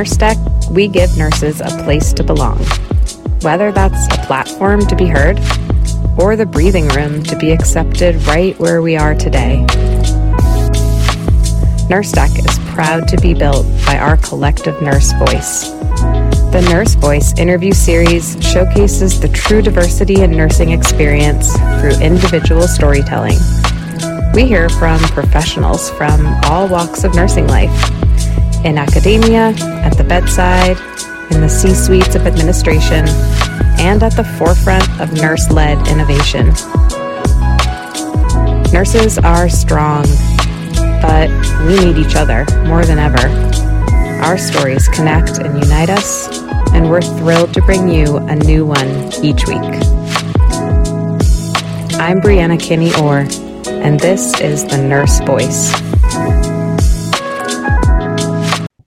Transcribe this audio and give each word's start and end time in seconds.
Nurse 0.00 0.16
Deck, 0.16 0.38
we 0.70 0.88
give 0.88 1.14
nurses 1.18 1.60
a 1.60 1.68
place 1.84 2.14
to 2.14 2.24
belong. 2.24 2.56
Whether 3.42 3.70
that's 3.70 4.06
a 4.06 4.22
platform 4.22 4.86
to 4.86 4.96
be 4.96 5.04
heard 5.04 5.38
or 6.18 6.36
the 6.36 6.46
breathing 6.46 6.88
room 6.88 7.22
to 7.24 7.36
be 7.36 7.50
accepted 7.50 8.16
right 8.26 8.58
where 8.58 8.80
we 8.80 8.96
are 8.96 9.14
today. 9.14 9.58
Nurse 11.90 12.12
Deck 12.12 12.30
is 12.30 12.58
proud 12.70 13.08
to 13.08 13.18
be 13.20 13.34
built 13.34 13.66
by 13.84 13.98
our 13.98 14.16
collective 14.16 14.80
nurse 14.80 15.12
voice. 15.12 15.68
The 15.68 16.66
Nurse 16.70 16.94
Voice 16.94 17.38
interview 17.38 17.72
series 17.72 18.42
showcases 18.42 19.20
the 19.20 19.28
true 19.28 19.60
diversity 19.60 20.22
in 20.22 20.30
nursing 20.30 20.70
experience 20.70 21.52
through 21.78 22.00
individual 22.00 22.66
storytelling. 22.66 23.36
We 24.32 24.46
hear 24.46 24.70
from 24.70 24.98
professionals 25.00 25.90
from 25.90 26.26
all 26.44 26.68
walks 26.68 27.04
of 27.04 27.14
nursing 27.14 27.48
life 27.48 27.99
in 28.64 28.76
academia, 28.76 29.54
at 29.82 29.96
the 29.96 30.04
bedside, 30.04 30.76
in 31.32 31.40
the 31.40 31.48
C 31.48 31.74
suites 31.74 32.14
of 32.14 32.26
administration, 32.26 33.06
and 33.78 34.02
at 34.02 34.14
the 34.16 34.24
forefront 34.38 34.88
of 35.00 35.12
nurse 35.12 35.50
led 35.50 35.78
innovation. 35.88 36.46
Nurses 38.72 39.18
are 39.18 39.48
strong, 39.48 40.04
but 41.00 41.30
we 41.66 41.76
need 41.84 41.96
each 41.96 42.16
other 42.16 42.44
more 42.66 42.84
than 42.84 42.98
ever. 42.98 43.26
Our 44.22 44.36
stories 44.36 44.86
connect 44.88 45.38
and 45.38 45.62
unite 45.62 45.88
us, 45.88 46.28
and 46.72 46.90
we're 46.90 47.00
thrilled 47.00 47.54
to 47.54 47.62
bring 47.62 47.88
you 47.88 48.18
a 48.18 48.36
new 48.36 48.66
one 48.66 48.88
each 49.24 49.46
week. 49.46 49.70
I'm 51.98 52.20
Brianna 52.20 52.60
Kinney 52.60 52.92
Orr, 53.00 53.26
and 53.82 53.98
this 53.98 54.38
is 54.40 54.66
the 54.66 54.78
Nurse 54.78 55.20
Voice. 55.20 55.99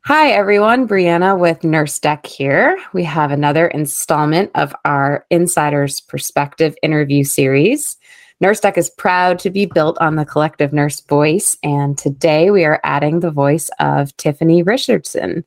Hi, 0.05 0.31
everyone. 0.31 0.85
Brianna 0.85 1.39
with 1.39 1.63
Nurse 1.63 1.97
Deck 1.97 2.25
here. 2.25 2.77
We 2.91 3.05
have 3.05 3.31
another 3.31 3.67
installment 3.67 4.51
of 4.53 4.75
our 4.83 5.25
Insider's 5.29 6.01
Perspective 6.01 6.75
interview 6.83 7.23
series. 7.23 7.95
Nurse 8.41 8.59
Deck 8.59 8.77
is 8.77 8.89
proud 8.89 9.39
to 9.39 9.49
be 9.49 9.65
built 9.65 9.97
on 10.01 10.17
the 10.17 10.25
collective 10.25 10.73
nurse 10.73 10.99
voice, 10.99 11.57
and 11.63 11.97
today 11.97 12.51
we 12.51 12.65
are 12.65 12.81
adding 12.83 13.21
the 13.21 13.31
voice 13.31 13.69
of 13.79 14.15
Tiffany 14.17 14.61
Richardson. 14.61 15.45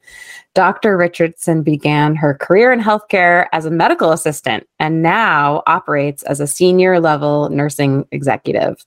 Dr. 0.54 0.96
Richardson 0.96 1.62
began 1.62 2.16
her 2.16 2.32
career 2.32 2.72
in 2.72 2.80
healthcare 2.80 3.48
as 3.52 3.66
a 3.66 3.70
medical 3.70 4.10
assistant 4.10 4.66
and 4.78 5.02
now 5.02 5.64
operates 5.66 6.22
as 6.22 6.40
a 6.40 6.46
senior 6.46 6.98
level 6.98 7.50
nursing 7.50 8.06
executive. 8.10 8.86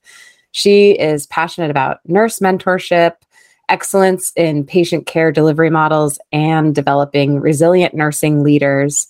She 0.50 0.94
is 0.94 1.28
passionate 1.28 1.70
about 1.70 2.00
nurse 2.06 2.40
mentorship, 2.40 3.17
excellence 3.70 4.34
in 4.36 4.66
patient 4.66 5.06
care 5.06 5.31
delivery 5.31 5.70
models, 5.70 6.20
and 6.31 6.75
developing 6.75 7.39
resilient 7.39 7.94
nursing 7.94 8.44
leaders. 8.44 9.08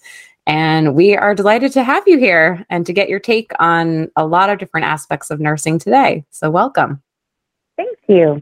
And 0.48 0.96
we 0.96 1.16
are 1.16 1.36
delighted 1.36 1.72
to 1.74 1.84
have 1.84 2.04
you 2.08 2.18
here 2.18 2.66
and 2.70 2.86
to 2.86 2.94
get 2.94 3.08
your 3.08 3.20
take 3.20 3.52
on 3.60 4.10
a 4.16 4.26
lot 4.26 4.50
of 4.50 4.58
different 4.58 4.88
aspects 4.88 5.30
of 5.30 5.40
nursing 5.40 5.78
today. 5.78 6.26
So, 6.32 6.50
welcome. 6.50 7.02
Thank 7.78 7.98
you. 8.08 8.42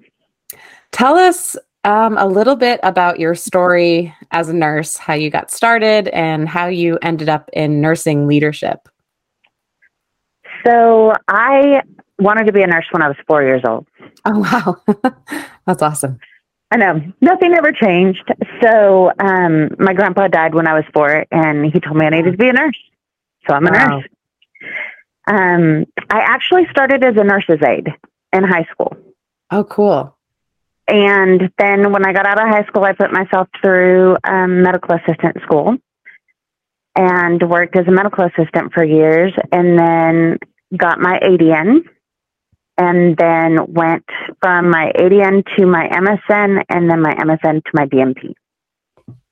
Tell 0.91 1.17
us 1.17 1.57
um, 1.83 2.17
a 2.17 2.25
little 2.25 2.55
bit 2.55 2.79
about 2.83 3.19
your 3.19 3.35
story 3.35 4.13
as 4.31 4.49
a 4.49 4.53
nurse, 4.53 4.97
how 4.97 5.13
you 5.15 5.29
got 5.29 5.51
started, 5.51 6.07
and 6.09 6.47
how 6.47 6.67
you 6.67 6.97
ended 7.01 7.29
up 7.29 7.49
in 7.53 7.81
nursing 7.81 8.25
leadership. 8.25 8.87
So, 10.65 11.13
I 11.27 11.81
wanted 12.19 12.45
to 12.45 12.53
be 12.53 12.61
a 12.61 12.67
nurse 12.67 12.85
when 12.91 13.01
I 13.01 13.07
was 13.07 13.17
four 13.27 13.43
years 13.43 13.61
old. 13.67 13.87
Oh, 14.25 14.39
wow. 14.39 15.13
That's 15.65 15.81
awesome. 15.81 16.19
I 16.69 16.77
know 16.77 17.01
nothing 17.21 17.53
ever 17.53 17.71
changed. 17.71 18.29
So 18.61 19.11
um, 19.19 19.69
my 19.79 19.93
grandpa 19.93 20.27
died 20.27 20.53
when 20.53 20.67
I 20.67 20.73
was 20.73 20.83
four, 20.93 21.25
and 21.31 21.65
he 21.65 21.79
told 21.79 21.95
me 21.95 22.05
I 22.05 22.09
needed 22.09 22.31
to 22.31 22.37
be 22.37 22.49
a 22.49 22.53
nurse. 22.53 22.77
So 23.47 23.55
I'm 23.55 23.65
a 23.65 23.71
wow. 23.71 23.87
nurse. 23.87 24.07
Um, 25.27 25.85
I 26.09 26.19
actually 26.19 26.67
started 26.71 27.03
as 27.03 27.15
a 27.17 27.23
nurse's 27.23 27.61
aide 27.65 27.87
in 28.33 28.43
high 28.43 28.65
school. 28.71 28.97
Oh, 29.51 29.63
cool. 29.63 30.15
And 30.87 31.51
then 31.57 31.91
when 31.91 32.05
I 32.05 32.13
got 32.13 32.25
out 32.25 32.41
of 32.41 32.47
high 32.47 32.65
school, 32.65 32.83
I 32.83 32.93
put 32.93 33.11
myself 33.11 33.47
through 33.61 34.17
um, 34.23 34.61
medical 34.61 34.95
assistant 34.95 35.37
school 35.43 35.75
and 36.95 37.49
worked 37.49 37.77
as 37.77 37.87
a 37.87 37.91
medical 37.91 38.25
assistant 38.25 38.73
for 38.73 38.83
years, 38.83 39.31
and 39.51 39.77
then 39.77 40.37
got 40.75 40.99
my 40.99 41.19
ADN 41.19 41.83
and 42.77 43.17
then 43.17 43.57
went 43.67 44.05
from 44.41 44.69
my 44.69 44.91
ADN 44.97 45.43
to 45.57 45.65
my 45.65 45.87
MSN 45.87 46.63
and 46.69 46.89
then 46.89 47.01
my 47.01 47.13
MSN 47.15 47.63
to 47.63 47.71
my 47.73 47.85
DNP. 47.85 48.33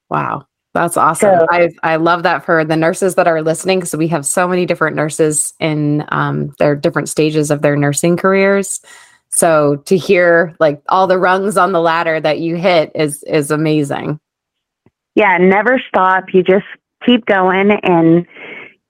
Wow. 0.09 0.47
That's 0.73 0.97
awesome. 0.97 1.39
So, 1.39 1.47
I, 1.49 1.69
I 1.83 1.95
love 1.95 2.23
that 2.23 2.43
for 2.43 2.65
the 2.65 2.75
nurses 2.75 3.15
that 3.15 3.27
are 3.27 3.41
listening 3.41 3.79
because 3.79 3.95
we 3.95 4.09
have 4.09 4.25
so 4.25 4.45
many 4.45 4.65
different 4.65 4.97
nurses 4.97 5.53
in 5.59 6.03
um, 6.09 6.53
their 6.59 6.75
different 6.75 7.07
stages 7.07 7.49
of 7.49 7.61
their 7.61 7.77
nursing 7.77 8.17
careers. 8.17 8.81
So 9.29 9.77
to 9.85 9.97
hear 9.97 10.55
like 10.59 10.81
all 10.87 11.07
the 11.07 11.17
rungs 11.17 11.57
on 11.57 11.73
the 11.73 11.81
ladder 11.81 12.19
that 12.19 12.39
you 12.39 12.55
hit 12.55 12.91
is 12.95 13.21
is 13.23 13.51
amazing. 13.51 14.19
Yeah, 15.15 15.37
never 15.37 15.81
stop. 15.87 16.25
You 16.33 16.41
just 16.43 16.65
keep 17.05 17.25
going, 17.25 17.71
and 17.71 18.25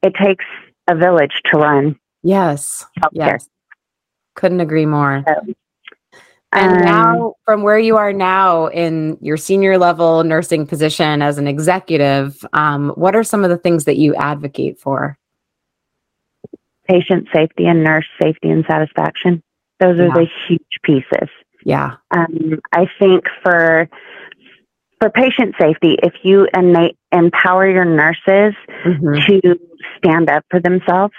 it 0.04 0.14
takes 0.22 0.46
a 0.88 0.96
village 0.96 1.42
to 1.52 1.58
run. 1.58 2.00
Yes. 2.24 2.86
Healthcare. 3.00 3.12
Yes. 3.14 3.50
Couldn't 4.36 4.62
agree 4.62 4.86
more. 4.86 5.24
and 6.52 6.78
um, 6.78 6.86
now, 6.86 7.34
from 7.46 7.64
where 7.64 7.80
you 7.80 7.98
are 7.98 8.14
now 8.14 8.68
in 8.68 9.18
your 9.22 9.38
senior 9.38 9.78
level 9.78 10.24
nursing 10.24 10.68
position 10.68 11.22
as 11.22 11.38
an 11.38 11.48
executive, 11.48 12.46
um, 12.54 12.90
what 12.92 13.16
are 13.16 13.24
some 13.24 13.44
of 13.44 13.50
the 13.50 13.58
things 13.58 13.86
that 13.86 13.98
you 13.98 14.16
advocate 14.16 14.80
for? 14.80 15.18
Patient 16.88 17.28
safety 17.34 17.66
and 17.66 17.84
nurse 17.84 18.06
safety 18.22 18.50
and 18.50 18.64
satisfaction. 18.70 19.42
Those 19.80 20.00
are 20.00 20.08
yeah. 20.08 20.14
the 20.14 20.28
huge 20.48 20.80
pieces. 20.84 21.30
Yeah. 21.66 21.96
Um, 22.12 22.60
I 22.72 22.86
think 23.00 23.26
for 23.44 23.90
for 25.00 25.10
patient 25.10 25.56
safety, 25.60 25.98
if 26.02 26.14
you 26.24 26.48
innate, 26.56 26.98
empower 27.12 27.68
your 27.68 27.86
nurses 27.86 28.56
mm-hmm. 28.86 29.42
to 29.42 29.60
stand 29.98 30.30
up 30.30 30.46
for 30.50 30.60
themselves, 30.60 31.14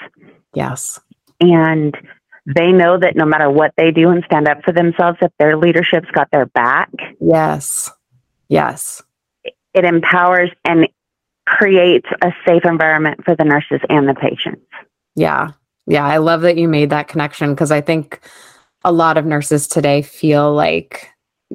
yes, 0.55 0.99
and 1.41 1.97
they 2.47 2.71
know 2.71 2.99
that 2.99 3.17
no 3.17 3.25
matter 3.25 3.51
what 3.51 3.73
they 3.77 3.91
do 3.91 4.11
and 4.11 4.23
stand 4.25 4.47
up 4.49 4.63
for 4.65 4.73
themselves, 4.73 5.19
if 5.21 5.33
their 5.39 5.57
leadership's 5.57 6.11
got 6.13 6.29
their 6.31 6.47
back. 6.47 6.91
Yes. 7.21 7.91
Yes. 8.49 9.03
It 9.75 9.85
empowers 9.85 10.51
and 10.65 10.89
creates 11.47 12.09
a 12.23 12.33
safe 12.47 12.65
environment 12.65 13.25
for 13.25 13.35
the 13.35 13.45
nurses 13.45 13.81
and 13.89 14.09
the 14.09 14.15
patients. 14.15 14.63
Yeah. 15.17 15.51
Yeah. 15.87 16.07
I 16.07 16.19
love 16.19 16.43
that 16.43 16.57
you 16.57 16.69
made 16.69 16.91
that 16.91 17.09
connection 17.09 17.51
because 17.51 17.71
I 17.71 17.81
think 17.81 18.21
a 18.85 18.93
lot 18.93 19.19
of 19.19 19.27
nurses 19.27 19.67
today 19.67 20.03
feel 20.03 20.53
like, 20.55 21.11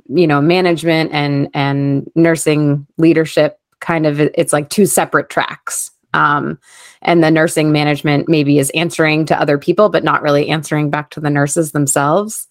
you 0.08 0.28
know, 0.28 0.41
management 0.41 1.12
and 1.13 1.50
and 1.53 2.09
nursing 2.16 2.85
leadership 2.97 3.58
kind 3.79 4.06
of 4.06 4.19
it's 4.19 4.53
like 4.53 4.69
two 4.69 4.85
separate 4.85 5.29
tracks 5.29 5.91
um, 6.14 6.60
and 7.02 7.24
the 7.24 7.32
nursing 7.32 7.72
management 7.72 8.28
maybe 8.28 8.60
is 8.60 8.70
answering 8.72 9.26
to 9.26 9.40
other 9.40 9.58
people, 9.58 9.90
but 9.90 10.04
not 10.04 10.22
really 10.22 10.50
answering 10.50 10.90
back 10.90 11.10
to 11.12 11.20
the 11.20 11.30
nurses 11.30 11.72
themselves. 11.72 12.48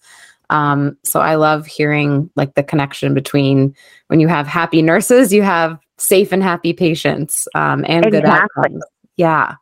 Um, 0.49 0.97
so 1.03 1.21
I 1.21 1.35
love 1.35 1.65
hearing 1.65 2.29
like 2.35 2.55
the 2.55 2.63
connection 2.63 3.13
between 3.13 3.75
when 4.07 4.19
you 4.19 4.27
have 4.27 4.47
happy 4.47 4.81
nurses, 4.81 5.31
you 5.31 5.43
have 5.43 5.79
safe 5.97 6.31
and 6.31 6.43
happy 6.43 6.73
patients 6.73 7.47
um, 7.55 7.85
and 7.87 8.05
exactly. 8.05 8.11
good 8.11 8.25
outcomes. 8.25 8.83
Yeah. 9.15 9.55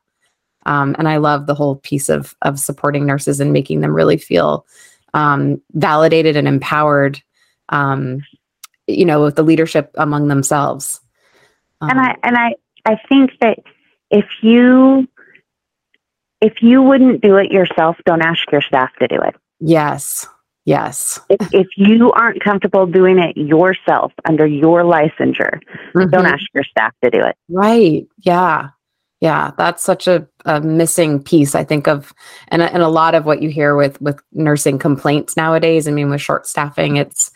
Um, 0.65 0.95
and 0.97 1.07
I 1.07 1.17
love 1.17 1.45
the 1.45 1.55
whole 1.55 1.75
piece 1.77 2.09
of 2.09 2.35
of 2.41 2.59
supporting 2.59 3.05
nurses 3.05 3.39
and 3.39 3.53
making 3.53 3.81
them 3.81 3.93
really 3.93 4.17
feel 4.17 4.65
um, 5.13 5.61
validated 5.73 6.35
and 6.35 6.47
empowered. 6.47 7.21
Um, 7.69 8.23
you 8.87 9.05
know, 9.05 9.23
with 9.23 9.35
the 9.35 9.43
leadership 9.43 9.91
among 9.95 10.27
themselves. 10.27 10.99
and 11.81 11.99
I 11.99 12.15
and 12.23 12.35
I 12.35 12.55
I 12.85 12.97
think 13.07 13.31
that 13.41 13.59
if 14.11 14.25
you 14.41 15.07
if 16.41 16.61
you 16.61 16.81
wouldn't 16.81 17.21
do 17.21 17.35
it 17.35 17.51
yourself, 17.51 17.97
don't 18.05 18.21
ask 18.21 18.49
your 18.51 18.61
staff 18.61 18.91
to 18.99 19.07
do 19.07 19.21
it. 19.21 19.35
Yes. 19.59 20.25
Yes. 20.65 21.19
If, 21.29 21.49
if 21.53 21.67
you 21.75 22.11
aren't 22.11 22.43
comfortable 22.43 22.85
doing 22.85 23.19
it 23.19 23.35
yourself 23.35 24.13
under 24.25 24.45
your 24.45 24.83
licensure, 24.83 25.59
mm-hmm. 25.93 26.09
don't 26.09 26.25
ask 26.25 26.43
your 26.53 26.63
staff 26.63 26.93
to 27.03 27.09
do 27.09 27.19
it. 27.19 27.35
Right. 27.49 28.07
Yeah. 28.19 28.69
Yeah, 29.21 29.51
that's 29.57 29.83
such 29.83 30.07
a, 30.07 30.25
a 30.45 30.61
missing 30.61 31.21
piece, 31.21 31.53
I 31.53 31.65
think, 31.65 31.89
of 31.89 32.13
and, 32.47 32.61
and 32.61 32.81
a 32.81 32.87
lot 32.87 33.15
of 33.15 33.25
what 33.25 33.41
you 33.41 33.49
hear 33.49 33.75
with 33.75 34.01
with 34.01 34.17
nursing 34.31 34.79
complaints 34.79 35.35
nowadays. 35.35 35.89
I 35.89 35.91
mean, 35.91 36.09
with 36.09 36.21
short 36.21 36.47
staffing, 36.47 36.95
it's 36.95 37.29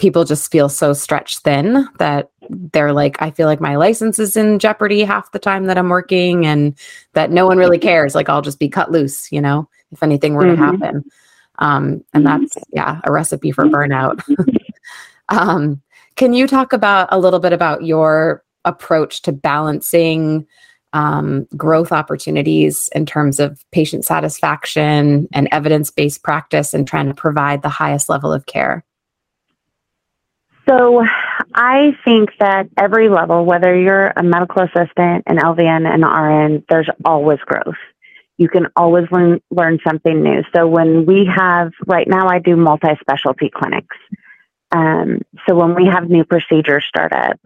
people 0.00 0.24
just 0.24 0.50
feel 0.50 0.68
so 0.68 0.92
stretched 0.94 1.40
thin 1.40 1.86
that 1.98 2.30
they're 2.48 2.92
like, 2.92 3.20
I 3.20 3.30
feel 3.30 3.46
like 3.46 3.60
my 3.60 3.76
license 3.76 4.18
is 4.18 4.36
in 4.36 4.58
jeopardy 4.58 5.04
half 5.04 5.30
the 5.30 5.38
time 5.38 5.66
that 5.66 5.76
I'm 5.76 5.90
working 5.90 6.46
and 6.46 6.74
that 7.12 7.30
no 7.30 7.46
one 7.46 7.58
really 7.58 7.78
cares. 7.78 8.14
Like 8.14 8.28
I'll 8.28 8.42
just 8.42 8.58
be 8.58 8.68
cut 8.68 8.90
loose, 8.90 9.30
you 9.30 9.40
know, 9.40 9.68
if 9.92 10.02
anything 10.02 10.34
were 10.34 10.44
mm-hmm. 10.44 10.62
to 10.62 10.86
happen. 10.86 11.04
Um, 11.58 12.02
and 12.14 12.26
that's, 12.26 12.56
yeah, 12.72 13.00
a 13.04 13.12
recipe 13.12 13.52
for 13.52 13.66
burnout. 13.66 14.22
um, 15.28 15.82
can 16.16 16.32
you 16.32 16.46
talk 16.46 16.72
about 16.72 17.08
a 17.12 17.18
little 17.18 17.38
bit 17.38 17.52
about 17.52 17.84
your 17.84 18.42
approach 18.64 19.20
to 19.22 19.32
balancing 19.32 20.46
um, 20.94 21.46
growth 21.56 21.92
opportunities 21.92 22.88
in 22.94 23.04
terms 23.04 23.38
of 23.38 23.64
patient 23.70 24.06
satisfaction 24.06 25.28
and 25.32 25.46
evidence 25.52 25.90
based 25.90 26.22
practice 26.22 26.72
and 26.72 26.88
trying 26.88 27.06
to 27.06 27.14
provide 27.14 27.60
the 27.60 27.68
highest 27.68 28.08
level 28.08 28.32
of 28.32 28.46
care? 28.46 28.82
So, 30.70 31.04
I 31.52 31.96
think 32.04 32.30
that 32.38 32.68
every 32.76 33.08
level, 33.08 33.44
whether 33.44 33.76
you're 33.76 34.12
a 34.16 34.22
medical 34.22 34.62
assistant, 34.62 35.24
an 35.26 35.38
LVN, 35.38 35.84
an 35.92 36.02
RN, 36.02 36.64
there's 36.68 36.88
always 37.04 37.40
growth. 37.40 37.74
You 38.38 38.48
can 38.48 38.68
always 38.76 39.04
learn, 39.10 39.40
learn 39.50 39.80
something 39.84 40.22
new. 40.22 40.44
So, 40.54 40.68
when 40.68 41.06
we 41.06 41.26
have, 41.26 41.72
right 41.86 42.06
now, 42.06 42.28
I 42.28 42.38
do 42.38 42.56
multi 42.56 42.90
specialty 43.00 43.50
clinics. 43.50 43.96
Um, 44.70 45.22
so, 45.48 45.56
when 45.56 45.74
we 45.74 45.86
have 45.86 46.08
new 46.08 46.24
procedures 46.24 46.84
start 46.88 47.12
up, 47.12 47.40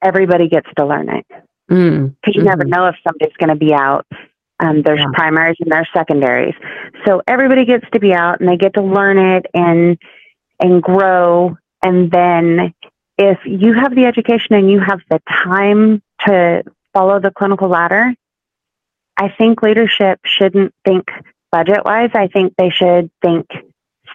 everybody 0.00 0.48
gets 0.48 0.68
to 0.76 0.86
learn 0.86 1.08
it. 1.08 1.26
Mm. 1.68 2.14
Because 2.20 2.36
you 2.36 2.42
mm-hmm. 2.42 2.48
never 2.48 2.64
know 2.64 2.86
if 2.86 2.94
somebody's 3.06 3.36
going 3.38 3.50
to 3.50 3.56
be 3.56 3.74
out. 3.74 4.06
Um, 4.60 4.82
there's 4.82 5.00
yeah. 5.00 5.10
primaries 5.14 5.56
and 5.60 5.70
there's 5.70 5.88
secondaries. 5.92 6.54
So 7.06 7.22
everybody 7.26 7.64
gets 7.64 7.84
to 7.92 8.00
be 8.00 8.12
out 8.12 8.40
and 8.40 8.48
they 8.48 8.56
get 8.56 8.74
to 8.74 8.82
learn 8.82 9.18
it 9.18 9.46
and 9.54 9.98
and 10.60 10.82
grow. 10.82 11.56
And 11.82 12.10
then 12.10 12.74
if 13.16 13.38
you 13.44 13.74
have 13.74 13.94
the 13.94 14.04
education 14.04 14.54
and 14.54 14.70
you 14.70 14.80
have 14.80 15.00
the 15.10 15.20
time 15.28 16.02
to 16.26 16.62
follow 16.92 17.20
the 17.20 17.30
clinical 17.30 17.68
ladder, 17.68 18.14
I 19.16 19.28
think 19.36 19.62
leadership 19.62 20.20
shouldn't 20.24 20.74
think 20.84 21.08
budget 21.50 21.84
wise. 21.84 22.10
I 22.14 22.28
think 22.28 22.54
they 22.56 22.70
should 22.70 23.10
think 23.22 23.46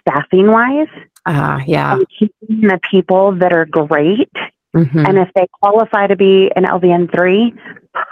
staffing 0.00 0.50
wise. 0.50 0.88
Uh, 1.26 1.60
yeah. 1.66 1.94
And 1.94 2.06
keeping 2.18 2.68
the 2.68 2.78
people 2.90 3.32
that 3.36 3.52
are 3.52 3.64
great 3.64 4.30
Mm-hmm. 4.74 5.06
And 5.06 5.18
if 5.18 5.28
they 5.34 5.46
qualify 5.62 6.08
to 6.08 6.16
be 6.16 6.50
an 6.54 6.64
LVN 6.64 7.14
three, 7.14 7.54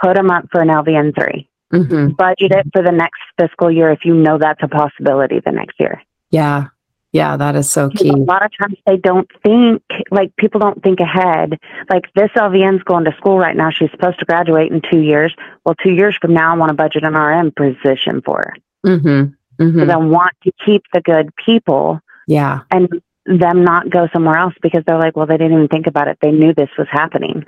put 0.01 0.15
them 0.15 0.31
up 0.31 0.45
for 0.51 0.61
an 0.61 0.69
LVN 0.69 1.13
3 1.13 1.49
mm-hmm. 1.73 2.07
Budget 2.13 2.51
it 2.51 2.67
for 2.73 2.81
the 2.81 2.91
next 2.91 3.19
fiscal 3.39 3.69
year 3.69 3.91
if 3.91 4.05
you 4.05 4.13
know 4.13 4.37
that's 4.37 4.61
a 4.63 4.67
possibility 4.67 5.41
the 5.43 5.51
next 5.51 5.79
year. 5.79 6.01
Yeah. 6.31 6.67
Yeah, 7.13 7.37
that 7.37 7.55
is 7.55 7.69
so 7.69 7.89
key. 7.91 8.09
A 8.09 8.13
lot 8.13 8.43
of 8.43 8.51
times 8.59 8.75
they 8.87 8.97
don't 8.97 9.29
think, 9.43 9.83
like 10.09 10.35
people 10.35 10.59
don't 10.59 10.81
think 10.81 10.99
ahead. 10.99 11.59
Like 11.87 12.11
this 12.15 12.31
LVN's 12.35 12.83
going 12.83 13.05
to 13.05 13.15
school 13.17 13.37
right 13.37 13.55
now. 13.55 13.69
She's 13.69 13.91
supposed 13.91 14.17
to 14.19 14.25
graduate 14.25 14.71
in 14.71 14.81
two 14.91 14.99
years. 14.99 15.33
Well, 15.63 15.75
two 15.75 15.91
years 15.91 16.17
from 16.19 16.33
now, 16.33 16.53
I 16.53 16.57
want 16.57 16.69
to 16.69 16.73
budget 16.73 17.03
an 17.03 17.13
RN 17.13 17.51
position 17.51 18.21
for 18.25 18.37
her. 18.37 18.53
Mm-hmm. 18.83 19.63
Mm-hmm. 19.63 19.91
I 19.91 19.95
want 19.95 20.33
to 20.43 20.51
keep 20.65 20.83
the 20.91 21.01
good 21.01 21.29
people. 21.35 21.99
Yeah. 22.27 22.61
And 22.71 22.89
them 23.27 23.63
not 23.63 23.91
go 23.91 24.09
somewhere 24.11 24.37
else 24.37 24.55
because 24.63 24.83
they're 24.87 24.99
like, 24.99 25.15
well, 25.15 25.27
they 25.27 25.37
didn't 25.37 25.53
even 25.53 25.67
think 25.67 25.85
about 25.85 26.07
it. 26.07 26.17
They 26.19 26.31
knew 26.31 26.51
this 26.55 26.71
was 26.79 26.87
happening. 26.89 27.45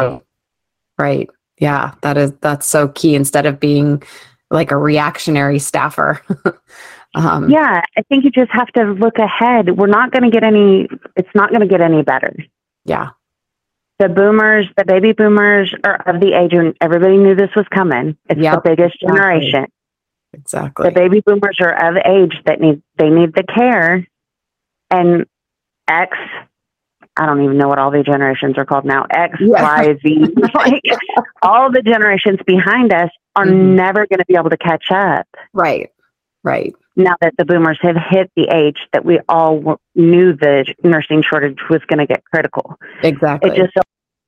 Oh, 0.00 0.22
right. 0.98 1.30
Yeah, 1.58 1.94
that 2.02 2.16
is 2.16 2.32
that's 2.40 2.66
so 2.66 2.88
key. 2.88 3.14
Instead 3.14 3.46
of 3.46 3.60
being 3.60 4.02
like 4.50 4.70
a 4.70 4.76
reactionary 4.76 5.60
staffer. 5.60 6.20
um, 7.14 7.48
yeah, 7.48 7.82
I 7.96 8.02
think 8.02 8.24
you 8.24 8.30
just 8.30 8.50
have 8.52 8.68
to 8.72 8.84
look 8.84 9.18
ahead. 9.18 9.76
We're 9.76 9.86
not 9.86 10.10
going 10.10 10.24
to 10.24 10.30
get 10.30 10.44
any. 10.44 10.88
It's 11.16 11.28
not 11.34 11.50
going 11.50 11.60
to 11.60 11.68
get 11.68 11.80
any 11.80 12.02
better. 12.02 12.34
Yeah. 12.84 13.10
The 14.00 14.08
boomers, 14.08 14.66
the 14.76 14.84
baby 14.84 15.12
boomers 15.12 15.72
are 15.84 16.02
of 16.06 16.20
the 16.20 16.32
age 16.32 16.52
when 16.52 16.74
everybody 16.80 17.16
knew 17.16 17.36
this 17.36 17.54
was 17.54 17.66
coming. 17.72 18.16
It's 18.28 18.40
yep, 18.40 18.64
the 18.64 18.70
biggest 18.70 19.00
generation. 19.00 19.66
Exactly. 20.32 20.88
The 20.88 20.94
baby 20.94 21.20
boomers 21.20 21.58
are 21.60 21.90
of 21.90 21.96
age 22.04 22.34
that 22.46 22.60
need 22.60 22.82
they 22.98 23.08
need 23.08 23.34
the 23.34 23.44
care 23.44 24.04
and 24.90 25.26
X, 25.88 26.16
I 27.16 27.26
don't 27.26 27.42
even 27.42 27.58
know 27.58 27.68
what 27.68 27.78
all 27.78 27.90
the 27.90 28.02
generations 28.02 28.56
are 28.58 28.64
called 28.64 28.84
now. 28.84 29.06
X, 29.10 29.36
yeah. 29.40 29.62
Y, 29.62 29.96
Z, 30.02 30.26
like 30.54 30.82
all 31.42 31.70
the 31.70 31.82
generations 31.82 32.38
behind 32.46 32.92
us 32.92 33.10
are 33.36 33.46
mm-hmm. 33.46 33.76
never 33.76 34.06
going 34.06 34.18
to 34.18 34.24
be 34.26 34.36
able 34.36 34.50
to 34.50 34.56
catch 34.56 34.90
up. 34.90 35.26
Right. 35.52 35.90
Right. 36.42 36.74
Now 36.96 37.16
that 37.20 37.34
the 37.36 37.44
boomers 37.44 37.78
have 37.82 37.96
hit 37.96 38.30
the 38.36 38.48
age 38.54 38.78
that 38.92 39.04
we 39.04 39.18
all 39.28 39.58
w- 39.58 39.78
knew 39.96 40.32
the 40.32 40.72
nursing 40.84 41.22
shortage 41.22 41.58
was 41.68 41.80
going 41.88 41.98
to 41.98 42.06
get 42.06 42.24
critical. 42.24 42.76
Exactly. 43.02 43.50
It 43.50 43.56
just 43.56 43.72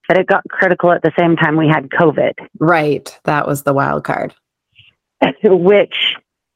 that 0.08 0.18
it 0.18 0.26
got 0.26 0.42
critical 0.48 0.92
at 0.92 1.02
the 1.02 1.12
same 1.18 1.36
time 1.36 1.56
we 1.56 1.68
had 1.68 1.88
COVID. 1.88 2.32
Right. 2.58 3.18
That 3.24 3.46
was 3.46 3.62
the 3.62 3.72
wild 3.72 4.04
card. 4.04 4.34
Which 5.44 6.14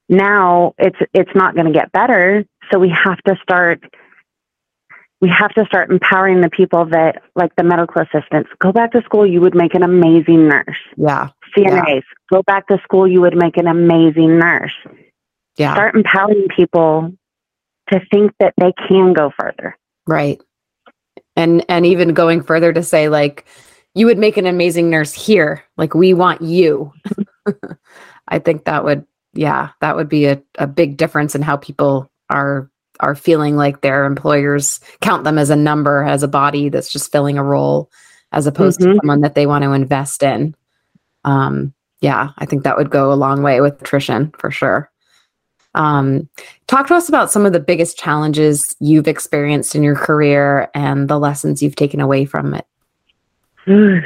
now 0.08 0.74
it's 0.78 0.98
it's 1.14 1.34
not 1.34 1.54
going 1.54 1.66
to 1.66 1.72
get 1.72 1.92
better. 1.92 2.44
So 2.70 2.78
we 2.78 2.90
have 2.90 3.18
to 3.22 3.36
start 3.42 3.82
we 5.20 5.28
have 5.28 5.52
to 5.54 5.64
start 5.66 5.90
empowering 5.90 6.40
the 6.40 6.50
people 6.50 6.86
that 6.86 7.22
like 7.36 7.54
the 7.56 7.62
medical 7.62 8.02
assistants 8.02 8.50
go 8.58 8.72
back 8.72 8.92
to 8.92 9.02
school 9.02 9.26
you 9.26 9.40
would 9.40 9.54
make 9.54 9.74
an 9.74 9.82
amazing 9.82 10.48
nurse 10.48 10.78
yeah 10.96 11.28
cnas 11.56 11.84
yeah. 11.86 12.00
go 12.32 12.42
back 12.42 12.66
to 12.68 12.78
school 12.82 13.06
you 13.06 13.20
would 13.20 13.36
make 13.36 13.56
an 13.56 13.66
amazing 13.66 14.38
nurse 14.38 14.72
yeah 15.56 15.74
start 15.74 15.94
empowering 15.94 16.48
people 16.54 17.12
to 17.90 18.00
think 18.10 18.32
that 18.38 18.54
they 18.58 18.72
can 18.88 19.12
go 19.12 19.30
further 19.38 19.76
right 20.06 20.40
and 21.36 21.64
and 21.68 21.86
even 21.86 22.14
going 22.14 22.42
further 22.42 22.72
to 22.72 22.82
say 22.82 23.08
like 23.08 23.44
you 23.94 24.06
would 24.06 24.18
make 24.18 24.36
an 24.36 24.46
amazing 24.46 24.90
nurse 24.90 25.12
here 25.12 25.64
like 25.76 25.94
we 25.94 26.14
want 26.14 26.40
you 26.42 26.92
i 28.28 28.38
think 28.38 28.64
that 28.64 28.84
would 28.84 29.04
yeah 29.32 29.70
that 29.80 29.96
would 29.96 30.08
be 30.08 30.26
a, 30.26 30.40
a 30.58 30.66
big 30.66 30.96
difference 30.96 31.34
in 31.34 31.42
how 31.42 31.56
people 31.56 32.10
are 32.28 32.70
are 33.00 33.14
feeling 33.14 33.56
like 33.56 33.80
their 33.80 34.04
employers 34.04 34.80
count 35.00 35.24
them 35.24 35.38
as 35.38 35.50
a 35.50 35.56
number, 35.56 36.04
as 36.04 36.22
a 36.22 36.28
body 36.28 36.68
that's 36.68 36.92
just 36.92 37.10
filling 37.10 37.38
a 37.38 37.44
role, 37.44 37.90
as 38.32 38.46
opposed 38.46 38.80
mm-hmm. 38.80 38.92
to 38.92 38.98
someone 38.98 39.22
that 39.22 39.34
they 39.34 39.46
want 39.46 39.64
to 39.64 39.72
invest 39.72 40.22
in. 40.22 40.54
Um, 41.24 41.74
yeah, 42.00 42.30
I 42.38 42.46
think 42.46 42.62
that 42.62 42.76
would 42.76 42.90
go 42.90 43.12
a 43.12 43.14
long 43.14 43.42
way 43.42 43.60
with 43.60 43.80
attrition 43.80 44.32
for 44.38 44.50
sure. 44.50 44.89
Um, 45.74 46.28
talk 46.66 46.86
to 46.88 46.94
us 46.94 47.08
about 47.08 47.30
some 47.30 47.46
of 47.46 47.52
the 47.52 47.60
biggest 47.60 47.98
challenges 47.98 48.74
you've 48.80 49.08
experienced 49.08 49.74
in 49.74 49.82
your 49.82 49.96
career 49.96 50.68
and 50.74 51.08
the 51.08 51.18
lessons 51.18 51.62
you've 51.62 51.76
taken 51.76 52.00
away 52.00 52.24
from 52.24 52.54
it. 52.54 52.66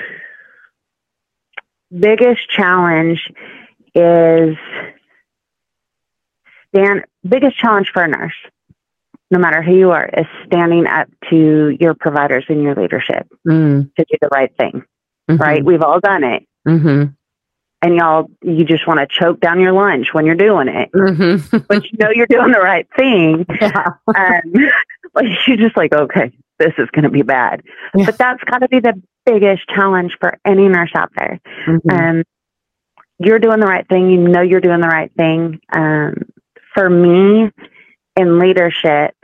biggest 1.98 2.48
challenge 2.50 3.32
is 3.94 4.56
stand 6.68 7.04
biggest 7.26 7.56
challenge 7.56 7.90
for 7.92 8.02
a 8.02 8.08
nurse 8.08 8.34
no 9.34 9.40
matter 9.40 9.62
who 9.62 9.74
you 9.76 9.90
are, 9.90 10.08
is 10.16 10.26
standing 10.46 10.86
up 10.86 11.08
to 11.30 11.76
your 11.80 11.94
providers 11.94 12.44
and 12.48 12.62
your 12.62 12.74
leadership 12.76 13.26
mm. 13.46 13.92
to 13.96 14.04
do 14.08 14.16
the 14.20 14.28
right 14.32 14.54
thing. 14.56 14.84
Mm-hmm. 15.28 15.42
Right? 15.42 15.64
We've 15.64 15.82
all 15.82 15.98
done 15.98 16.22
it. 16.22 16.46
Mm-hmm. 16.68 17.12
And 17.84 17.96
y'all, 17.96 18.30
you 18.40 18.64
just 18.64 18.86
want 18.86 18.98
to 19.00 19.06
choke 19.06 19.40
down 19.40 19.60
your 19.60 19.72
lunch 19.72 20.14
when 20.14 20.24
you're 20.24 20.34
doing 20.34 20.68
it, 20.68 20.90
mm-hmm. 20.92 21.58
but 21.68 21.84
you 21.84 21.98
know 21.98 22.08
you're 22.14 22.26
doing 22.26 22.50
the 22.50 22.60
right 22.60 22.88
thing. 22.96 23.44
Yeah. 23.60 23.84
um, 24.08 24.54
like 25.14 25.26
you're 25.46 25.58
just 25.58 25.76
like, 25.76 25.92
okay, 25.92 26.32
this 26.58 26.72
is 26.78 26.88
going 26.92 27.02
to 27.02 27.10
be 27.10 27.20
bad. 27.20 27.62
Yeah. 27.94 28.06
But 28.06 28.16
that's 28.16 28.42
got 28.44 28.60
to 28.60 28.68
be 28.68 28.80
the 28.80 29.00
biggest 29.26 29.68
challenge 29.68 30.16
for 30.18 30.38
any 30.46 30.66
nurse 30.66 30.92
out 30.94 31.10
there. 31.18 31.40
Mm-hmm. 31.66 31.90
Um, 31.90 32.22
you're 33.18 33.38
doing 33.38 33.60
the 33.60 33.66
right 33.66 33.86
thing. 33.86 34.10
You 34.10 34.16
know 34.16 34.40
you're 34.40 34.62
doing 34.62 34.80
the 34.80 34.88
right 34.88 35.12
thing. 35.18 35.60
Um, 35.70 36.14
for 36.72 36.88
me, 36.88 37.50
in 38.16 38.38
leadership, 38.38 39.14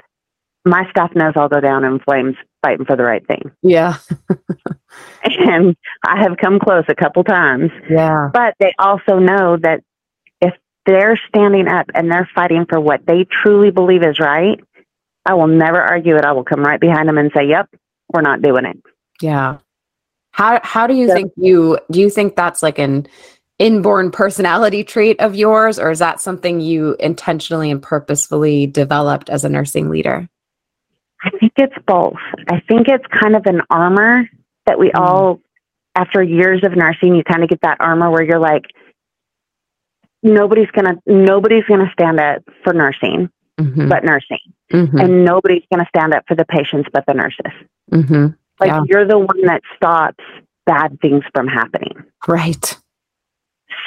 my 0.66 0.88
staff 0.90 1.14
knows 1.14 1.32
I'll 1.34 1.48
go 1.48 1.60
down 1.60 1.84
in 1.84 1.98
flames 2.00 2.36
fighting 2.62 2.86
for 2.86 2.96
the 2.96 3.02
right 3.02 3.26
thing. 3.26 3.50
Yeah. 3.62 3.96
and 5.24 5.76
I 6.04 6.22
have 6.22 6.36
come 6.40 6.58
close 6.58 6.84
a 6.88 6.94
couple 6.94 7.24
times. 7.24 7.70
Yeah. 7.88 8.30
But 8.32 8.54
they 8.60 8.74
also 8.78 9.18
know 9.18 9.56
that 9.62 9.82
if 10.40 10.54
they're 10.86 11.18
standing 11.28 11.68
up 11.68 11.86
and 11.94 12.10
they're 12.10 12.28
fighting 12.34 12.66
for 12.68 12.80
what 12.80 13.06
they 13.06 13.26
truly 13.42 13.70
believe 13.70 14.02
is 14.02 14.18
right, 14.18 14.60
I 15.26 15.34
will 15.34 15.48
never 15.48 15.80
argue 15.80 16.16
it. 16.16 16.24
I 16.24 16.32
will 16.32 16.44
come 16.44 16.62
right 16.62 16.80
behind 16.80 17.08
them 17.08 17.18
and 17.18 17.30
say, 17.36 17.46
"Yep, 17.46 17.68
we're 18.12 18.22
not 18.22 18.42
doing 18.42 18.64
it." 18.64 18.78
Yeah. 19.20 19.58
How 20.32 20.60
how 20.62 20.86
do 20.86 20.94
you 20.94 21.08
so, 21.08 21.14
think 21.14 21.32
you 21.36 21.78
do 21.90 22.00
you 22.00 22.08
think 22.08 22.36
that's 22.36 22.62
like 22.62 22.78
an 22.78 23.06
inborn 23.58 24.10
personality 24.10 24.82
trait 24.82 25.20
of 25.20 25.34
yours, 25.34 25.78
or 25.78 25.90
is 25.90 25.98
that 25.98 26.20
something 26.20 26.60
you 26.60 26.96
intentionally 26.98 27.70
and 27.70 27.82
purposefully 27.82 28.66
developed 28.66 29.28
as 29.28 29.44
a 29.44 29.48
nursing 29.50 29.90
leader? 29.90 30.28
I 31.22 31.30
think 31.38 31.52
it's 31.56 31.74
both. 31.86 32.16
I 32.48 32.60
think 32.68 32.88
it's 32.88 33.04
kind 33.06 33.36
of 33.36 33.42
an 33.46 33.62
armor 33.70 34.28
that 34.66 34.78
we 34.78 34.88
mm-hmm. 34.88 35.02
all, 35.02 35.40
after 35.94 36.22
years 36.22 36.62
of 36.64 36.76
nursing, 36.76 37.14
you 37.14 37.22
kind 37.24 37.42
of 37.42 37.50
get 37.50 37.60
that 37.62 37.78
armor 37.80 38.10
where 38.10 38.22
you're 38.22 38.40
like, 38.40 38.64
nobody's 40.22 40.70
gonna 40.72 40.96
nobody's 41.06 41.64
gonna 41.64 41.90
stand 41.92 42.20
up 42.20 42.42
for 42.62 42.72
nursing 42.72 43.30
mm-hmm. 43.58 43.88
but 43.88 44.04
nursing, 44.04 44.38
mm-hmm. 44.72 44.98
and 44.98 45.24
nobody's 45.24 45.62
gonna 45.72 45.86
stand 45.94 46.14
up 46.14 46.24
for 46.26 46.34
the 46.34 46.44
patients 46.44 46.88
but 46.92 47.04
the 47.06 47.14
nurses. 47.14 47.52
Mm-hmm. 47.92 48.26
Like 48.58 48.68
yeah. 48.68 48.82
you're 48.86 49.06
the 49.06 49.18
one 49.18 49.42
that 49.46 49.62
stops 49.76 50.24
bad 50.66 50.98
things 51.00 51.24
from 51.34 51.46
happening. 51.46 52.04
Right. 52.26 52.78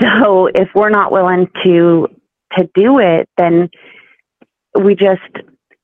So 0.01 0.47
if 0.47 0.69
we're 0.73 0.89
not 0.89 1.11
willing 1.11 1.49
to 1.63 2.07
to 2.57 2.69
do 2.73 2.99
it, 2.99 3.29
then 3.37 3.69
we 4.79 4.95
just 4.95 5.21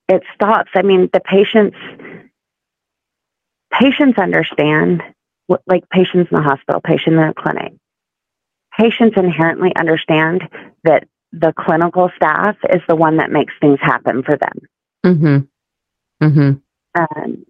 it 0.09 0.23
stops. 0.33 0.71
I 0.75 0.81
mean, 0.81 1.09
the 1.13 1.21
patients 1.21 1.77
patients 3.71 4.17
understand, 4.19 5.03
what, 5.47 5.61
like 5.67 5.87
patients 5.89 6.29
in 6.31 6.37
the 6.37 6.41
hospital, 6.41 6.81
patients 6.81 7.13
in 7.13 7.27
the 7.27 7.33
clinic, 7.37 7.73
patients 8.77 9.15
inherently 9.17 9.71
understand 9.77 10.41
that 10.83 11.07
the 11.31 11.53
clinical 11.57 12.09
staff 12.15 12.57
is 12.73 12.81
the 12.87 12.95
one 12.95 13.17
that 13.17 13.31
makes 13.31 13.53
things 13.61 13.79
happen 13.81 14.23
for 14.23 14.37
them. 14.37 14.59
Mm-hmm. 15.05 16.25
Mm-hmm. 16.25 17.01
Um, 17.01 17.45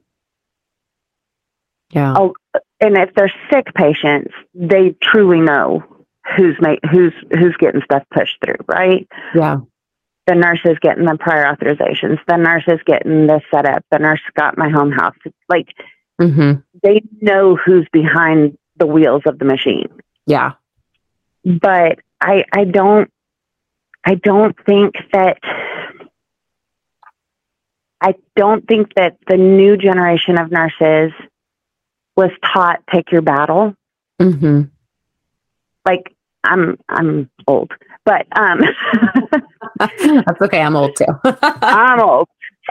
Yeah. 1.94 2.14
Oh, 2.18 2.34
and 2.82 2.98
if 2.98 3.14
they're 3.16 3.34
sick 3.52 3.74
patients, 3.74 4.34
they 4.54 4.96
truly 5.02 5.40
know 5.42 5.84
who's 6.38 6.56
make, 6.62 6.80
who's 6.92 7.14
who's 7.32 7.56
getting 7.58 7.82
stuff 7.84 8.04
pushed 8.14 8.38
through, 8.44 8.64
right? 8.68 9.08
Yeah. 9.34 9.58
The 10.30 10.36
nurse 10.36 10.60
is 10.64 10.78
getting 10.80 11.06
the 11.06 11.18
prior 11.20 11.52
authorizations. 11.52 12.20
The 12.28 12.38
nurse 12.38 12.64
is 12.68 12.80
getting 12.86 13.26
the 13.26 13.42
set 13.52 13.66
up. 13.66 13.84
The 13.90 13.98
nurse 13.98 14.22
got 14.36 14.60
my 14.60 14.70
home 14.70 14.92
health. 14.92 15.16
Like 15.50 15.70
Mm-hmm. 16.22 16.60
they 16.84 17.02
know 17.22 17.56
who's 17.56 17.88
behind 17.94 18.58
the 18.76 18.86
wheels 18.86 19.22
of 19.26 19.40
the 19.40 19.46
machine. 19.46 19.88
Yeah. 20.28 20.52
But 21.46 22.00
I 22.20 22.44
I 22.52 22.66
don't 22.66 23.10
I 24.06 24.16
don't 24.16 24.54
think 24.66 24.96
that 25.14 25.38
I 28.02 28.16
don't 28.36 28.68
think 28.68 28.94
that 28.96 29.18
the 29.28 29.38
new 29.38 29.78
generation 29.78 30.38
of 30.38 30.52
nurses 30.52 31.14
was 32.18 32.32
taught 32.46 32.86
pick 32.86 33.12
your 33.12 33.22
battle. 33.22 33.74
Mm-hmm. 34.22 34.64
Like 35.86 36.14
I'm 36.44 36.78
I'm 36.90 37.30
old, 37.48 37.72
but 38.04 38.28
um 38.38 38.60
That's 39.80 40.42
okay. 40.42 40.62
I'm 40.62 40.76
old 40.76 40.96
too. 40.96 41.06
I'm 41.42 42.02
old. 42.02 42.28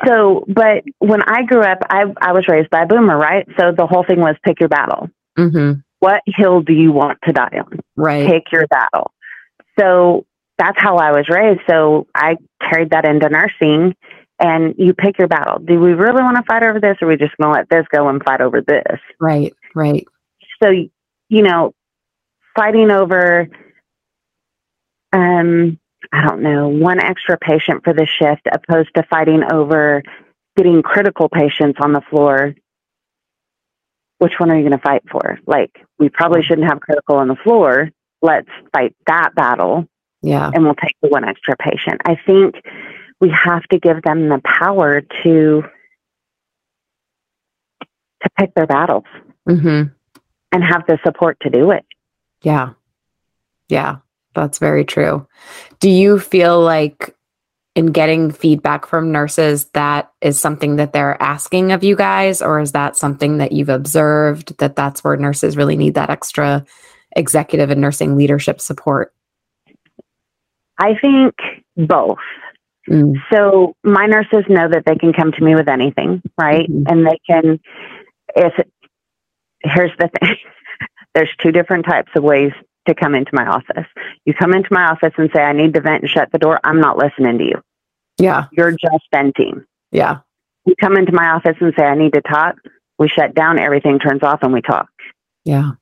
So, 0.07 0.45
but 0.49 0.85
when 0.99 1.23
I 1.23 1.43
grew 1.43 1.63
up, 1.63 1.79
I 1.91 2.05
I 2.21 2.33
was 2.33 2.47
raised 2.49 2.71
by 2.71 2.83
a 2.83 2.87
boomer, 2.87 3.17
right? 3.17 3.47
So 3.59 3.73
the 3.77 3.87
whole 3.87 4.05
thing 4.05 4.21
was 4.21 4.37
pick 4.45 4.61
your 4.61 4.69
battle. 4.69 5.09
mm-hmm. 5.39 5.81
What 6.01 6.23
hill 6.27 6.61
do 6.63 6.73
you 6.73 6.93
want 6.93 7.19
to 7.25 7.33
die 7.33 7.61
on? 7.65 7.81
Right. 7.97 8.29
Pick 8.29 8.45
your 8.53 8.67
battle. 8.69 9.11
So 9.79 10.27
that's 10.57 10.79
how 10.81 10.97
I 10.97 11.11
was 11.11 11.29
raised. 11.29 11.61
So 11.69 12.07
I 12.15 12.37
carried 12.63 12.91
that 12.91 13.05
into 13.05 13.29
nursing. 13.29 13.97
And 14.41 14.77
you 14.79 14.95
pick 14.95 15.19
your 15.19 15.27
battle. 15.27 15.59
Do 15.59 15.81
we 15.81 15.95
really 15.95 16.23
want 16.23 16.37
to 16.37 16.45
fight 16.47 16.63
over 16.63 16.79
this, 16.79 16.97
or 17.03 17.07
are 17.07 17.11
we 17.11 17.17
just 17.17 17.37
going 17.39 17.53
to 17.53 17.59
let 17.59 17.69
this 17.69 17.85
go 17.93 18.07
and 18.09 18.23
fight 18.23 18.41
over 18.41 18.61
this? 18.61 19.01
Right. 19.19 19.53
Right. 19.75 20.07
so 20.63 20.71
you 21.29 21.43
know 21.43 21.75
fighting 22.57 22.91
over 22.91 23.49
um 25.13 25.79
i 26.13 26.27
don't 26.27 26.43
know 26.43 26.69
one 26.69 27.01
extra 27.01 27.37
patient 27.39 27.83
for 27.85 27.93
the 27.93 28.07
shift 28.07 28.43
opposed 28.53 28.91
to 28.95 29.03
fighting 29.11 29.43
over 29.53 30.03
getting 30.57 30.83
critical 30.83 31.29
patients 31.29 31.79
on 31.83 31.93
the 31.93 32.01
floor 32.11 32.55
which 34.19 34.33
one 34.39 34.51
are 34.51 34.57
you 34.57 34.63
going 34.63 34.73
to 34.73 34.79
fight 34.83 35.03
for 35.11 35.39
like 35.47 35.71
we 35.99 36.09
probably 36.09 36.43
shouldn't 36.43 36.69
have 36.69 36.81
critical 36.81 37.17
on 37.17 37.29
the 37.29 37.37
floor 37.37 37.91
let's 38.23 38.49
fight 38.73 38.95
that 39.07 39.35
battle 39.35 39.87
Yeah. 40.23 40.51
and 40.53 40.65
we'll 40.65 40.75
take 40.75 40.97
the 41.03 41.09
one 41.09 41.25
extra 41.25 41.57
patient 41.57 42.01
i 42.05 42.17
think 42.27 42.57
we 43.21 43.31
have 43.31 43.63
to 43.73 43.79
give 43.79 44.03
them 44.03 44.29
the 44.29 44.41
power 44.45 45.01
to 45.23 45.63
to 48.23 48.31
pick 48.39 48.55
their 48.55 48.67
battles 48.67 49.05
Mm-hmm. 49.49 49.89
and 50.53 50.63
have 50.65 50.83
the 50.87 50.99
support 51.05 51.39
to 51.41 51.49
do 51.51 51.71
it 51.71 51.85
Yeah. 52.43 52.71
Yeah. 53.71 53.97
That's 54.35 54.59
very 54.59 54.85
true. 54.85 55.27
Do 55.81 55.91
you 55.91 56.19
feel 56.19 56.61
like 56.61 57.15
in 57.75 57.87
getting 57.87 58.31
feedback 58.31 58.87
from 58.87 59.13
nurses, 59.13 59.67
that 59.67 60.11
is 60.21 60.39
something 60.39 60.77
that 60.77 60.93
they're 60.93 61.21
asking 61.23 61.71
of 61.73 61.85
you 61.85 61.95
guys, 61.95 62.43
or 62.43 62.59
is 62.61 62.73
that 62.73 62.97
something 62.97 63.39
that 63.39 63.53
you've 63.53 63.69
observed 63.69 64.59
that 64.59 64.75
that's 64.75 65.05
where 65.05 65.17
nurses 65.17 65.57
really 65.57 65.77
need 65.77 65.95
that 65.95 66.11
extra 66.11 66.65
executive 67.15 67.71
and 67.71 67.81
nursing 67.81 68.17
leadership 68.17 68.61
support? 68.61 69.15
I 70.79 70.95
think 71.01 71.35
both. 71.77 72.19
Mm, 72.89 73.15
So 73.33 73.75
my 73.85 74.07
nurses 74.07 74.45
know 74.49 74.69
that 74.69 74.85
they 74.87 74.97
can 74.97 75.13
come 75.13 75.31
to 75.33 75.45
me 75.45 75.55
with 75.55 75.69
anything, 75.69 76.23
right? 76.39 76.69
Mhm. 76.69 76.85
And 76.91 77.07
they 77.07 77.19
can, 77.29 77.61
if 78.35 78.53
here's 79.63 79.93
the 79.99 80.11
thing, 80.21 80.37
there's 81.15 81.31
two 81.43 81.53
different 81.53 81.85
types 81.85 82.11
of 82.17 82.23
ways 82.25 82.53
to 82.89 82.95
come 82.95 83.15
into 83.15 83.31
my 83.33 83.47
office. 83.47 83.87
You 84.25 84.35
come 84.35 84.53
into 84.53 84.69
my 84.71 84.91
office 84.91 85.13
and 85.17 85.31
say, 85.35 85.41
I 85.43 85.53
need 85.53 85.75
to 85.75 85.81
vent 85.81 86.03
and 86.03 86.11
shut 86.11 86.31
the 86.33 86.39
door. 86.39 86.59
I'm 86.65 86.81
not 86.81 86.99
listening 86.99 87.39
to 87.39 87.45
you. 87.45 87.63
Yeah. 88.19 88.47
You're 88.53 88.73
just 88.73 89.05
venting. 89.13 89.65
Yeah. 89.93 90.19
You 90.67 90.75
come 90.81 90.97
into 90.97 91.13
my 91.13 91.29
office 91.31 91.57
and 91.61 91.73
say, 91.79 91.85
I 91.85 91.95
need 91.95 92.13
to 92.15 92.21
talk. 92.23 92.57
We 92.99 93.09
shut 93.09 93.35
down, 93.35 93.59
everything 93.59 93.99
turns 94.01 94.23
off, 94.23 94.41
and 94.43 94.53
we 94.53 94.61
talk. 94.61 94.89
Yeah. 95.45 95.73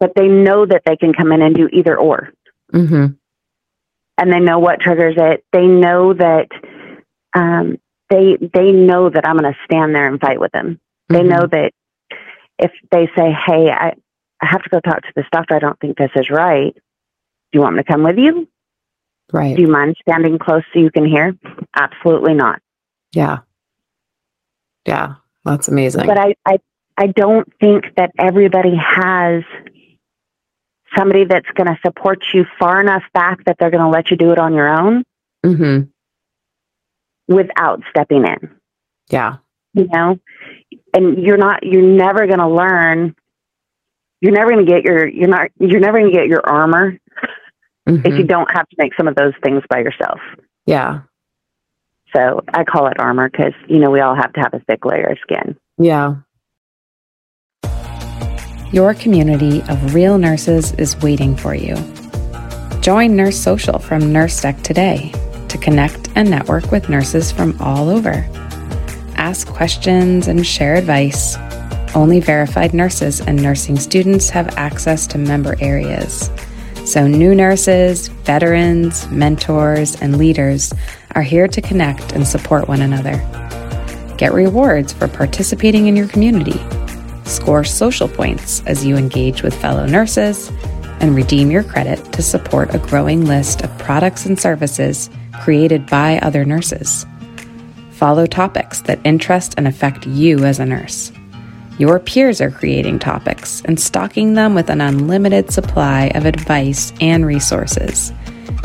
But 0.00 0.12
they 0.16 0.26
know 0.26 0.66
that 0.66 0.82
they 0.84 0.96
can 0.96 1.12
come 1.14 1.32
in 1.32 1.40
and 1.42 1.54
do 1.54 1.68
either 1.72 1.96
or. 1.96 2.32
Mm-hmm. 2.74 3.06
and 4.18 4.32
they 4.32 4.40
know 4.40 4.58
what 4.58 4.80
triggers 4.80 5.14
it. 5.16 5.44
They 5.52 5.66
know 5.66 6.12
that 6.14 6.48
um, 7.32 7.76
they 8.10 8.36
they 8.52 8.72
know 8.72 9.08
that 9.08 9.26
I'm 9.26 9.38
going 9.38 9.52
to 9.52 9.58
stand 9.64 9.94
there 9.94 10.08
and 10.08 10.20
fight 10.20 10.40
with 10.40 10.50
them. 10.52 10.80
They 11.08 11.20
Mm-hmm. 11.20 11.28
know 11.28 11.46
that 11.46 11.70
if 12.58 12.72
they 12.90 13.06
say, 13.16 13.30
"Hey, 13.46 13.70
I, 13.70 13.94
I 14.40 14.46
have 14.46 14.62
to 14.62 14.68
go 14.70 14.80
talk 14.80 15.02
to 15.02 15.12
this 15.14 15.26
doctor. 15.32 15.54
I 15.54 15.58
don't 15.58 15.78
think 15.80 15.96
this 15.96 16.10
is 16.16 16.30
right. 16.30 16.74
Do 16.74 16.80
you 17.52 17.60
want 17.60 17.76
me 17.76 17.82
to 17.82 17.90
come 17.90 18.02
with 18.02 18.18
you? 18.18 18.48
Right. 19.32 19.56
Do 19.56 19.62
you 19.62 19.68
mind 19.68 19.96
standing 20.00 20.38
close 20.38 20.62
so 20.72 20.78
you 20.78 20.90
can 20.90 21.06
hear?" 21.06 21.36
Absolutely 21.74 22.34
not. 22.34 22.60
Yeah. 23.12 23.38
Yeah. 24.86 25.14
That's 25.44 25.68
amazing. 25.68 26.06
But 26.06 26.18
I, 26.18 26.34
I 26.44 26.58
I 26.96 27.06
don't 27.08 27.50
think 27.60 27.94
that 27.96 28.10
everybody 28.18 28.74
has 28.76 29.42
somebody 30.96 31.24
that's 31.24 31.48
going 31.54 31.66
to 31.66 31.78
support 31.84 32.24
you 32.32 32.46
far 32.58 32.80
enough 32.80 33.02
back 33.12 33.44
that 33.44 33.56
they're 33.58 33.70
going 33.70 33.82
to 33.82 33.88
let 33.88 34.10
you 34.10 34.16
do 34.16 34.30
it 34.30 34.38
on 34.38 34.54
your 34.54 34.68
own 34.68 35.04
hmm 35.44 35.80
without 37.28 37.82
stepping 37.90 38.24
in. 38.24 38.50
Yeah. 39.10 39.36
you 39.74 39.88
know 39.88 40.18
and 40.94 41.18
you're 41.22 41.36
not 41.36 41.64
you're 41.64 41.82
never 41.82 42.26
going 42.26 42.38
to 42.38 42.48
learn 42.48 43.14
you're 44.26 44.34
never 44.34 44.50
going 44.50 44.64
to 44.66 44.70
get 44.70 44.82
your 44.82 45.06
you're 45.06 45.28
not 45.28 45.48
you're 45.60 45.80
never 45.80 45.98
going 46.00 46.10
to 46.12 46.16
get 46.16 46.26
your 46.26 46.42
armor 46.48 46.98
if 47.86 48.02
Mhm. 48.02 48.18
you 48.18 48.24
don't 48.24 48.50
have 48.50 48.68
to 48.68 48.76
make 48.78 48.92
some 48.96 49.06
of 49.06 49.14
those 49.14 49.32
things 49.44 49.62
by 49.70 49.78
yourself 49.78 50.18
Yeah. 50.66 51.00
so 52.14 52.40
i 52.52 52.64
call 52.64 52.88
it 52.88 52.98
armor 52.98 53.28
because 53.30 53.52
you 53.68 53.78
know 53.78 53.90
we 53.90 54.00
all 54.00 54.16
have 54.16 54.32
to 54.32 54.40
have 54.40 54.52
a 54.54 54.60
thick 54.68 54.84
layer 54.84 55.06
of 55.06 55.18
skin 55.22 55.56
Yeah. 55.78 56.16
Your 58.72 58.94
community 58.94 59.62
of 59.68 59.94
real 59.94 60.18
nurses 60.18 60.72
is 60.72 61.00
waiting 61.00 61.36
for 61.36 61.54
you. 61.54 61.76
Join 62.80 63.14
Nurse 63.14 63.36
Social 63.38 63.78
from 63.78 64.12
Nurse 64.12 64.40
Deck 64.42 64.60
today 64.62 65.12
to 65.48 65.56
connect 65.58 66.08
and 66.16 66.28
network 66.28 66.72
with 66.72 66.88
nurses 66.88 67.30
from 67.30 67.56
all 67.60 67.88
over. 67.88 68.26
Ask 69.16 69.46
questions 69.46 70.26
and 70.26 70.44
share 70.44 70.74
advice. 70.74 71.36
Only 71.96 72.20
verified 72.20 72.74
nurses 72.74 73.22
and 73.22 73.42
nursing 73.42 73.78
students 73.78 74.28
have 74.28 74.58
access 74.58 75.06
to 75.06 75.16
member 75.16 75.56
areas. 75.62 76.30
So, 76.84 77.06
new 77.06 77.34
nurses, 77.34 78.08
veterans, 78.08 79.10
mentors, 79.10 79.96
and 80.02 80.18
leaders 80.18 80.74
are 81.14 81.22
here 81.22 81.48
to 81.48 81.62
connect 81.62 82.12
and 82.12 82.28
support 82.28 82.68
one 82.68 82.82
another. 82.82 83.16
Get 84.18 84.34
rewards 84.34 84.92
for 84.92 85.08
participating 85.08 85.86
in 85.86 85.96
your 85.96 86.08
community. 86.08 86.60
Score 87.24 87.64
social 87.64 88.08
points 88.08 88.62
as 88.66 88.84
you 88.84 88.96
engage 88.96 89.42
with 89.42 89.58
fellow 89.58 89.86
nurses 89.86 90.52
and 91.00 91.16
redeem 91.16 91.50
your 91.50 91.64
credit 91.64 92.12
to 92.12 92.20
support 92.20 92.74
a 92.74 92.78
growing 92.78 93.24
list 93.24 93.62
of 93.62 93.78
products 93.78 94.26
and 94.26 94.38
services 94.38 95.08
created 95.40 95.86
by 95.86 96.18
other 96.18 96.44
nurses. 96.44 97.06
Follow 97.92 98.26
topics 98.26 98.82
that 98.82 99.00
interest 99.04 99.54
and 99.56 99.66
affect 99.66 100.06
you 100.06 100.44
as 100.44 100.58
a 100.58 100.66
nurse. 100.66 101.10
Your 101.78 101.98
peers 101.98 102.40
are 102.40 102.50
creating 102.50 103.00
topics 103.00 103.60
and 103.66 103.78
stocking 103.78 104.32
them 104.32 104.54
with 104.54 104.70
an 104.70 104.80
unlimited 104.80 105.50
supply 105.50 106.10
of 106.14 106.24
advice 106.24 106.90
and 107.02 107.26
resources. 107.26 108.14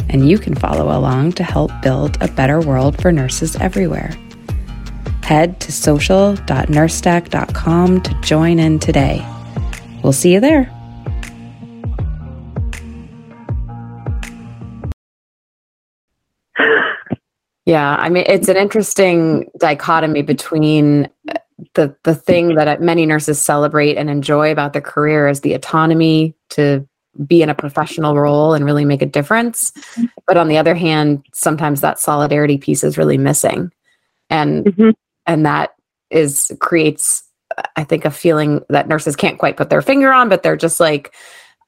And 0.10 0.30
you 0.30 0.38
can 0.38 0.56
follow 0.56 0.98
along 0.98 1.34
to 1.34 1.44
help 1.44 1.72
build 1.82 2.18
a 2.22 2.30
better 2.30 2.62
world 2.62 3.02
for 3.02 3.12
nurses 3.12 3.58
everywhere. 3.58 4.14
Head 5.24 5.60
to 5.60 5.74
social.nursedeck.com 5.74 8.02
to 8.02 8.22
join 8.22 8.60
in 8.60 8.80
today. 8.80 9.28
We'll 10.04 10.14
see 10.14 10.34
you 10.34 10.40
there. 10.40 10.72
Yeah, 17.66 17.96
I 17.96 18.10
mean 18.10 18.24
it's 18.28 18.48
an 18.48 18.58
interesting 18.58 19.52
dichotomy 19.60 20.24
between 20.24 21.08
the 21.74 21.96
the 22.04 22.16
thing 22.16 22.56
that 22.56 22.82
many 22.82 23.06
nurses 23.06 23.40
celebrate 23.40 23.98
and 23.98 24.10
enjoy 24.10 24.52
about 24.52 24.74
their 24.74 24.82
career 24.82 25.28
is 25.28 25.42
the 25.42 25.54
autonomy 25.54 26.36
to 26.50 26.88
be 27.26 27.42
in 27.42 27.50
a 27.50 27.56
professional 27.56 28.16
role 28.16 28.54
and 28.54 28.64
really 28.64 28.86
make 28.86 29.02
a 29.02 29.06
difference. 29.06 29.72
But 30.28 30.38
on 30.38 30.48
the 30.48 30.58
other 30.58 30.76
hand, 30.76 31.26
sometimes 31.34 31.82
that 31.82 32.00
solidarity 32.00 32.58
piece 32.58 32.84
is 32.84 32.98
really 32.98 33.18
missing. 33.18 33.72
And 34.30 34.66
Mhm. 34.66 34.94
and 35.26 35.46
that 35.46 35.72
is 36.10 36.52
creates 36.60 37.24
I 37.76 37.84
think 37.84 38.06
a 38.06 38.12
feeling 38.12 38.62
that 38.70 38.88
nurses 38.88 39.16
can't 39.16 39.38
quite 39.38 39.58
put 39.58 39.70
their 39.70 39.82
finger 39.82 40.14
on, 40.14 40.30
but 40.30 40.42
they're 40.42 40.56
just 40.56 40.80
like, 40.80 41.14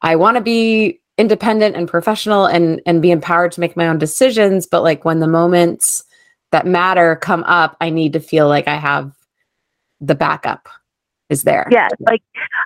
I 0.01 0.15
want 0.15 0.37
to 0.37 0.41
be 0.41 1.01
independent 1.17 1.75
and 1.75 1.87
professional 1.87 2.45
and 2.45 2.81
and 2.85 3.01
be 3.01 3.11
empowered 3.11 3.51
to 3.53 3.59
make 3.59 3.75
my 3.77 3.87
own 3.87 3.97
decisions. 3.99 4.65
But 4.65 4.81
like 4.81 5.03
when 5.05 5.19
the 5.19 5.27
moments 5.27 6.05
that 6.51 6.65
matter 6.65 7.17
come 7.17 7.43
up, 7.43 7.75
I 7.81 7.89
need 7.89 8.13
to 8.13 8.19
feel 8.19 8.47
like 8.47 8.67
I 8.67 8.75
have 8.75 9.11
the 10.03 10.15
backup 10.15 10.67
is 11.29 11.43
there. 11.43 11.67
Yeah, 11.71 11.87
like 11.99 12.21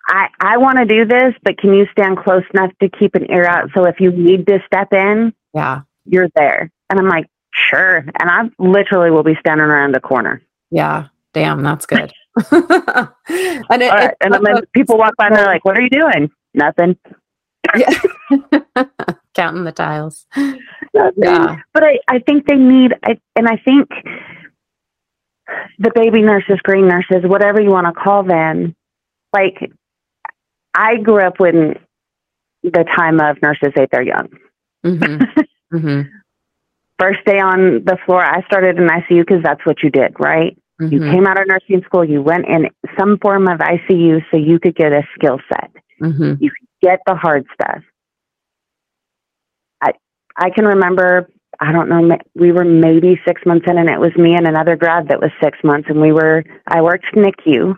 I 0.07 0.27
I 0.39 0.57
want 0.57 0.79
to 0.79 0.85
do 0.85 1.05
this, 1.05 1.33
but 1.43 1.57
can 1.57 1.73
you 1.73 1.85
stand 1.91 2.17
close 2.17 2.43
enough 2.53 2.71
to 2.81 2.89
keep 2.89 3.15
an 3.15 3.31
ear 3.31 3.45
out 3.45 3.69
so 3.73 3.85
if 3.85 3.99
you 3.99 4.11
need 4.11 4.47
to 4.47 4.59
step 4.65 4.91
in, 4.91 5.33
Yeah. 5.53 5.81
you're 6.05 6.29
there. 6.35 6.71
And 6.89 6.99
I'm 6.99 7.07
like, 7.07 7.27
sure. 7.53 7.97
And 7.97 8.29
I 8.29 8.49
literally 8.59 9.11
will 9.11 9.23
be 9.23 9.35
standing 9.39 9.65
around 9.67 9.93
the 9.93 9.99
corner. 9.99 10.41
Yeah. 10.71 11.07
Damn, 11.33 11.61
that's 11.63 11.85
good. 11.85 12.11
and 12.51 13.81
it, 13.81 13.91
right. 13.91 14.13
And 14.21 14.33
then 14.33 14.61
people 14.73 14.97
walk 14.97 15.15
by 15.17 15.27
and 15.27 15.35
they're 15.35 15.45
like, 15.45 15.65
what 15.65 15.77
are 15.77 15.81
you 15.81 15.89
doing? 15.89 16.31
Nothing. 16.53 16.97
yeah. 17.75 17.93
counting 19.33 19.65
the 19.65 19.71
tiles. 19.71 20.25
Nothing. 20.35 21.13
Yeah. 21.23 21.57
But 21.73 21.83
I, 21.83 21.99
I 22.07 22.19
think 22.19 22.47
they 22.47 22.55
need, 22.55 22.93
I, 23.03 23.19
and 23.35 23.47
I 23.47 23.57
think 23.57 23.89
the 25.79 25.91
baby 25.93 26.21
nurses, 26.21 26.59
green 26.63 26.87
nurses, 26.87 27.23
whatever 27.23 27.61
you 27.61 27.69
want 27.69 27.87
to 27.87 27.93
call 27.93 28.23
them, 28.23 28.75
like 29.33 29.71
I 30.73 30.97
grew 30.97 31.21
up 31.21 31.39
when 31.39 31.75
the 32.63 32.85
time 32.95 33.19
of 33.19 33.41
nurses 33.41 33.73
ate 33.79 33.89
their 33.91 34.03
young. 34.03 34.29
hmm 34.83 35.17
hmm 35.71 36.01
First 36.99 37.19
day 37.25 37.39
on 37.39 37.83
the 37.85 37.97
floor, 38.05 38.23
I 38.23 38.41
started 38.47 38.77
in 38.77 38.87
ICU 38.87 39.19
because 39.19 39.43
that's 39.43 39.63
what 39.65 39.83
you 39.83 39.91
did, 39.91 40.15
right? 40.19 40.57
You 40.79 40.99
hmm 40.99 41.11
came 41.11 41.27
out 41.27 41.39
of 41.39 41.47
nursing 41.47 41.83
school, 41.85 42.03
you 42.05 42.21
went 42.21 42.47
in 42.47 42.69
some 42.99 43.17
form 43.19 43.47
of 43.47 43.59
ICU 43.59 44.21
so 44.31 44.37
you 44.37 44.59
could 44.59 44.75
get 44.75 44.93
a 44.93 45.03
skill 45.15 45.39
set, 45.51 45.71
hmm 45.99 46.33
you 46.39 46.51
get 46.81 46.99
the 47.05 47.15
hard 47.15 47.45
stuff. 47.53 47.83
I 49.81 49.91
I 50.35 50.49
can 50.51 50.65
remember, 50.65 51.29
I 51.59 51.71
don't 51.71 51.89
know, 51.89 52.17
we 52.35 52.51
were 52.51 52.63
maybe 52.65 53.19
six 53.27 53.41
months 53.45 53.65
in, 53.69 53.77
and 53.77 53.89
it 53.89 53.99
was 53.99 54.15
me 54.15 54.35
and 54.35 54.47
another 54.47 54.75
grad 54.75 55.07
that 55.09 55.19
was 55.19 55.31
six 55.41 55.57
months, 55.63 55.87
and 55.89 55.99
we 55.99 56.11
were 56.11 56.43
I 56.67 56.81
worked 56.81 57.05
NICU, 57.15 57.75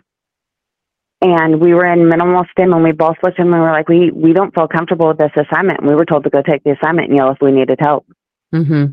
and 1.22 1.60
we 1.60 1.74
were 1.74 1.86
in 1.86 2.08
minimal 2.08 2.44
stim, 2.50 2.72
and 2.72 2.82
we 2.82 2.92
both 2.92 3.16
looked 3.22 3.38
and 3.38 3.50
we 3.52 3.58
were 3.58 3.70
like, 3.72 3.88
we 3.88 4.10
we 4.10 4.32
don't 4.32 4.54
feel 4.54 4.68
comfortable 4.68 5.08
with 5.08 5.18
this 5.18 5.32
assignment, 5.36 5.80
and 5.80 5.88
we 5.88 5.94
were 5.94 6.04
told 6.04 6.24
to 6.24 6.30
go 6.30 6.42
take 6.42 6.62
the 6.64 6.76
assignment 6.80 7.08
and 7.08 7.16
yell 7.16 7.30
if 7.30 7.38
we 7.40 7.52
needed 7.52 7.78
help. 7.80 8.06
hmm 8.52 8.86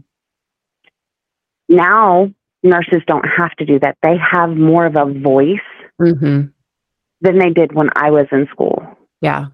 Now 1.70 2.32
nurses 2.63 3.01
don't 3.08 3.25
have 3.25 3.51
to 3.58 3.65
do 3.65 3.79
that; 3.79 3.98
they 4.01 4.15
have 4.17 4.50
more 4.51 4.86
of 4.86 4.96
a 4.96 5.06
voice 5.06 5.60
hmm 6.00 6.41
than 7.22 7.39
they 7.39 7.50
did 7.50 7.74
when 7.74 7.89
I 7.96 8.12
was 8.12 8.27
in 8.32 8.48
school. 8.51 8.86
Yeah. 9.22 9.48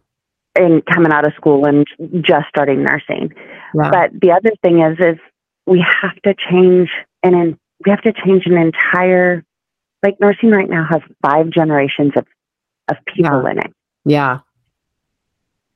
and 0.56 0.86
coming 0.86 1.12
out 1.12 1.26
of 1.26 1.34
school 1.36 1.66
and 1.66 1.88
just 2.22 2.48
starting 2.50 2.84
nursing. 2.84 3.34
But 3.74 4.12
the 4.22 4.32
other 4.32 4.52
thing 4.62 4.82
is, 4.82 4.98
is 5.00 5.18
we 5.66 5.80
have 6.02 6.16
to 6.24 6.34
change 6.34 6.90
and 7.24 7.58
we 7.86 7.90
have 7.92 8.02
to 8.02 8.14
change 8.14 8.46
an 8.46 8.58
entire, 8.58 9.44
like 10.04 10.20
nursing 10.20 10.52
right 10.52 10.70
now 10.70 10.86
has 10.90 11.02
five 11.22 11.50
generations 11.50 12.12
of, 12.16 12.26
of 12.90 12.98
people 13.08 13.42
Yeah. 13.44 13.52
in 13.52 13.58
it. 13.60 13.74
yeah. 14.06 14.40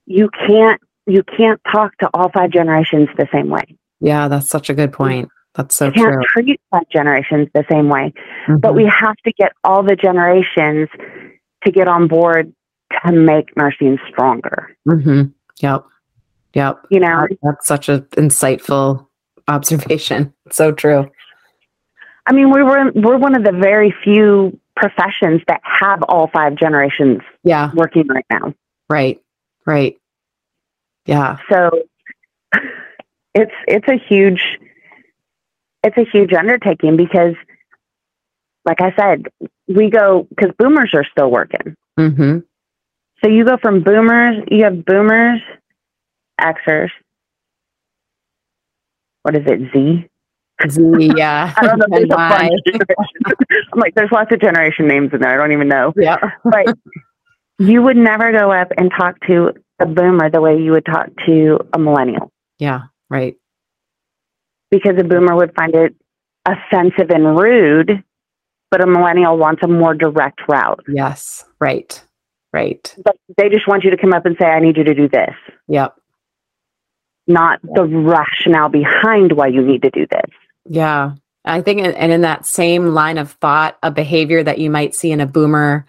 You 0.05 0.29
can't, 0.29 0.81
you 1.05 1.23
can't 1.23 1.59
talk 1.71 1.97
to 1.97 2.09
all 2.13 2.29
five 2.31 2.51
generations 2.51 3.09
the 3.17 3.27
same 3.31 3.49
way. 3.49 3.63
Yeah. 3.99 4.27
That's 4.27 4.47
such 4.47 4.69
a 4.69 4.73
good 4.73 4.93
point. 4.93 5.29
That's 5.55 5.75
so 5.75 5.85
you 5.87 5.91
can't 5.91 6.13
true. 6.13 6.23
treat 6.43 6.61
five 6.71 6.87
generations 6.91 7.47
the 7.53 7.65
same 7.69 7.89
way. 7.89 8.13
But 8.47 8.71
Mhm. 8.73 8.75
we 8.75 8.85
have 8.85 9.15
to 9.25 9.31
get 9.33 9.53
all 9.63 9.83
the 9.83 9.95
generations 9.95 10.87
to 11.65 11.71
get 11.71 11.87
on 11.87 12.07
board 12.07 12.53
to 13.05 13.11
make 13.11 13.55
nursing 13.57 13.97
stronger. 14.09 14.75
hmm 14.87 15.23
Yep. 15.59 15.85
Yep. 16.53 16.87
You 16.89 16.99
know, 16.99 17.27
That's 17.43 17.67
such 17.67 17.89
an 17.89 18.01
insightful 18.17 19.07
observation. 19.47 20.33
So 20.51 20.71
true. 20.71 21.09
I 22.25 22.33
mean, 22.33 22.51
we 22.51 22.63
were 22.63 22.91
we're 22.93 23.17
one 23.17 23.35
of 23.35 23.43
the 23.43 23.51
very 23.51 23.93
few 24.03 24.59
professions 24.75 25.41
that 25.47 25.61
have 25.63 26.03
all 26.03 26.27
five 26.27 26.55
generations 26.55 27.19
Yeah. 27.43 27.71
working 27.73 28.07
right 28.07 28.25
now. 28.29 28.53
Right. 28.89 29.21
Right. 29.65 29.97
Yeah. 31.05 31.37
So 31.49 31.69
it's 33.33 33.51
it's 33.67 33.87
a 33.87 33.95
huge 33.97 34.41
it's 35.83 35.97
a 35.97 36.03
huge 36.05 36.33
undertaking 36.33 36.97
because, 36.97 37.35
like 38.65 38.81
I 38.81 38.93
said, 38.99 39.27
we 39.67 39.89
go 39.89 40.27
because 40.29 40.51
boomers 40.57 40.91
are 40.93 41.05
still 41.05 41.31
working. 41.31 41.75
hmm 41.97 42.39
So 43.23 43.29
you 43.29 43.45
go 43.45 43.57
from 43.57 43.83
boomers, 43.83 44.43
you 44.51 44.63
have 44.65 44.83
boomers, 44.85 45.39
Xers. 46.39 46.89
What 49.23 49.35
is 49.35 49.43
it, 49.45 49.59
Z? 49.73 50.07
Z, 50.69 51.11
yeah. 51.15 51.53
I 51.57 51.67
don't 51.67 51.79
know. 51.79 51.85
There's 51.89 52.05
a 52.05 52.07
bunch. 52.07 52.51
I'm 53.73 53.79
like, 53.79 53.93
there's 53.95 54.11
lots 54.11 54.31
of 54.33 54.39
generation 54.41 54.87
names 54.87 55.11
in 55.13 55.19
there. 55.19 55.33
I 55.33 55.37
don't 55.37 55.51
even 55.51 55.67
know. 55.67 55.93
Yeah. 55.95 56.17
but 56.43 56.75
you 57.59 57.81
would 57.81 57.97
never 57.97 58.31
go 58.31 58.51
up 58.51 58.69
and 58.77 58.91
talk 58.97 59.19
to 59.27 59.51
a 59.79 59.85
boomer 59.85 60.29
the 60.29 60.41
way 60.41 60.57
you 60.59 60.71
would 60.71 60.85
talk 60.85 61.07
to 61.27 61.59
a 61.73 61.77
millennial 61.79 62.31
Yeah. 62.59 62.81
Right. 63.09 63.35
because 64.71 64.95
a 64.99 65.03
boomer 65.03 65.35
would 65.35 65.53
find 65.55 65.75
it 65.75 65.95
offensive 66.45 67.09
and 67.11 67.39
rude, 67.39 68.03
but 68.71 68.81
a 68.83 68.87
millennial 68.87 69.37
wants 69.37 69.61
a 69.63 69.67
more 69.67 69.93
direct 69.93 70.41
route. 70.49 70.83
Yes. 70.87 71.45
Right. 71.59 72.01
Right. 72.53 72.95
But 73.03 73.17
they 73.37 73.49
just 73.49 73.67
want 73.67 73.83
you 73.83 73.91
to 73.91 73.97
come 73.97 74.13
up 74.13 74.25
and 74.25 74.35
say, 74.39 74.47
I 74.47 74.59
need 74.59 74.77
you 74.77 74.83
to 74.85 74.93
do 74.95 75.07
this, 75.09 75.35
Yep. 75.67 75.95
Not 77.27 77.59
the 77.61 77.83
rationale 77.83 78.69
behind 78.69 79.33
why 79.33 79.47
you 79.47 79.61
need 79.61 79.81
to 79.81 79.89
do 79.89 80.07
this. 80.09 80.31
Yeah. 80.65 81.13
I 81.45 81.61
think, 81.61 81.81
and 81.81 82.11
in 82.11 82.21
that 82.21 82.45
same 82.45 82.87
line 82.87 83.17
of 83.17 83.31
thought, 83.33 83.77
a 83.81 83.91
behavior 83.91 84.43
that 84.43 84.59
you 84.59 84.69
might 84.69 84.95
see 84.95 85.11
in 85.11 85.21
a 85.21 85.25
boomer 85.25 85.85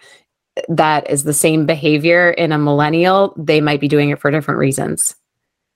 that 0.69 1.09
is 1.09 1.23
the 1.23 1.33
same 1.33 1.65
behavior 1.65 2.29
in 2.31 2.51
a 2.51 2.57
millennial, 2.57 3.33
they 3.37 3.61
might 3.61 3.81
be 3.81 3.87
doing 3.87 4.09
it 4.09 4.19
for 4.19 4.31
different 4.31 4.59
reasons. 4.59 5.15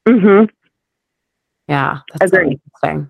hmm 0.08 0.43
Yeah. 1.67 1.99
That's 2.19 2.32
so 2.32 2.38
Agreed. 2.39 3.08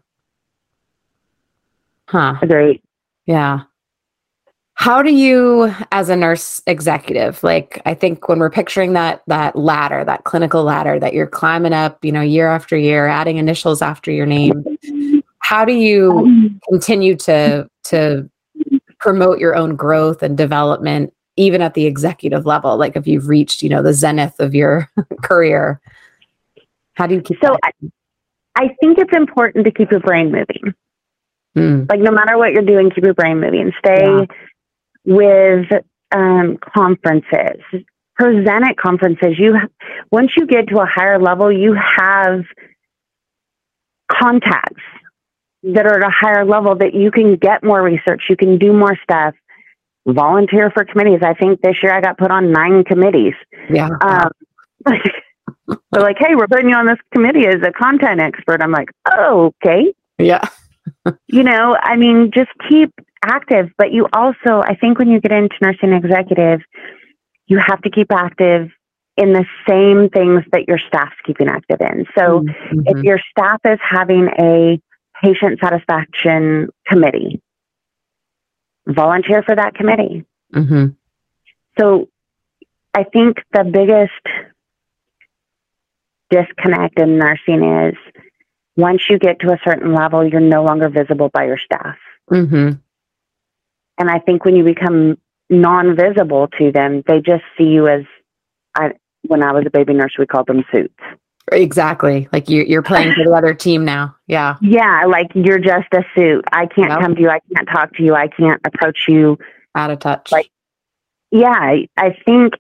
Huh. 2.10 2.36
Agreed. 2.42 2.82
Yeah. 3.26 3.62
How 4.84 5.02
do 5.02 5.13
you 5.13 5.74
as 5.93 6.10
a 6.10 6.15
nurse 6.17 6.62
executive 6.67 7.41
like 7.41 7.82
I 7.86 7.93
think 7.93 8.28
when 8.28 8.39
we're 8.39 8.50
picturing 8.50 8.91
that 8.91 9.24
that 9.28 9.56
ladder 9.56 10.04
that 10.04 10.26
clinical 10.26 10.65
ladder 10.65 11.00
that 11.00 11.13
you're 11.13 11.26
climbing 11.26 11.72
up 11.72 12.04
you 12.04 12.12
know 12.12 12.19
year 12.19 12.50
after 12.50 12.76
year 12.76 13.08
adding 13.08 13.38
initials 13.38 13.82
after 13.82 14.12
your 14.12 14.26
name 14.26 14.65
how 15.39 15.63
do 15.63 15.72
you 15.72 16.60
continue 16.67 17.15
to 17.15 17.69
to 17.86 18.30
promote 19.00 19.39
your 19.39 19.56
own 19.56 19.78
growth 19.78 20.22
and 20.22 20.38
development 20.38 21.13
even 21.38 21.62
at 21.62 21.76
the 21.76 21.86
executive 21.86 22.46
level 22.46 22.76
like 22.76 22.98
if 22.98 23.08
you've 23.08 23.30
reached 23.30 23.63
you 23.63 23.69
know 23.69 23.82
the 23.82 23.93
zenith 23.93 24.38
of 24.41 24.54
your 24.54 24.91
career 25.24 25.80
how 26.96 27.08
do 27.08 27.15
you 27.15 27.22
keep 27.22 27.39
So? 27.41 27.56
I, 27.63 27.72
I 28.58 28.67
think 28.82 28.98
it's 28.98 29.15
important 29.15 29.63
to 29.63 29.72
keep 29.72 29.91
your 29.91 30.02
brain 30.02 30.30
moving. 30.30 30.74
Mm, 31.56 31.89
like 31.89 32.02
no 32.02 32.12
matter 32.12 32.38
what 32.38 32.52
you're 32.52 32.65
doing, 32.65 32.89
keep 32.89 33.06
your 33.06 33.13
brain 33.13 33.39
moving. 33.39 33.72
Stay 33.80 34.04
Yeah. 34.04 34.26
With 35.06 35.66
um, 36.13 36.58
conferences, 36.76 37.62
present 38.16 38.66
at 38.66 38.78
conferences. 38.78 39.36
You 39.38 39.56
once 40.12 40.32
you 40.38 40.46
get 40.46 40.68
to 40.70 40.80
a 40.80 40.86
higher 40.86 41.20
level, 41.20 41.52
you 41.52 41.74
have 41.74 42.44
contacts 44.12 44.84
that 45.63 45.86
are 45.86 46.04
at 46.04 46.08
a 46.08 46.12
higher 46.12 46.46
level 46.46 46.76
that 46.76 46.94
you 46.94 47.10
can 47.10 47.36
get 47.36 47.63
more 47.63 47.82
research. 47.82 48.24
You 48.30 48.36
can 48.36 48.58
do 48.58 48.74
more 48.74 48.98
stuff. 49.04 49.34
Volunteer 50.06 50.70
for 50.72 50.84
committees. 50.84 51.20
I 51.24 51.34
think 51.34 51.62
this 51.62 51.78
year 51.82 51.94
I 51.94 52.02
got 52.02 52.18
put 52.18 52.30
on 52.30 52.52
nine 52.52 52.84
committees. 52.84 53.34
yeah 53.70 53.89
Um, 54.02 54.30
they're 54.86 56.02
like, 56.02 56.18
"Hey, 56.20 56.36
we're 56.36 56.48
putting 56.48 56.70
you 56.70 56.76
on 56.76 56.86
this 56.86 57.00
committee 57.13 57.48
as 57.48 57.62
a 57.66 57.72
content 57.72 58.20
expert." 58.20 58.62
I'm 58.62 58.72
like, 58.72 58.89
"Oh, 59.10 59.54
okay." 59.63 59.94
yeah 60.20 60.42
you 61.28 61.44
know, 61.44 61.78
I 61.82 61.96
mean, 61.96 62.32
just 62.34 62.52
keep 62.70 62.92
active. 63.23 63.69
But 63.77 63.91
you 63.91 64.07
also, 64.13 64.62
I 64.62 64.75
think, 64.75 64.99
when 64.99 65.09
you 65.09 65.19
get 65.19 65.31
into 65.31 65.55
nursing 65.62 65.93
executive, 65.93 66.62
you 67.47 67.57
have 67.57 67.81
to 67.81 67.89
keep 67.89 68.12
active 68.12 68.69
in 69.17 69.33
the 69.33 69.45
same 69.69 70.09
things 70.09 70.43
that 70.51 70.67
your 70.67 70.79
staff's 70.88 71.15
keeping 71.25 71.47
active 71.47 71.77
in. 71.81 72.05
So 72.17 72.41
Mhm. 72.41 72.83
if 72.88 73.03
your 73.03 73.19
staff 73.29 73.59
is 73.65 73.79
having 73.81 74.27
a 74.39 74.79
patient 75.23 75.59
satisfaction 75.62 76.69
committee, 76.88 77.41
volunteer 78.88 79.43
for 79.43 79.55
that 79.55 79.75
committee. 79.75 80.25
Mhm. 80.53 80.95
So 81.79 82.09
I 82.93 83.03
think 83.03 83.41
the 83.53 83.63
biggest 83.63 84.12
disconnect 86.29 86.99
in 86.99 87.17
nursing 87.17 87.63
is 87.63 87.95
once 88.75 89.07
you 89.09 89.19
get 89.19 89.39
to 89.39 89.51
a 89.51 89.59
certain 89.63 89.93
level, 89.93 90.27
you're 90.27 90.41
no 90.41 90.63
longer 90.63 90.89
visible 90.89 91.29
by 91.33 91.45
your 91.45 91.59
staff. 91.59 91.97
Mhm. 92.31 92.79
And 93.97 94.10
I 94.10 94.19
think 94.19 94.45
when 94.45 94.56
you 94.56 94.63
become 94.63 95.17
non-visible 95.53 96.47
to 96.60 96.71
them. 96.71 97.03
They 97.08 97.21
just 97.21 97.43
see 97.58 97.65
you 97.65 97.88
as 97.88 98.03
I 98.75 98.93
when 99.23 99.43
I 99.43 99.53
was 99.53 99.63
a 99.65 99.69
baby 99.69 99.93
nurse, 99.93 100.13
we 100.17 100.25
called 100.25 100.47
them 100.47 100.63
suits. 100.71 100.93
Exactly. 101.51 102.27
Like 102.32 102.49
you, 102.49 102.63
you're 102.63 102.82
playing 102.82 103.13
for 103.13 103.23
the 103.23 103.32
other 103.32 103.53
team 103.53 103.86
now. 103.86 104.15
Yeah. 104.27 104.56
Yeah. 104.62 105.06
Like 105.08 105.27
you're 105.36 105.60
just 105.60 105.88
a 105.93 106.03
suit. 106.15 106.45
I 106.51 106.65
can't 106.65 106.89
yep. 106.89 106.99
come 106.99 107.15
to 107.15 107.21
you. 107.21 107.29
I 107.29 107.39
can't 107.53 107.67
talk 107.69 107.93
to 107.95 108.03
you. 108.03 108.15
I 108.15 108.27
can't 108.27 108.62
approach 108.65 109.06
you. 109.08 109.38
Out 109.75 109.91
of 109.91 109.99
touch. 109.99 110.32
Like, 110.32 110.49
yeah. 111.32 111.51
I, 111.51 111.88
I 111.97 112.15
think 112.25 112.53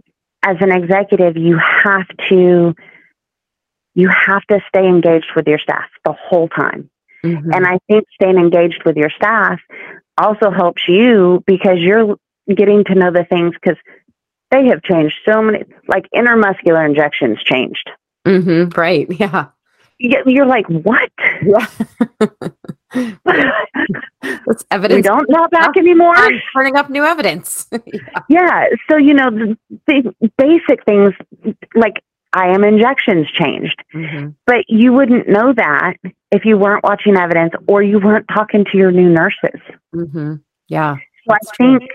as 0.45 0.57
an 0.59 0.71
executive, 0.71 1.37
you 1.37 1.57
have 1.57 2.07
to, 2.29 2.75
you 3.95 4.09
have 4.09 4.43
to 4.51 4.59
stay 4.67 4.85
engaged 4.85 5.31
with 5.35 5.47
your 5.47 5.59
staff 5.59 5.89
the 6.03 6.13
whole 6.13 6.49
time. 6.49 6.89
Mm-hmm. 7.25 7.53
And 7.53 7.65
I 7.65 7.79
think 7.89 8.05
staying 8.13 8.37
engaged 8.37 8.83
with 8.85 8.97
your 8.97 9.09
staff 9.09 9.59
also 10.17 10.51
helps 10.51 10.83
you 10.87 11.43
because 11.47 11.79
you're 11.79 12.15
getting 12.55 12.83
to 12.85 12.95
know 12.95 13.11
the 13.11 13.25
things 13.25 13.53
because 13.53 13.77
they 14.51 14.67
have 14.67 14.83
changed 14.83 15.15
so 15.25 15.41
many, 15.41 15.63
like 15.87 16.07
intramuscular 16.13 16.85
injections 16.85 17.41
changed. 17.43 17.89
Mm-hmm, 18.25 18.79
right. 18.79 19.07
Yeah. 19.99 20.21
You're 20.25 20.47
like, 20.47 20.65
what? 20.67 21.11
Yeah. 21.43 21.65
That's 24.21 24.65
evidence. 24.69 24.97
We 24.97 25.01
don't 25.01 25.29
know 25.29 25.47
back 25.49 25.77
anymore. 25.77 26.13
I'm 26.17 26.41
turning 26.53 26.75
up 26.75 26.89
new 26.89 27.05
evidence. 27.05 27.67
yeah. 27.71 28.09
yeah. 28.27 28.65
So, 28.89 28.97
you 28.97 29.13
know, 29.13 29.29
the, 29.29 29.55
the, 29.87 30.31
basic 30.37 30.83
things 30.83 31.13
like 31.75 32.03
IM 32.35 32.63
injections 32.63 33.27
changed. 33.31 33.81
Mm-hmm. 33.93 34.29
But 34.45 34.65
you 34.67 34.93
wouldn't 34.93 35.27
know 35.27 35.53
that 35.53 35.95
if 36.31 36.45
you 36.45 36.57
weren't 36.57 36.83
watching 36.83 37.17
evidence 37.17 37.53
or 37.67 37.83
you 37.83 37.99
weren't 37.99 38.27
talking 38.27 38.65
to 38.71 38.77
your 38.77 38.91
new 38.91 39.09
nurses. 39.09 39.59
Mm-hmm. 39.93 40.35
Yeah. 40.67 40.95
So 41.27 41.35
I 41.35 41.55
think 41.57 41.89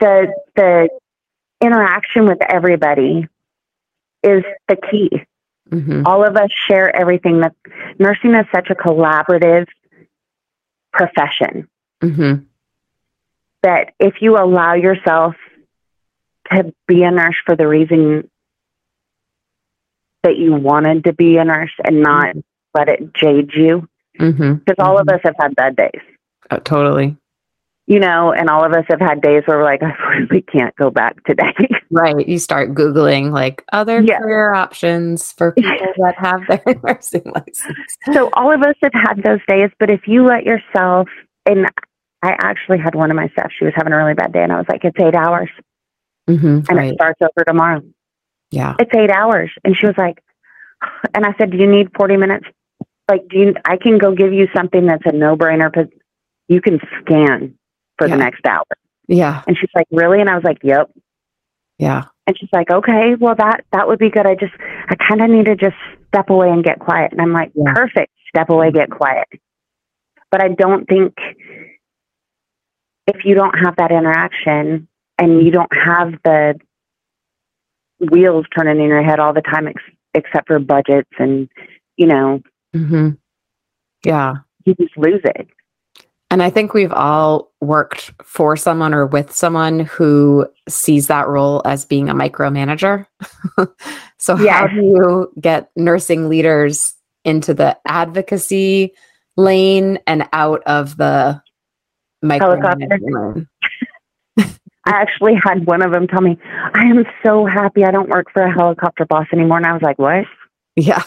the 0.00 0.32
the 0.56 0.88
interaction 1.60 2.26
with 2.26 2.38
everybody 2.42 3.28
is 4.22 4.42
the 4.68 4.76
key. 4.76 5.10
Mm-hmm. 5.70 6.02
All 6.06 6.26
of 6.26 6.36
us 6.36 6.50
share 6.68 6.94
everything. 6.94 7.40
That 7.40 7.54
nursing 7.98 8.34
is 8.34 8.46
such 8.52 8.70
a 8.70 8.74
collaborative 8.74 9.66
profession 10.92 11.68
mm-hmm. 12.02 12.44
that 13.62 13.94
if 13.98 14.14
you 14.20 14.36
allow 14.36 14.74
yourself 14.74 15.36
to 16.52 16.74
be 16.88 17.04
a 17.04 17.10
nurse 17.10 17.36
for 17.46 17.54
the 17.54 17.68
reason 17.68 18.28
that 20.22 20.36
you 20.36 20.54
wanted 20.54 21.04
to 21.04 21.12
be 21.12 21.36
a 21.36 21.44
nurse 21.44 21.72
and 21.84 22.02
not 22.02 22.26
mm-hmm. 22.26 22.40
let 22.74 22.88
it 22.88 23.14
jade 23.14 23.50
you, 23.54 23.88
because 24.12 24.34
mm-hmm. 24.34 24.80
all 24.80 24.98
of 24.98 25.06
mm-hmm. 25.06 25.16
us 25.16 25.20
have 25.24 25.34
had 25.38 25.56
bad 25.56 25.76
days. 25.76 26.02
Oh, 26.50 26.58
totally 26.58 27.16
you 27.90 27.98
know, 27.98 28.32
and 28.32 28.48
all 28.48 28.64
of 28.64 28.72
us 28.72 28.84
have 28.88 29.00
had 29.00 29.20
days 29.20 29.42
where 29.46 29.58
we're 29.58 29.64
like, 29.64 29.82
I 29.82 29.92
really 30.18 30.42
can't 30.42 30.74
go 30.76 30.90
back 30.90 31.22
today. 31.24 31.52
right. 31.90 32.26
You 32.26 32.38
start 32.38 32.72
Googling 32.72 33.32
like 33.32 33.64
other 33.72 34.00
yeah. 34.00 34.20
career 34.20 34.54
options 34.54 35.32
for 35.32 35.50
people 35.52 35.92
that 35.96 36.14
have 36.16 36.42
their 36.48 36.62
nursing 36.84 37.24
license. 37.34 37.96
So 38.12 38.30
all 38.34 38.52
of 38.52 38.62
us 38.62 38.76
have 38.84 38.92
had 38.94 39.24
those 39.24 39.40
days, 39.48 39.70
but 39.80 39.90
if 39.90 40.06
you 40.06 40.24
let 40.24 40.44
yourself, 40.44 41.08
and 41.46 41.66
I 42.22 42.36
actually 42.38 42.78
had 42.78 42.94
one 42.94 43.10
of 43.10 43.16
my 43.16 43.28
staff, 43.30 43.50
she 43.58 43.64
was 43.64 43.74
having 43.74 43.92
a 43.92 43.96
really 43.96 44.14
bad 44.14 44.32
day, 44.32 44.44
and 44.44 44.52
I 44.52 44.58
was 44.58 44.66
like, 44.68 44.84
it's 44.84 44.96
eight 45.00 45.16
hours. 45.16 45.50
Mm-hmm, 46.28 46.60
and 46.68 46.70
right. 46.70 46.92
it 46.92 46.94
starts 46.94 47.20
over 47.20 47.44
tomorrow. 47.44 47.82
Yeah. 48.50 48.74
It's 48.78 48.90
eight 48.94 49.10
hours. 49.10 49.50
And 49.64 49.76
she 49.76 49.86
was 49.86 49.96
like, 49.96 50.22
and 51.14 51.24
I 51.24 51.34
said, 51.38 51.50
do 51.50 51.58
you 51.58 51.66
need 51.66 51.90
40 51.96 52.16
minutes? 52.16 52.46
Like, 53.08 53.28
do 53.28 53.38
you, 53.38 53.54
I 53.64 53.76
can 53.76 53.98
go 53.98 54.14
give 54.14 54.32
you 54.32 54.48
something 54.54 54.86
that's 54.86 55.02
a 55.04 55.12
no 55.12 55.36
brainer, 55.36 55.70
but 55.72 55.88
you 56.48 56.60
can 56.60 56.80
scan 57.00 57.54
for 57.98 58.06
yeah. 58.06 58.16
the 58.16 58.22
next 58.22 58.46
hour. 58.46 58.64
Yeah. 59.08 59.42
And 59.46 59.56
she's 59.58 59.70
like, 59.74 59.86
really? 59.90 60.20
And 60.20 60.30
I 60.30 60.34
was 60.34 60.44
like, 60.44 60.58
yep. 60.62 60.90
Yeah. 61.78 62.04
And 62.26 62.36
she's 62.38 62.48
like, 62.52 62.70
okay, 62.70 63.16
well 63.18 63.34
that 63.36 63.64
that 63.72 63.88
would 63.88 63.98
be 63.98 64.10
good. 64.10 64.26
I 64.26 64.34
just 64.34 64.52
I 64.88 64.94
kind 64.94 65.20
of 65.20 65.30
need 65.30 65.46
to 65.46 65.56
just 65.56 65.76
step 66.08 66.30
away 66.30 66.50
and 66.50 66.62
get 66.62 66.78
quiet. 66.78 67.12
And 67.12 67.20
I'm 67.20 67.32
like, 67.32 67.50
yeah. 67.54 67.72
perfect. 67.74 68.12
Step 68.28 68.50
away, 68.50 68.70
get 68.70 68.90
quiet. 68.90 69.26
But 70.30 70.42
I 70.42 70.48
don't 70.48 70.86
think 70.86 71.16
if 73.08 73.24
you 73.24 73.34
don't 73.34 73.58
have 73.58 73.76
that 73.76 73.90
interaction 73.90 74.86
and 75.18 75.42
you 75.42 75.50
don't 75.50 75.74
have 75.74 76.12
the 76.22 76.60
wheels 78.10 78.46
turning 78.56 78.80
in 78.80 78.88
your 78.88 79.02
head 79.02 79.20
all 79.20 79.32
the 79.32 79.42
time, 79.42 79.66
ex- 79.68 79.82
except 80.14 80.48
for 80.48 80.58
budgets 80.58 81.10
and 81.18 81.48
you 81.96 82.06
know, 82.06 82.40
mm-hmm. 82.74 83.10
yeah, 84.04 84.36
you 84.64 84.74
just 84.74 84.96
lose 84.96 85.20
it. 85.24 85.48
And 86.30 86.42
I 86.42 86.48
think 86.48 86.72
we've 86.72 86.92
all 86.92 87.52
worked 87.60 88.12
for 88.22 88.56
someone 88.56 88.94
or 88.94 89.04
with 89.04 89.32
someone 89.32 89.80
who 89.80 90.46
sees 90.68 91.08
that 91.08 91.26
role 91.26 91.60
as 91.64 91.84
being 91.84 92.08
a 92.08 92.14
micromanager. 92.14 93.04
so, 94.18 94.38
yes. 94.38 94.60
how 94.60 94.66
do 94.68 94.76
you 94.76 95.32
get 95.40 95.70
nursing 95.76 96.28
leaders 96.28 96.94
into 97.24 97.52
the 97.52 97.76
advocacy 97.86 98.94
lane 99.36 99.98
and 100.06 100.26
out 100.32 100.62
of 100.64 100.96
the 100.96 101.42
micromanagement? 102.24 103.46
I 104.86 104.90
actually 104.90 105.34
had 105.34 105.66
one 105.66 105.82
of 105.82 105.92
them 105.92 106.06
tell 106.06 106.22
me, 106.22 106.38
I 106.74 106.84
am 106.84 107.04
so 107.24 107.46
happy 107.46 107.84
I 107.84 107.90
don't 107.90 108.08
work 108.08 108.32
for 108.32 108.42
a 108.42 108.52
helicopter 108.52 109.04
boss 109.04 109.26
anymore. 109.32 109.58
And 109.58 109.66
I 109.66 109.72
was 109.72 109.82
like, 109.82 109.98
what? 109.98 110.24
Yeah. 110.76 111.02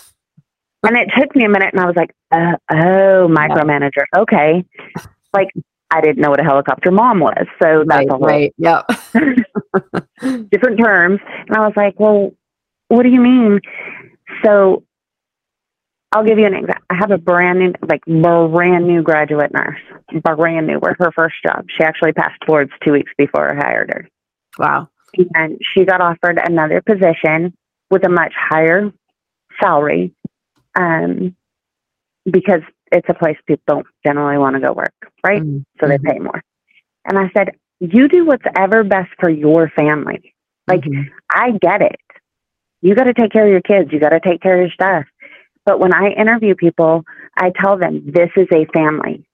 And 0.83 0.97
it 0.97 1.09
took 1.17 1.35
me 1.35 1.45
a 1.45 1.49
minute 1.49 1.69
and 1.73 1.81
I 1.81 1.85
was 1.85 1.95
like, 1.95 2.13
uh, 2.31 2.57
oh, 2.71 3.27
micromanager. 3.29 4.03
Okay 4.15 4.65
like 5.33 5.49
I 5.91 6.01
didn't 6.01 6.19
know 6.19 6.29
what 6.29 6.39
a 6.39 6.43
helicopter 6.43 6.91
mom 6.91 7.19
was. 7.19 7.45
So 7.61 7.83
that's 7.87 7.99
right, 7.99 8.07
a 8.09 8.13
whole 8.13 8.19
right. 8.19 8.53
Yep. 8.57 8.87
different 10.49 10.79
terms. 10.79 11.19
And 11.47 11.55
I 11.55 11.59
was 11.59 11.73
like, 11.75 11.99
well, 11.99 12.31
what 12.87 13.03
do 13.03 13.09
you 13.09 13.21
mean? 13.21 13.59
So 14.43 14.83
I'll 16.13 16.23
give 16.23 16.37
you 16.37 16.45
an 16.45 16.53
example. 16.53 16.85
I 16.91 16.95
have 16.95 17.09
a 17.09 17.17
brand 17.17 17.59
new, 17.59 17.73
like 17.87 18.05
brand 18.05 18.87
new 18.87 19.01
graduate 19.01 19.51
nurse, 19.51 19.79
brand 20.21 20.67
new, 20.67 20.79
with 20.79 20.95
her 20.99 21.11
first 21.11 21.35
job. 21.45 21.65
She 21.75 21.83
actually 21.83 22.13
passed 22.13 22.39
boards 22.45 22.71
two 22.83 22.91
weeks 22.91 23.11
before 23.17 23.51
I 23.51 23.55
hired 23.55 23.89
her. 23.91 24.07
Wow. 24.59 24.89
And 25.33 25.59
she 25.73 25.85
got 25.85 26.01
offered 26.01 26.39
another 26.43 26.81
position 26.81 27.55
with 27.89 28.05
a 28.05 28.09
much 28.09 28.33
higher 28.37 28.91
salary 29.59 30.13
um, 30.75 31.35
because 32.29 32.61
it's 32.91 33.09
a 33.09 33.15
place 33.15 33.37
people 33.47 33.63
don't 33.67 33.87
generally 34.05 34.37
want 34.37 34.55
to 34.55 34.59
go 34.59 34.71
work, 34.71 34.93
right? 35.25 35.41
Mm-hmm. 35.41 35.59
So 35.81 35.87
they 35.87 35.97
pay 35.97 36.19
more. 36.19 36.43
And 37.05 37.17
I 37.17 37.31
said, 37.35 37.51
you 37.79 38.07
do 38.07 38.25
what's 38.25 38.45
ever 38.55 38.83
best 38.83 39.09
for 39.19 39.31
your 39.31 39.69
family. 39.69 40.35
Like, 40.67 40.81
mm-hmm. 40.81 41.09
I 41.31 41.51
get 41.59 41.81
it. 41.81 41.99
You 42.81 42.95
got 42.95 43.05
to 43.05 43.13
take 43.13 43.31
care 43.31 43.45
of 43.45 43.51
your 43.51 43.61
kids. 43.61 43.91
You 43.91 43.99
got 43.99 44.09
to 44.09 44.19
take 44.19 44.41
care 44.41 44.53
of 44.53 44.61
your 44.61 44.71
stuff. 44.71 45.05
But 45.65 45.79
when 45.79 45.93
I 45.93 46.09
interview 46.09 46.55
people, 46.55 47.03
I 47.37 47.51
tell 47.59 47.77
them 47.77 48.03
this 48.05 48.29
is 48.35 48.47
a 48.51 48.65
family. 48.73 49.25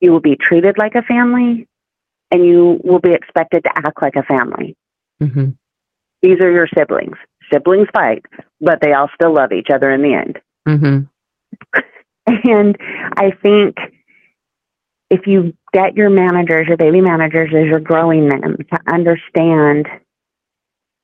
You 0.00 0.12
will 0.12 0.20
be 0.20 0.36
treated 0.36 0.78
like 0.78 0.94
a 0.94 1.02
family 1.02 1.66
and 2.30 2.46
you 2.46 2.80
will 2.84 3.00
be 3.00 3.12
expected 3.12 3.64
to 3.64 3.70
act 3.74 4.00
like 4.02 4.16
a 4.16 4.22
family. 4.22 4.76
Mm-hmm. 5.22 5.50
These 6.22 6.40
are 6.40 6.50
your 6.50 6.68
siblings. 6.76 7.16
Siblings 7.52 7.88
fight, 7.92 8.24
but 8.60 8.80
they 8.80 8.92
all 8.92 9.08
still 9.14 9.34
love 9.34 9.52
each 9.52 9.68
other 9.72 9.90
in 9.90 10.02
the 10.02 10.14
end. 10.14 10.38
Mm-hmm. 10.68 11.80
And 12.26 12.76
I 13.16 13.32
think 13.42 13.76
if 15.10 15.26
you 15.26 15.54
get 15.72 15.96
your 15.96 16.10
managers, 16.10 16.68
your 16.68 16.76
baby 16.76 17.00
managers, 17.00 17.50
as 17.52 17.66
you're 17.66 17.80
growing 17.80 18.28
them 18.28 18.56
to 18.56 18.78
understand 18.92 19.86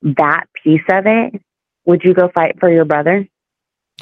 that 0.02 0.44
piece 0.62 0.82
of 0.90 1.04
it, 1.06 1.42
would 1.84 2.02
you 2.04 2.14
go 2.14 2.30
fight 2.34 2.60
for 2.60 2.70
your 2.70 2.84
brother? 2.84 3.26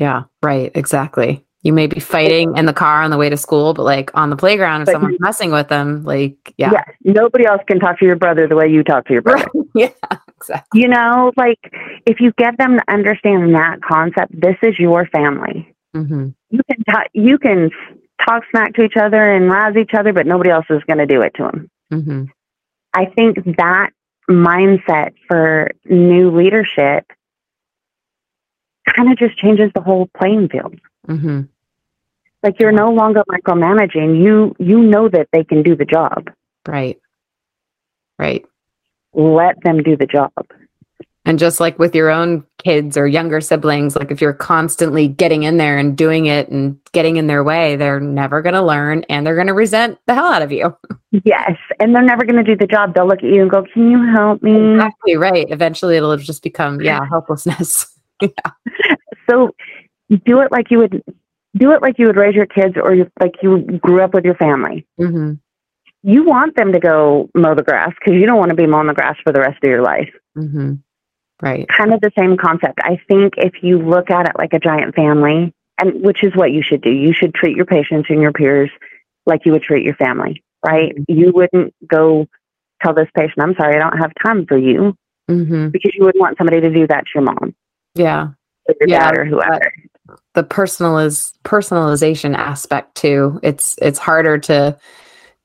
Yeah, 0.00 0.24
right. 0.42 0.70
Exactly. 0.74 1.44
You 1.62 1.72
may 1.72 1.86
be 1.86 1.98
fighting 1.98 2.58
in 2.58 2.66
the 2.66 2.74
car 2.74 3.02
on 3.02 3.10
the 3.10 3.16
way 3.16 3.30
to 3.30 3.38
school, 3.38 3.72
but 3.72 3.84
like 3.84 4.10
on 4.14 4.28
the 4.28 4.36
playground, 4.36 4.82
if 4.82 4.86
but 4.86 4.92
someone's 4.92 5.18
messing 5.18 5.50
with 5.50 5.68
them, 5.68 6.04
like, 6.04 6.52
yeah. 6.58 6.72
Yeah. 6.72 6.84
Nobody 7.02 7.46
else 7.46 7.62
can 7.66 7.80
talk 7.80 7.98
to 8.00 8.04
your 8.04 8.16
brother 8.16 8.46
the 8.46 8.54
way 8.54 8.68
you 8.68 8.82
talk 8.82 9.06
to 9.06 9.14
your 9.14 9.22
brother. 9.22 9.46
yeah, 9.74 9.88
exactly. 10.36 10.82
You 10.82 10.88
know, 10.88 11.32
like 11.38 11.58
if 12.04 12.20
you 12.20 12.32
get 12.36 12.58
them 12.58 12.76
to 12.76 12.84
understand 12.92 13.54
that 13.54 13.80
concept, 13.80 14.38
this 14.38 14.56
is 14.62 14.78
your 14.78 15.06
family. 15.06 15.74
Mm-hmm. 15.96 16.28
You 16.50 16.60
can 16.70 16.84
talk, 16.84 17.06
you 17.14 17.38
can 17.38 17.70
talk 18.26 18.42
smack 18.50 18.74
to 18.74 18.82
each 18.82 18.96
other 18.96 19.32
and 19.32 19.50
razz 19.50 19.76
each 19.76 19.94
other, 19.94 20.12
but 20.12 20.26
nobody 20.26 20.50
else 20.50 20.66
is 20.68 20.82
going 20.86 20.98
to 20.98 21.06
do 21.06 21.22
it 21.22 21.32
to 21.36 21.44
them. 21.44 21.70
Mm-hmm. 21.90 22.24
I 22.92 23.06
think 23.06 23.38
that 23.56 23.90
mindset 24.28 25.14
for 25.28 25.70
new 25.86 26.30
leadership 26.30 27.10
kind 28.96 29.10
of 29.10 29.18
just 29.18 29.38
changes 29.38 29.70
the 29.74 29.80
whole 29.80 30.08
playing 30.18 30.48
field. 30.48 30.74
Mm-hmm. 31.08 31.42
Like 32.42 32.60
you're 32.60 32.72
no 32.72 32.92
longer 32.92 33.22
micromanaging. 33.28 34.22
You 34.22 34.54
you 34.58 34.80
know 34.80 35.08
that 35.08 35.28
they 35.32 35.44
can 35.44 35.62
do 35.62 35.74
the 35.74 35.86
job. 35.86 36.30
Right. 36.66 37.00
Right. 38.18 38.44
Let 39.14 39.62
them 39.62 39.82
do 39.82 39.96
the 39.96 40.06
job. 40.06 40.32
And 41.26 41.38
just 41.38 41.58
like 41.58 41.78
with 41.78 41.94
your 41.94 42.10
own 42.10 42.44
kids 42.62 42.98
or 42.98 43.06
younger 43.06 43.40
siblings, 43.40 43.96
like 43.96 44.10
if 44.10 44.20
you're 44.20 44.34
constantly 44.34 45.08
getting 45.08 45.44
in 45.44 45.56
there 45.56 45.78
and 45.78 45.96
doing 45.96 46.26
it 46.26 46.50
and 46.50 46.78
getting 46.92 47.16
in 47.16 47.28
their 47.28 47.42
way, 47.42 47.76
they're 47.76 48.00
never 48.00 48.42
going 48.42 48.54
to 48.54 48.62
learn 48.62 49.04
and 49.08 49.26
they're 49.26 49.34
going 49.34 49.46
to 49.46 49.54
resent 49.54 49.98
the 50.06 50.14
hell 50.14 50.26
out 50.26 50.42
of 50.42 50.52
you. 50.52 50.76
Yes. 51.24 51.52
And 51.78 51.94
they're 51.94 52.02
never 52.02 52.24
going 52.24 52.42
to 52.42 52.42
do 52.42 52.56
the 52.56 52.66
job. 52.66 52.92
They'll 52.92 53.06
look 53.06 53.22
at 53.22 53.32
you 53.32 53.42
and 53.42 53.48
go, 53.48 53.62
Can 53.72 53.88
you 53.88 54.02
help 54.16 54.42
me? 54.42 54.72
Exactly 54.72 55.14
right. 55.14 55.46
Eventually 55.48 55.96
it'll 55.96 56.16
just 56.16 56.42
become, 56.42 56.80
yeah, 56.80 57.06
helplessness. 57.08 57.86
yeah. 58.22 58.28
So 59.28 59.50
do 60.08 60.40
it 60.40 60.52
like 60.52 60.70
you 60.70 60.78
would 60.78 61.02
do 61.56 61.72
it 61.72 61.82
like 61.82 61.98
you 61.98 62.06
would 62.06 62.16
raise 62.16 62.34
your 62.34 62.46
kids 62.46 62.74
or 62.82 62.94
you, 62.94 63.10
like 63.20 63.34
you 63.42 63.60
grew 63.78 64.02
up 64.02 64.14
with 64.14 64.24
your 64.24 64.34
family. 64.34 64.86
Mm-hmm. 65.00 65.34
You 66.02 66.24
want 66.24 66.56
them 66.56 66.72
to 66.72 66.80
go 66.80 67.30
mow 67.34 67.54
the 67.54 67.62
grass 67.62 67.92
because 67.98 68.20
you 68.20 68.26
don't 68.26 68.38
want 68.38 68.50
to 68.50 68.56
be 68.56 68.66
mowing 68.66 68.88
the 68.88 68.94
grass 68.94 69.16
for 69.24 69.32
the 69.32 69.40
rest 69.40 69.58
of 69.62 69.70
your 69.70 69.82
life. 69.82 70.10
Mm-hmm. 70.36 70.74
Right. 71.42 71.66
Kind 71.68 71.92
of 71.92 72.00
the 72.00 72.12
same 72.18 72.36
concept. 72.36 72.78
I 72.82 72.98
think 73.08 73.34
if 73.36 73.62
you 73.62 73.78
look 73.78 74.10
at 74.10 74.28
it 74.28 74.36
like 74.36 74.52
a 74.52 74.58
giant 74.58 74.94
family, 74.94 75.54
and 75.78 76.02
which 76.02 76.22
is 76.22 76.34
what 76.34 76.52
you 76.52 76.62
should 76.62 76.82
do, 76.82 76.90
you 76.90 77.12
should 77.12 77.34
treat 77.34 77.56
your 77.56 77.66
patients 77.66 78.08
and 78.08 78.20
your 78.20 78.32
peers 78.32 78.70
like 79.26 79.40
you 79.44 79.52
would 79.52 79.62
treat 79.62 79.84
your 79.84 79.96
family, 79.96 80.42
right? 80.64 80.94
Mm-hmm. 80.94 81.18
You 81.18 81.32
wouldn't 81.32 81.74
go 81.86 82.28
tell 82.82 82.94
this 82.94 83.08
patient, 83.16 83.40
I'm 83.40 83.54
sorry, 83.54 83.76
I 83.76 83.78
don't 83.78 83.98
have 83.98 84.12
time 84.22 84.46
for 84.46 84.56
you 84.56 84.96
mm-hmm. 85.30 85.68
because 85.68 85.92
you 85.94 86.04
wouldn't 86.04 86.20
want 86.20 86.38
somebody 86.38 86.60
to 86.60 86.70
do 86.70 86.86
that 86.86 87.04
to 87.04 87.10
your 87.14 87.24
mom. 87.24 87.54
Yeah. 87.94 88.28
Yeah, 88.86 89.10
or 89.10 89.24
whoever. 89.24 89.72
The 90.34 90.44
personaliz- 90.44 91.32
personalization 91.44 92.36
aspect 92.36 92.94
too. 92.94 93.40
It's 93.42 93.76
it's 93.80 93.98
harder 93.98 94.38
to 94.38 94.76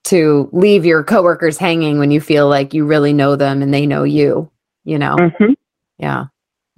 to 0.05 0.49
leave 0.53 0.85
your 0.85 1.03
coworkers 1.03 1.57
hanging 1.57 1.99
when 1.99 2.11
you 2.11 2.21
feel 2.21 2.47
like 2.47 2.73
you 2.73 2.85
really 2.85 3.13
know 3.13 3.35
them 3.35 3.61
and 3.61 3.73
they 3.73 3.85
know 3.85 4.03
you, 4.03 4.49
you 4.85 4.97
know. 4.97 5.15
Mm-hmm. 5.17 5.53
Yeah. 5.97 6.25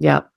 Yep. 0.00 0.28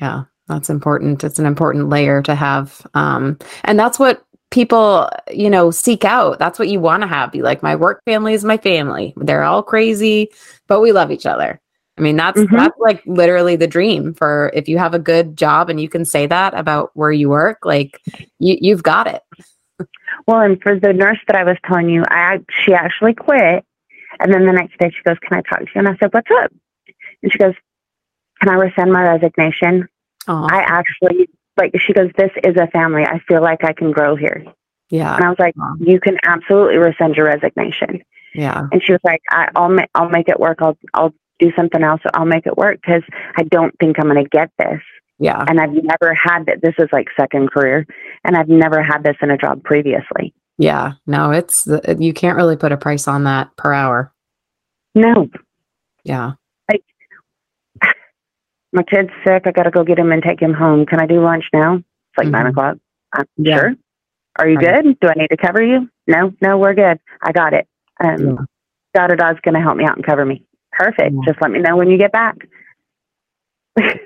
Yeah, 0.00 0.24
that's 0.46 0.70
important. 0.70 1.24
It's 1.24 1.38
an 1.38 1.46
important 1.46 1.88
layer 1.88 2.22
to 2.22 2.34
have. 2.34 2.86
Um, 2.94 3.38
and 3.64 3.78
that's 3.78 3.98
what 3.98 4.24
people, 4.50 5.10
you 5.30 5.50
know, 5.50 5.70
seek 5.70 6.04
out. 6.04 6.38
That's 6.38 6.58
what 6.58 6.68
you 6.68 6.80
want 6.80 7.02
to 7.02 7.08
have. 7.08 7.32
Be 7.32 7.42
like, 7.42 7.62
my 7.62 7.74
work 7.74 8.02
family 8.04 8.34
is 8.34 8.44
my 8.44 8.56
family. 8.58 9.14
They're 9.16 9.42
all 9.42 9.62
crazy, 9.62 10.28
but 10.66 10.80
we 10.80 10.92
love 10.92 11.10
each 11.10 11.26
other. 11.26 11.60
I 11.98 12.02
mean, 12.02 12.16
that's 12.16 12.38
mm-hmm. 12.38 12.54
that's 12.54 12.78
like 12.78 13.02
literally 13.06 13.56
the 13.56 13.66
dream 13.66 14.12
for 14.14 14.50
if 14.54 14.68
you 14.68 14.78
have 14.78 14.94
a 14.94 14.98
good 14.98 15.36
job 15.36 15.70
and 15.70 15.80
you 15.80 15.88
can 15.88 16.04
say 16.04 16.26
that 16.26 16.52
about 16.54 16.90
where 16.94 17.12
you 17.12 17.28
work, 17.30 17.64
like 17.64 18.00
you 18.38 18.58
you've 18.60 18.82
got 18.82 19.06
it. 19.06 19.22
Well, 20.26 20.40
and 20.40 20.60
for 20.62 20.78
the 20.78 20.92
nurse 20.92 21.18
that 21.26 21.36
I 21.36 21.44
was 21.44 21.56
telling 21.66 21.88
you, 21.88 22.04
I 22.08 22.40
she 22.64 22.74
actually 22.74 23.14
quit, 23.14 23.64
and 24.20 24.32
then 24.32 24.46
the 24.46 24.52
next 24.52 24.78
day 24.78 24.90
she 24.90 25.02
goes, 25.04 25.18
"Can 25.20 25.38
I 25.38 25.42
talk 25.42 25.60
to 25.60 25.66
you?" 25.66 25.78
And 25.78 25.88
I 25.88 25.96
said, 25.96 26.12
"What's 26.12 26.30
up?" 26.30 26.52
And 27.22 27.32
she 27.32 27.38
goes, 27.38 27.54
Can 28.40 28.50
I 28.50 28.54
rescind 28.54 28.92
my 28.92 29.02
resignation? 29.02 29.88
Aww. 30.28 30.50
I 30.50 30.60
actually, 30.60 31.28
like, 31.56 31.72
she 31.80 31.92
goes, 31.92 32.10
This 32.16 32.30
is 32.44 32.56
a 32.56 32.66
family. 32.68 33.04
I 33.04 33.18
feel 33.26 33.42
like 33.42 33.64
I 33.64 33.72
can 33.72 33.92
grow 33.92 34.16
here. 34.16 34.44
Yeah. 34.90 35.16
And 35.16 35.24
I 35.24 35.28
was 35.28 35.38
like, 35.38 35.54
Aww. 35.56 35.76
You 35.80 36.00
can 36.00 36.18
absolutely 36.24 36.78
rescind 36.78 37.16
your 37.16 37.26
resignation. 37.26 38.02
Yeah. 38.34 38.66
And 38.70 38.82
she 38.82 38.92
was 38.92 39.00
like, 39.04 39.22
I, 39.30 39.48
will 39.56 39.70
ma- 39.70 39.86
I'll 39.94 40.10
make 40.10 40.28
it 40.28 40.38
work. 40.38 40.58
I'll, 40.60 40.76
I'll 40.94 41.14
do 41.38 41.50
something 41.56 41.82
else. 41.82 42.00
I'll 42.14 42.24
make 42.24 42.46
it 42.46 42.56
work 42.56 42.78
because 42.80 43.02
I 43.36 43.42
don't 43.44 43.74
think 43.78 43.96
I'm 43.98 44.08
going 44.08 44.22
to 44.22 44.28
get 44.28 44.50
this. 44.58 44.80
Yeah. 45.18 45.42
And 45.48 45.60
I've 45.60 45.72
never 45.72 46.14
had 46.14 46.46
that. 46.46 46.60
This 46.62 46.74
is 46.78 46.88
like 46.92 47.06
second 47.18 47.50
career, 47.50 47.86
and 48.24 48.36
I've 48.36 48.48
never 48.48 48.82
had 48.82 49.02
this 49.02 49.16
in 49.22 49.30
a 49.30 49.38
job 49.38 49.62
previously. 49.64 50.34
Yeah. 50.58 50.92
No, 51.06 51.30
it's, 51.30 51.66
you 51.98 52.12
can't 52.12 52.36
really 52.36 52.56
put 52.56 52.72
a 52.72 52.76
price 52.76 53.08
on 53.08 53.24
that 53.24 53.54
per 53.56 53.72
hour. 53.72 54.12
No. 54.94 55.28
Yeah 56.04 56.32
Like 56.70 56.84
my 58.72 58.82
kid's 58.82 59.10
sick. 59.26 59.42
I 59.46 59.52
got 59.52 59.64
to 59.64 59.70
go 59.70 59.84
get 59.84 59.98
him 59.98 60.12
and 60.12 60.22
take 60.22 60.40
him 60.40 60.54
home. 60.54 60.86
Can 60.86 61.00
I 61.00 61.06
do 61.06 61.22
lunch 61.22 61.44
now? 61.52 61.76
It's 61.76 61.84
like 62.16 62.26
mm-hmm. 62.26 62.32
nine 62.32 62.46
o'clock. 62.46 62.76
I'm 63.12 63.26
yeah. 63.36 63.58
sure. 63.58 63.74
Are 64.38 64.48
you 64.48 64.56
right. 64.56 64.84
good? 64.84 65.00
Do 65.00 65.08
I 65.08 65.14
need 65.14 65.28
to 65.28 65.36
cover 65.36 65.62
you? 65.62 65.88
No, 66.06 66.32
no, 66.40 66.58
we're 66.58 66.74
good. 66.74 66.98
I 67.22 67.32
got 67.32 67.52
it. 67.52 67.66
Um, 68.02 68.46
yeah. 68.94 69.06
Da 69.08 69.14
Da's 69.14 69.40
going 69.42 69.54
to 69.54 69.60
help 69.60 69.76
me 69.76 69.84
out 69.84 69.96
and 69.96 70.06
cover 70.06 70.24
me. 70.24 70.45
Perfect. 70.76 71.14
Yeah. 71.14 71.20
Just 71.24 71.40
let 71.40 71.50
me 71.50 71.60
know 71.60 71.76
when 71.76 71.90
you 71.90 71.96
get 71.96 72.12
back. 72.12 72.36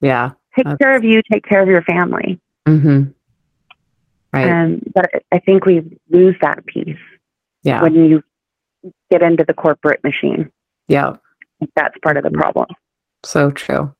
yeah. 0.00 0.32
Take 0.56 0.64
That's... 0.66 0.78
care 0.78 0.96
of 0.96 1.04
you. 1.04 1.22
Take 1.30 1.44
care 1.44 1.62
of 1.62 1.68
your 1.68 1.82
family. 1.82 2.40
Mm-hmm. 2.66 3.10
Right. 4.32 4.50
Um, 4.50 4.82
but 4.92 5.10
I 5.30 5.38
think 5.38 5.64
we 5.64 5.98
lose 6.10 6.34
that 6.40 6.66
piece. 6.66 6.98
Yeah. 7.62 7.82
When 7.82 7.94
you 7.94 8.22
get 9.10 9.22
into 9.22 9.44
the 9.46 9.54
corporate 9.54 10.02
machine. 10.02 10.50
Yeah. 10.88 11.16
That's 11.76 11.96
part 12.02 12.16
of 12.16 12.24
the 12.24 12.30
problem. 12.30 12.66
So 13.24 13.50
true. 13.50 13.94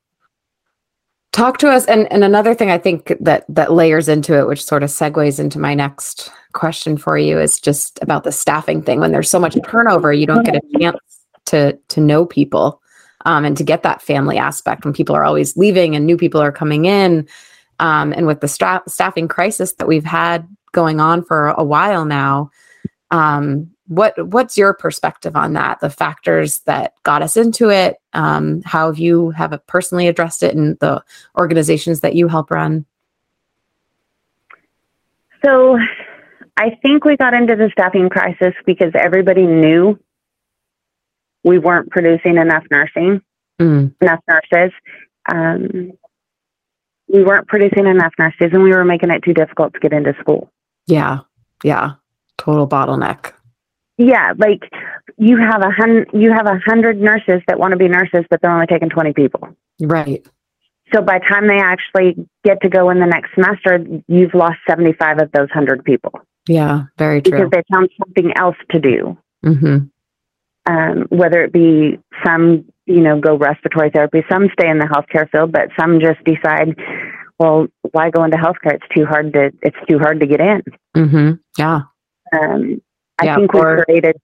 Talk 1.31 1.57
to 1.59 1.69
us, 1.69 1.85
and, 1.85 2.09
and 2.13 2.23
another 2.23 2.53
thing 2.53 2.69
I 2.71 2.77
think 2.77 3.13
that 3.19 3.43
that 3.49 3.73
layers 3.73 4.07
into 4.07 4.37
it, 4.37 4.47
which 4.47 4.63
sort 4.63 4.83
of 4.83 4.89
segues 4.89 5.37
into 5.37 5.59
my 5.59 5.73
next 5.73 6.31
question 6.53 6.95
for 6.95 7.17
you, 7.17 7.39
is 7.39 7.59
just 7.59 7.99
about 8.01 8.23
the 8.23 8.31
staffing 8.31 8.81
thing. 8.81 9.01
When 9.01 9.11
there's 9.11 9.29
so 9.29 9.39
much 9.39 9.57
turnover, 9.67 10.13
you 10.13 10.25
don't 10.27 10.45
get 10.45 10.55
a 10.55 10.61
chance 10.79 10.97
to 11.45 11.77
to 11.89 12.01
know 12.01 12.25
people 12.25 12.81
um, 13.25 13.45
and 13.45 13.57
to 13.57 13.63
get 13.63 13.83
that 13.83 14.01
family 14.01 14.37
aspect 14.37 14.85
when 14.85 14.93
people 14.93 15.15
are 15.15 15.23
always 15.23 15.57
leaving 15.57 15.95
and 15.95 16.05
new 16.05 16.17
people 16.17 16.41
are 16.41 16.51
coming 16.51 16.85
in. 16.85 17.27
Um, 17.79 18.13
and 18.13 18.25
with 18.25 18.39
the 18.39 18.47
stra- 18.47 18.83
staffing 18.87 19.27
crisis 19.27 19.73
that 19.73 19.87
we've 19.87 20.05
had 20.05 20.47
going 20.71 20.99
on 20.99 21.23
for 21.23 21.49
a 21.49 21.63
while 21.63 22.05
now, 22.05 22.51
um, 23.11 23.71
what 23.87 24.13
what's 24.27 24.57
your 24.57 24.73
perspective 24.73 25.35
on 25.35 25.53
that 25.53 25.79
the 25.79 25.89
factors 25.89 26.59
that 26.61 26.93
got 27.03 27.21
us 27.21 27.37
into 27.37 27.69
it 27.69 27.97
um, 28.13 28.61
how 28.63 28.87
have 28.87 28.97
you 28.97 29.29
have 29.31 29.57
personally 29.67 30.07
addressed 30.07 30.41
it 30.41 30.55
in 30.55 30.75
the 30.79 31.03
organizations 31.37 31.99
that 31.99 32.15
you 32.15 32.27
help 32.27 32.49
run 32.49 32.83
so 35.43 35.77
i 36.57 36.71
think 36.81 37.05
we 37.05 37.15
got 37.15 37.33
into 37.33 37.55
the 37.55 37.69
staffing 37.71 38.09
crisis 38.09 38.53
because 38.65 38.91
everybody 38.95 39.45
knew 39.45 39.99
we 41.45 41.57
weren't 41.57 41.89
producing 41.89 42.37
enough 42.37 42.63
nursing 42.69 43.21
mm. 43.61 43.95
enough 44.01 44.19
nurses 44.27 44.73
um, 45.31 45.91
we 47.07 47.23
weren't 47.23 47.47
producing 47.47 47.87
enough 47.87 48.13
nurses 48.19 48.49
and 48.51 48.63
we 48.63 48.71
were 48.71 48.83
making 48.83 49.11
it 49.11 49.23
too 49.23 49.33
difficult 49.33 49.73
to 49.73 49.79
get 49.79 49.93
into 49.93 50.13
school 50.19 50.51
yeah 50.87 51.19
yeah 51.63 51.93
total 52.37 52.67
bottleneck 52.67 53.31
yeah, 53.97 54.33
like 54.37 54.69
you 55.17 55.37
have 55.37 55.61
a 55.61 55.71
hundred, 55.71 56.09
you 56.13 56.31
have 56.31 56.47
a 56.47 56.59
hundred 56.65 56.99
nurses 56.99 57.41
that 57.47 57.59
want 57.59 57.71
to 57.71 57.77
be 57.77 57.87
nurses, 57.87 58.25
but 58.29 58.41
they're 58.41 58.51
only 58.51 58.67
taking 58.67 58.89
twenty 58.89 59.13
people. 59.13 59.47
Right. 59.79 60.25
So 60.93 61.01
by 61.01 61.19
the 61.19 61.25
time 61.25 61.47
they 61.47 61.59
actually 61.59 62.15
get 62.43 62.61
to 62.61 62.69
go 62.69 62.89
in 62.89 62.99
the 62.99 63.05
next 63.05 63.33
semester, 63.33 63.85
you've 64.07 64.33
lost 64.33 64.57
seventy-five 64.67 65.19
of 65.21 65.31
those 65.31 65.49
hundred 65.49 65.83
people. 65.85 66.11
Yeah, 66.47 66.83
very 66.97 67.21
true. 67.21 67.31
Because 67.31 67.49
they 67.51 67.63
found 67.71 67.89
something 67.97 68.33
else 68.35 68.57
to 68.71 68.79
do. 68.79 69.17
Mm-hmm. 69.45 69.85
Um, 70.67 71.05
whether 71.09 71.43
it 71.43 71.53
be 71.53 71.99
some, 72.25 72.65
you 72.85 73.01
know, 73.01 73.19
go 73.19 73.37
respiratory 73.37 73.91
therapy, 73.91 74.23
some 74.31 74.49
stay 74.53 74.67
in 74.69 74.79
the 74.79 74.85
healthcare 74.85 75.29
field, 75.29 75.51
but 75.51 75.69
some 75.79 75.99
just 75.99 76.23
decide, 76.23 76.75
well, 77.37 77.67
why 77.91 78.09
go 78.09 78.23
into 78.23 78.37
healthcare? 78.37 78.73
It's 78.73 78.95
too 78.95 79.05
hard 79.05 79.33
to, 79.33 79.51
it's 79.61 79.77
too 79.87 79.99
hard 79.99 80.19
to 80.21 80.25
get 80.25 80.39
in. 80.39 80.63
Mm-hmm. 80.95 81.31
Yeah. 81.57 81.81
Um, 82.33 82.81
I 83.19 83.25
yeah, 83.25 83.35
think 83.35 83.53
we 83.53 83.61
created 83.61 84.15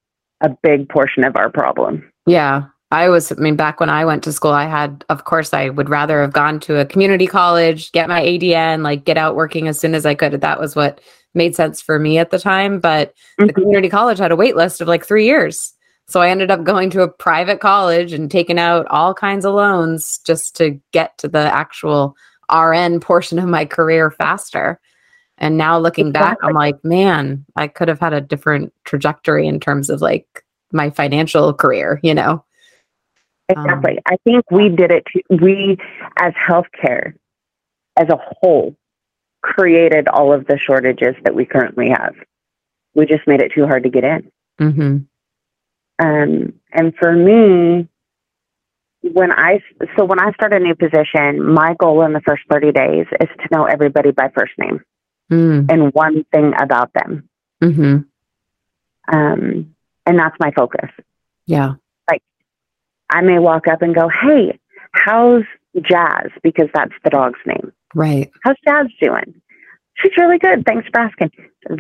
a 0.42 0.50
big 0.64 0.90
portion 0.90 1.24
of 1.24 1.36
our 1.36 1.50
problem. 1.50 2.12
Yeah. 2.26 2.64
I 2.92 3.08
was, 3.08 3.32
I 3.32 3.36
mean, 3.36 3.56
back 3.56 3.80
when 3.80 3.90
I 3.90 4.04
went 4.04 4.24
to 4.26 4.34
school, 4.34 4.52
I 4.52 4.66
had, 4.66 5.06
of 5.08 5.24
course, 5.24 5.54
I 5.54 5.70
would 5.70 5.90
rather 5.90 6.22
have 6.22 6.34
gone 6.34 6.60
to 6.62 6.80
a 6.80 6.86
community 6.86 7.26
college, 7.26 7.92
get 7.94 8.10
my 8.10 8.22
ADN, 8.22 8.84
like 8.84 9.06
get 9.06 9.18
out 9.18 9.36
working 9.36 9.70
as 9.70 9.80
soon 9.80 9.96
as 9.96 10.06
I 10.06 10.14
could. 10.14 10.42
That 10.42 10.60
was 10.60 10.76
what 10.76 11.00
made 11.34 11.56
sense 11.56 11.82
for 11.82 11.98
me 12.00 12.18
at 12.18 12.32
the 12.32 12.40
time. 12.40 12.80
But 12.82 13.10
mm-hmm. 13.40 13.48
the 13.48 13.54
community 13.54 13.90
college 13.90 14.18
had 14.18 14.34
a 14.34 14.36
wait 14.36 14.58
list 14.58 14.82
of 14.82 14.90
like 14.90 15.06
three 15.06 15.26
years. 15.26 15.74
So 16.12 16.20
I 16.20 16.30
ended 16.30 16.52
up 16.52 16.66
going 16.66 16.90
to 16.90 17.04
a 17.04 17.08
private 17.08 17.62
college 17.62 18.12
and 18.12 18.30
taking 18.30 18.60
out 18.60 18.86
all 18.88 19.14
kinds 19.14 19.46
of 19.46 19.54
loans 19.54 20.18
just 20.26 20.58
to 20.58 20.78
get 20.92 21.18
to 21.20 21.30
the 21.30 21.40
actual 21.40 22.18
RN 22.54 23.00
portion 23.00 23.40
of 23.40 23.48
my 23.48 23.64
career 23.64 24.12
faster. 24.12 24.78
And 25.38 25.58
now 25.58 25.80
looking 25.80 26.10
exactly. 26.10 26.30
back, 26.30 26.38
I'm 26.44 26.54
like, 26.54 26.84
man, 26.84 27.46
I 27.56 27.70
could 27.70 27.88
have 27.88 28.02
had 28.02 28.12
a 28.12 28.20
different 28.20 28.74
trajectory 28.84 29.48
in 29.48 29.62
terms 29.62 29.90
of 29.90 30.02
like 30.02 30.44
my 30.74 30.90
financial 30.90 31.54
career, 31.54 32.02
you 32.04 32.14
know? 32.14 32.44
Exactly. 33.48 33.98
Um, 33.98 34.04
I 34.06 34.18
think 34.26 34.44
we 34.52 34.68
did 34.68 34.92
it, 34.92 35.06
too. 35.06 35.22
we 35.30 35.78
as 36.18 36.34
healthcare 36.34 37.14
as 37.98 38.10
a 38.10 38.20
whole 38.20 38.76
created 39.42 40.10
all 40.10 40.34
of 40.34 40.46
the 40.48 40.58
shortages 40.58 41.16
that 41.24 41.36
we 41.36 41.46
currently 41.46 41.90
have. 41.90 42.16
We 42.96 43.06
just 43.06 43.26
made 43.28 43.42
it 43.42 43.54
too 43.54 43.66
hard 43.66 43.84
to 43.84 43.90
get 43.90 44.04
in. 44.04 44.32
Mm-hmm. 44.60 44.98
Um, 46.00 46.54
and 46.74 46.94
for 47.00 47.14
me, 47.14 47.88
when 49.02 49.32
I 49.32 49.60
so 49.98 50.06
when 50.06 50.20
I 50.20 50.32
start 50.34 50.54
a 50.54 50.60
new 50.60 50.76
position, 50.76 51.44
my 51.54 51.76
goal 51.80 52.04
in 52.04 52.14
the 52.14 52.22
first 52.22 52.44
30 52.52 52.72
days 52.72 53.06
is 53.20 53.30
to 53.40 53.48
know 53.52 53.66
everybody 53.66 54.12
by 54.12 54.32
first 54.36 54.54
name 54.60 54.82
mm. 55.32 55.72
and 55.72 55.94
one 55.94 56.24
thing 56.32 56.54
about 56.60 56.92
them. 56.94 57.28
Mm-hmm. 57.64 59.16
Um, 59.16 59.76
and 60.06 60.20
that's 60.20 60.36
my 60.40 60.52
focus. 60.52 60.90
Yeah. 61.46 61.74
Like 62.10 62.22
I 63.10 63.22
may 63.22 63.40
walk 63.40 63.68
up 63.68 63.82
and 63.82 63.96
go, 63.96 64.10
Hey, 64.10 64.60
how's 64.92 65.44
Jazz? 65.82 66.30
Because 66.44 66.68
that's 66.74 66.94
the 67.04 67.10
dog's 67.10 67.40
name. 67.46 67.72
Right. 67.96 68.30
How's 68.44 68.58
Jazz 68.68 68.88
doing? 69.02 69.42
She's 69.96 70.16
really 70.18 70.38
good. 70.38 70.66
Thanks 70.66 70.88
for 70.94 71.02
asking. 71.02 71.32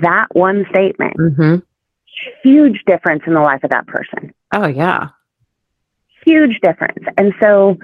That 0.02 0.28
one 0.34 0.65
statement, 0.69 1.17
Mm-hmm. 1.17 1.56
Huge 2.43 2.82
difference 2.86 3.24
in 3.26 3.34
the 3.34 3.41
life 3.41 3.63
of 3.63 3.71
that 3.71 3.88
person. 3.88 4.34
Oh 4.54 4.67
yeah. 4.67 5.10
Huge 6.26 6.60
difference. 6.62 7.04
And 7.17 7.34
so 7.41 7.78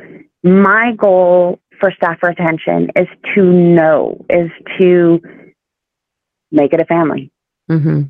my 0.44 0.94
goal 0.94 1.60
for 1.80 1.92
staff 1.92 2.18
retention 2.22 2.90
is 2.96 3.08
to 3.36 3.44
know, 3.44 4.26
is 4.30 4.50
to 4.80 5.20
make 6.52 6.74
it 6.74 6.82
a 6.82 6.86
family. 6.86 7.32
Mm-hmm. 7.70 8.04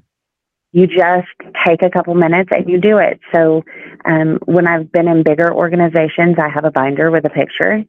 You 0.74 0.88
just 0.88 1.28
take 1.66 1.82
a 1.82 1.90
couple 1.90 2.14
minutes 2.14 2.50
and 2.52 2.70
you 2.70 2.80
do 2.80 2.98
it. 2.98 3.20
So 3.34 3.64
um, 4.06 4.40
when 4.46 4.68
I've 4.68 4.92
been 4.92 5.08
in 5.08 5.24
bigger 5.24 5.54
organizations, 5.54 6.36
I 6.38 6.50
have 6.54 6.66
a 6.66 6.72
binder 6.72 7.10
with 7.10 7.26
a 7.26 7.30
picture, 7.30 7.84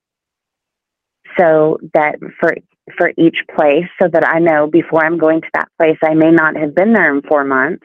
so 1.37 1.79
that 1.95 2.17
for 2.41 2.55
for 2.96 3.12
each 3.16 3.38
place, 3.55 3.87
so 4.01 4.09
that 4.09 4.27
I 4.27 4.38
know 4.38 4.66
before 4.66 5.05
I'm 5.05 5.18
going 5.18 5.40
to 5.40 5.48
that 5.55 5.68
place, 5.79 5.98
I 6.03 6.14
may 6.14 6.31
not 6.31 6.57
have 6.57 6.74
been 6.74 6.92
there 6.92 7.14
in 7.14 7.22
four 7.22 7.44
months 7.44 7.85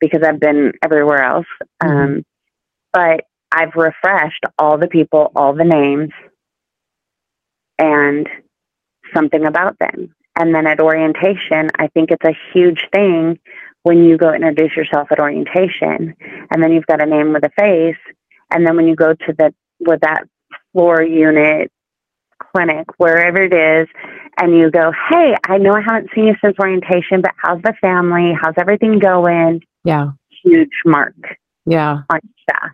because 0.00 0.22
I've 0.22 0.40
been 0.40 0.72
everywhere 0.82 1.22
else. 1.22 1.46
Um, 1.80 2.24
but 2.92 3.24
I've 3.52 3.74
refreshed 3.74 4.44
all 4.58 4.78
the 4.78 4.88
people, 4.88 5.32
all 5.34 5.54
the 5.54 5.64
names, 5.64 6.10
and 7.78 8.28
something 9.14 9.44
about 9.44 9.78
them. 9.78 10.14
And 10.38 10.54
then 10.54 10.66
at 10.66 10.80
orientation, 10.80 11.70
I 11.78 11.88
think 11.88 12.10
it's 12.10 12.24
a 12.24 12.36
huge 12.52 12.86
thing 12.92 13.38
when 13.82 14.04
you 14.04 14.16
go 14.16 14.32
introduce 14.32 14.76
yourself 14.76 15.08
at 15.10 15.18
orientation, 15.18 16.14
and 16.50 16.62
then 16.62 16.72
you've 16.72 16.86
got 16.86 17.02
a 17.02 17.06
name 17.06 17.32
with 17.32 17.44
a 17.44 17.50
face, 17.58 17.96
and 18.52 18.66
then 18.66 18.76
when 18.76 18.86
you 18.86 18.94
go 18.94 19.14
to 19.14 19.32
the 19.36 19.54
with 19.80 20.00
that 20.00 20.24
floor 20.72 21.02
unit 21.02 21.70
clinic, 22.52 22.86
wherever 22.98 23.42
it 23.42 23.54
is, 23.54 23.88
and 24.38 24.56
you 24.56 24.70
go, 24.70 24.92
"Hey, 25.08 25.34
I 25.48 25.58
know 25.58 25.72
I 25.72 25.80
haven't 25.80 26.10
seen 26.14 26.26
you 26.26 26.34
since 26.42 26.56
orientation, 26.58 27.20
but 27.20 27.32
how's 27.42 27.60
the 27.62 27.74
family? 27.80 28.32
How's 28.40 28.54
everything 28.58 28.98
going?" 28.98 29.62
Yeah. 29.84 30.10
Huge 30.44 30.70
mark 30.86 31.14
Yeah. 31.66 32.02
on 32.10 32.20
staff. 32.42 32.70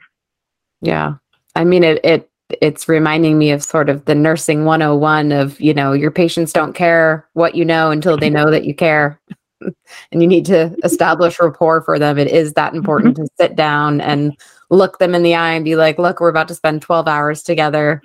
Yeah. 0.81 1.15
I 1.55 1.65
mean 1.65 1.83
it 1.85 2.01
it 2.05 2.31
it's 2.61 2.89
reminding 2.89 3.39
me 3.39 3.51
of 3.51 3.63
sort 3.63 3.89
of 3.89 4.05
the 4.05 4.15
nursing 4.15 4.65
101 4.65 5.33
of, 5.33 5.61
you 5.61 5.75
know, 5.75 5.93
your 5.93 6.13
patients 6.13 6.53
don't 6.53 6.75
care 6.75 7.27
what 7.33 7.57
you 7.57 7.65
know 7.65 7.91
until 7.91 8.17
they 8.17 8.31
know 8.31 8.51
that 8.53 8.65
you 8.65 8.73
care. 8.75 9.19
and 10.13 10.23
you 10.23 10.29
need 10.29 10.45
to 10.47 10.73
establish 10.85 11.41
rapport 11.41 11.81
for 11.83 11.99
them. 11.99 12.19
It 12.19 12.29
is 12.29 12.53
that 12.53 12.75
important 12.75 13.17
to 13.17 13.27
sit 13.41 13.57
down 13.57 14.01
and 14.01 14.33
look 14.71 14.99
them 14.99 15.15
in 15.15 15.23
the 15.25 15.35
eye 15.35 15.53
and 15.55 15.65
be 15.65 15.75
like, 15.77 15.99
"Look, 15.99 16.21
we're 16.21 16.29
about 16.29 16.47
to 16.49 16.55
spend 16.55 16.83
12 16.83 17.09
hours 17.09 17.43
together. 17.43 18.01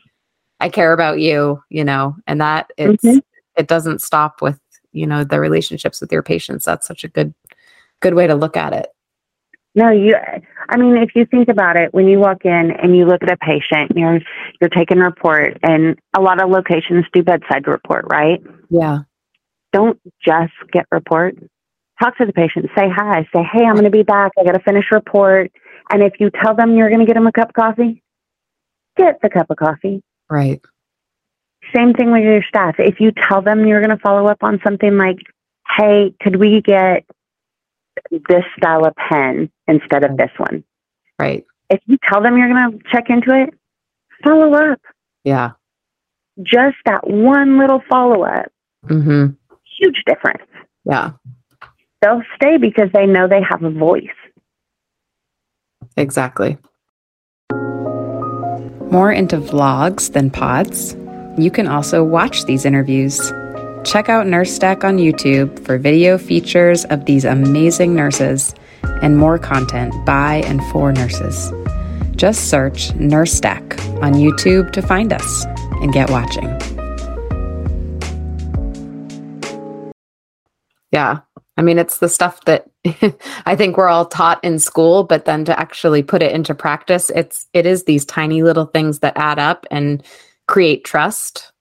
I 0.59 0.69
care 0.69 0.93
about 0.93 1.19
you," 1.19 1.61
you 1.69 1.83
know. 1.83 2.15
And 2.25 2.39
that 2.41 2.71
it's 2.77 3.03
Mhm. 3.03 3.21
It 3.61 3.67
doesn't 3.67 4.01
stop 4.01 4.41
with, 4.41 4.59
you 4.91 5.07
know, 5.07 5.23
the 5.23 5.39
relationships 5.39 6.01
with 6.01 6.11
your 6.11 6.23
patients. 6.23 6.65
That's 6.65 6.87
such 6.87 7.03
a 7.03 7.07
good 7.07 7.33
good 8.01 8.15
way 8.15 8.27
to 8.27 8.35
look 8.35 8.57
at 8.57 8.73
it. 8.73 8.87
No, 9.75 9.89
you. 9.89 10.15
I 10.67 10.77
mean, 10.77 10.97
if 10.97 11.11
you 11.15 11.25
think 11.25 11.47
about 11.47 11.77
it, 11.77 11.93
when 11.93 12.07
you 12.07 12.19
walk 12.19 12.43
in 12.43 12.71
and 12.71 12.97
you 12.97 13.05
look 13.05 13.23
at 13.23 13.31
a 13.31 13.37
patient, 13.37 13.93
you're 13.95 14.19
you're 14.59 14.69
taking 14.69 14.97
a 14.97 15.05
report, 15.05 15.57
and 15.63 15.97
a 16.17 16.21
lot 16.21 16.41
of 16.41 16.49
locations 16.49 17.05
do 17.13 17.23
bedside 17.23 17.67
report, 17.67 18.05
right? 18.09 18.41
Yeah. 18.69 18.99
Don't 19.71 19.97
just 20.25 20.53
get 20.73 20.85
report. 20.91 21.37
Talk 22.01 22.17
to 22.17 22.25
the 22.25 22.33
patient. 22.33 22.65
Say 22.75 22.89
hi. 22.89 23.27
Say, 23.33 23.43
hey, 23.53 23.63
I'm 23.63 23.75
going 23.75 23.85
to 23.85 23.91
be 23.91 24.03
back. 24.03 24.31
I 24.37 24.43
got 24.43 24.53
to 24.53 24.63
finish 24.63 24.85
report. 24.91 25.51
And 25.91 26.01
if 26.01 26.13
you 26.19 26.31
tell 26.43 26.55
them 26.55 26.75
you're 26.75 26.89
going 26.89 26.99
to 26.99 27.05
get 27.05 27.13
them 27.13 27.27
a 27.27 27.31
cup 27.31 27.49
of 27.49 27.53
coffee, 27.53 28.03
get 28.97 29.19
the 29.21 29.29
cup 29.29 29.49
of 29.49 29.57
coffee. 29.57 30.01
Right. 30.29 30.61
Same 31.75 31.93
thing 31.93 32.11
with 32.11 32.23
your 32.23 32.43
staff. 32.47 32.75
If 32.79 32.99
you 32.99 33.11
tell 33.11 33.41
them 33.41 33.65
you're 33.65 33.79
going 33.81 33.95
to 33.95 34.01
follow 34.03 34.27
up 34.27 34.43
on 34.43 34.59
something 34.63 34.97
like, 34.97 35.17
hey, 35.77 36.13
could 36.21 36.35
we 36.37 36.61
get 36.61 37.05
this 38.11 38.43
style 38.57 38.85
of 38.85 38.93
pen 38.95 39.49
instead 39.67 40.03
of 40.03 40.17
this 40.17 40.31
one? 40.37 40.63
Right. 41.19 41.45
if 41.69 41.79
you 41.85 41.97
tell 42.09 42.21
them 42.21 42.37
you're 42.37 42.49
going 42.49 42.71
to 42.79 42.79
check 42.91 43.09
into 43.09 43.33
it, 43.33 43.53
follow 44.23 44.53
up. 44.55 44.81
Yeah. 45.23 45.51
Just 46.43 46.75
that 46.85 47.07
one 47.07 47.57
little 47.59 47.81
follow 47.89 48.23
up, 48.23 48.51
Mhm. 48.85 49.37
huge 49.79 50.03
difference. 50.05 50.43
Yeah. 50.83 51.11
They'll 52.01 52.23
stay 52.35 52.57
because 52.57 52.89
they 52.93 53.05
know 53.05 53.27
they 53.29 53.41
have 53.41 53.63
a 53.63 53.69
voice. 53.69 54.03
Exactly. 55.95 56.57
More 58.91 59.11
into 59.13 59.37
vlogs 59.37 60.11
than 60.11 60.29
pods? 60.29 60.95
You 61.41 61.49
can 61.49 61.67
also 61.67 62.03
watch 62.03 62.45
these 62.45 62.65
interviews. 62.65 63.33
Check 63.83 64.09
out 64.09 64.27
Nurse 64.27 64.59
Deck 64.59 64.83
on 64.83 64.97
YouTube 64.97 65.65
for 65.65 65.79
video 65.79 66.19
features 66.19 66.85
of 66.85 67.05
these 67.05 67.25
amazing 67.25 67.95
nurses 67.95 68.53
and 69.01 69.17
more 69.17 69.39
content 69.39 69.91
by 70.05 70.43
and 70.45 70.63
for 70.65 70.91
nurses. 70.91 71.51
Just 72.15 72.51
search 72.51 72.93
Nurse 72.93 73.39
Deck 73.39 73.63
on 74.03 74.13
YouTube 74.13 74.71
to 74.73 74.83
find 74.83 75.11
us 75.11 75.45
and 75.81 75.91
get 75.91 76.11
watching. 76.11 76.45
Yeah. 80.91 81.21
I 81.57 81.63
mean, 81.63 81.79
it's 81.79 81.97
the 81.97 82.09
stuff 82.09 82.39
that 82.45 82.69
I 83.47 83.55
think 83.55 83.77
we're 83.77 83.89
all 83.89 84.05
taught 84.05 84.43
in 84.43 84.59
school, 84.59 85.05
but 85.05 85.25
then 85.25 85.43
to 85.45 85.59
actually 85.59 86.03
put 86.03 86.21
it 86.21 86.33
into 86.33 86.53
practice, 86.53 87.09
it's 87.09 87.47
it 87.53 87.65
is 87.65 87.85
these 87.85 88.05
tiny 88.05 88.43
little 88.43 88.65
things 88.65 88.99
that 88.99 89.17
add 89.17 89.39
up 89.39 89.65
and 89.71 90.03
create 90.51 90.83
trust. 90.83 91.53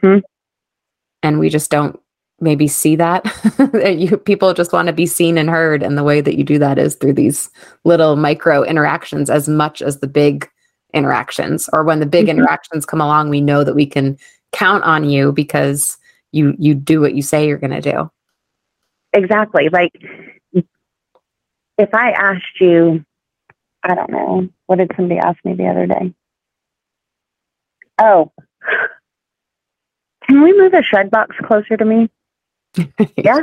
hmm 0.00 0.18
And 1.22 1.38
we 1.38 1.50
just 1.50 1.70
don't 1.70 2.00
maybe 2.40 2.66
see 2.66 2.96
that. 2.96 3.26
you 3.98 4.16
people 4.16 4.54
just 4.54 4.72
want 4.72 4.86
to 4.86 4.94
be 4.94 5.04
seen 5.06 5.36
and 5.36 5.50
heard, 5.50 5.82
and 5.82 5.98
the 5.98 6.02
way 6.04 6.22
that 6.22 6.38
you 6.38 6.42
do 6.42 6.58
that 6.58 6.78
is 6.78 6.94
through 6.94 7.12
these 7.12 7.50
little 7.84 8.16
micro 8.16 8.62
interactions, 8.62 9.28
as 9.28 9.46
much 9.46 9.82
as 9.82 10.00
the 10.00 10.06
big 10.06 10.48
interactions. 10.94 11.68
Or 11.74 11.84
when 11.84 12.00
the 12.00 12.06
big 12.06 12.26
Mhm. 12.26 12.30
interactions 12.30 12.86
come 12.86 13.02
along, 13.02 13.28
we 13.28 13.42
know 13.42 13.62
that 13.62 13.74
we 13.74 13.84
can 13.84 14.16
count 14.52 14.84
on 14.84 15.04
you 15.04 15.30
because 15.32 15.98
you 16.32 16.54
you 16.58 16.74
do 16.74 17.02
what 17.02 17.14
you 17.14 17.20
say 17.20 17.46
you're 17.46 17.58
going 17.58 17.82
to 17.82 17.92
do. 17.92 18.10
Exactly. 19.12 19.68
Like 19.70 19.92
if 21.76 21.94
I 21.94 22.12
asked 22.12 22.60
you, 22.60 23.04
I 23.82 23.94
don't 23.94 24.10
know, 24.10 24.48
what 24.66 24.78
did 24.78 24.92
somebody 24.96 25.20
ask 25.20 25.38
me 25.44 25.52
the 25.54 25.68
other 25.68 25.86
day? 25.86 26.14
Oh, 28.00 28.32
can 30.28 30.42
we 30.42 30.52
move 30.58 30.72
the 30.72 30.82
shred 30.82 31.10
box 31.10 31.34
closer 31.44 31.76
to 31.76 31.84
me? 31.84 32.08
Yeah. 33.16 33.40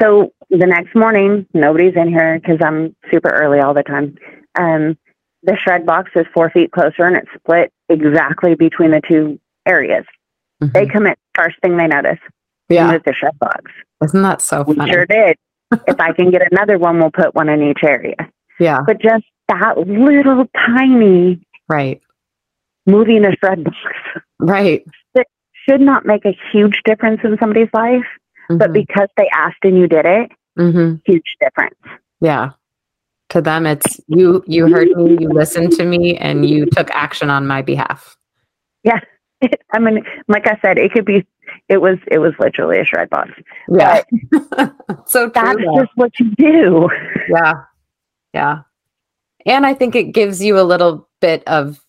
So 0.00 0.32
the 0.50 0.66
next 0.66 0.94
morning, 0.94 1.46
nobody's 1.52 1.94
in 1.96 2.08
here 2.08 2.38
because 2.38 2.58
I'm 2.64 2.94
super 3.10 3.28
early 3.28 3.58
all 3.58 3.74
the 3.74 3.82
time. 3.82 4.14
Um, 4.58 4.96
the 5.42 5.56
shred 5.62 5.84
box 5.84 6.12
is 6.14 6.26
four 6.32 6.48
feet 6.50 6.70
closer 6.70 7.04
and 7.04 7.16
it's 7.16 7.28
split 7.36 7.72
exactly 7.88 8.54
between 8.54 8.92
the 8.92 9.00
two 9.06 9.40
areas. 9.66 10.04
They 10.60 10.86
Mhm. 10.86 10.92
come 10.92 11.06
in 11.08 11.14
first 11.34 11.56
thing 11.60 11.76
they 11.76 11.88
notice. 11.88 12.20
Yeah. 12.68 12.92
Move 12.92 13.02
the 13.04 13.12
shred 13.12 13.36
box. 13.40 13.70
Isn't 14.04 14.22
that 14.22 14.40
so 14.40 14.62
We 14.62 14.76
funny? 14.76 14.92
sure 14.92 15.06
did. 15.06 15.36
if 15.88 16.00
I 16.00 16.12
can 16.12 16.30
get 16.30 16.50
another 16.52 16.78
one, 16.78 17.00
we'll 17.00 17.10
put 17.10 17.34
one 17.34 17.48
in 17.48 17.62
each 17.62 17.82
area. 17.82 18.14
Yeah. 18.60 18.78
But 18.86 19.00
just 19.02 19.24
that 19.48 19.76
little 19.76 20.46
tiny 20.56 21.44
Right. 21.68 22.00
Moving 22.86 23.24
a 23.24 23.32
shred 23.36 23.64
box 23.64 23.76
Right. 24.40 24.84
should 25.68 25.80
not 25.80 26.04
make 26.04 26.24
a 26.26 26.36
huge 26.52 26.80
difference 26.84 27.20
in 27.24 27.36
somebody's 27.38 27.70
life, 27.72 28.04
but 28.50 28.70
Mhm. 28.70 28.74
because 28.74 29.08
they 29.16 29.28
asked 29.32 29.64
and 29.64 29.78
you 29.78 29.86
did 29.88 30.04
it, 30.04 30.30
Mhm. 30.58 31.00
huge 31.06 31.36
difference. 31.40 31.78
Yeah. 32.20 32.50
To 33.30 33.40
them, 33.40 33.64
it's 33.66 33.98
you. 34.06 34.44
You 34.46 34.68
heard 34.68 34.88
me. 34.90 35.16
You 35.18 35.30
listened 35.30 35.72
to 35.72 35.84
me, 35.86 36.16
and 36.18 36.46
you 36.48 36.66
took 36.66 36.90
action 36.90 37.30
on 37.30 37.46
my 37.46 37.62
behalf. 37.62 38.14
Yeah. 38.84 39.00
I 39.72 39.78
mean, 39.78 40.04
like 40.28 40.46
I 40.46 40.58
said, 40.60 40.78
it 40.78 40.92
could 40.92 41.06
be. 41.06 41.26
It 41.70 41.78
was. 41.78 41.98
It 42.10 42.18
was 42.18 42.34
literally 42.38 42.78
a 42.78 42.84
shred 42.84 43.08
box. 43.10 43.30
Yeah. 43.68 44.02
so 45.06 45.30
true. 45.30 45.32
That's 45.34 45.60
just 45.78 45.90
what 45.96 46.12
you 46.20 46.30
do. 46.36 46.88
Yeah. 47.30 47.54
Yeah. 48.34 48.58
And 49.46 49.64
I 49.66 49.72
think 49.74 49.94
it 49.96 50.12
gives 50.12 50.44
you 50.44 50.58
a 50.58 50.62
little 50.62 51.08
bit 51.20 51.42
of 51.48 51.80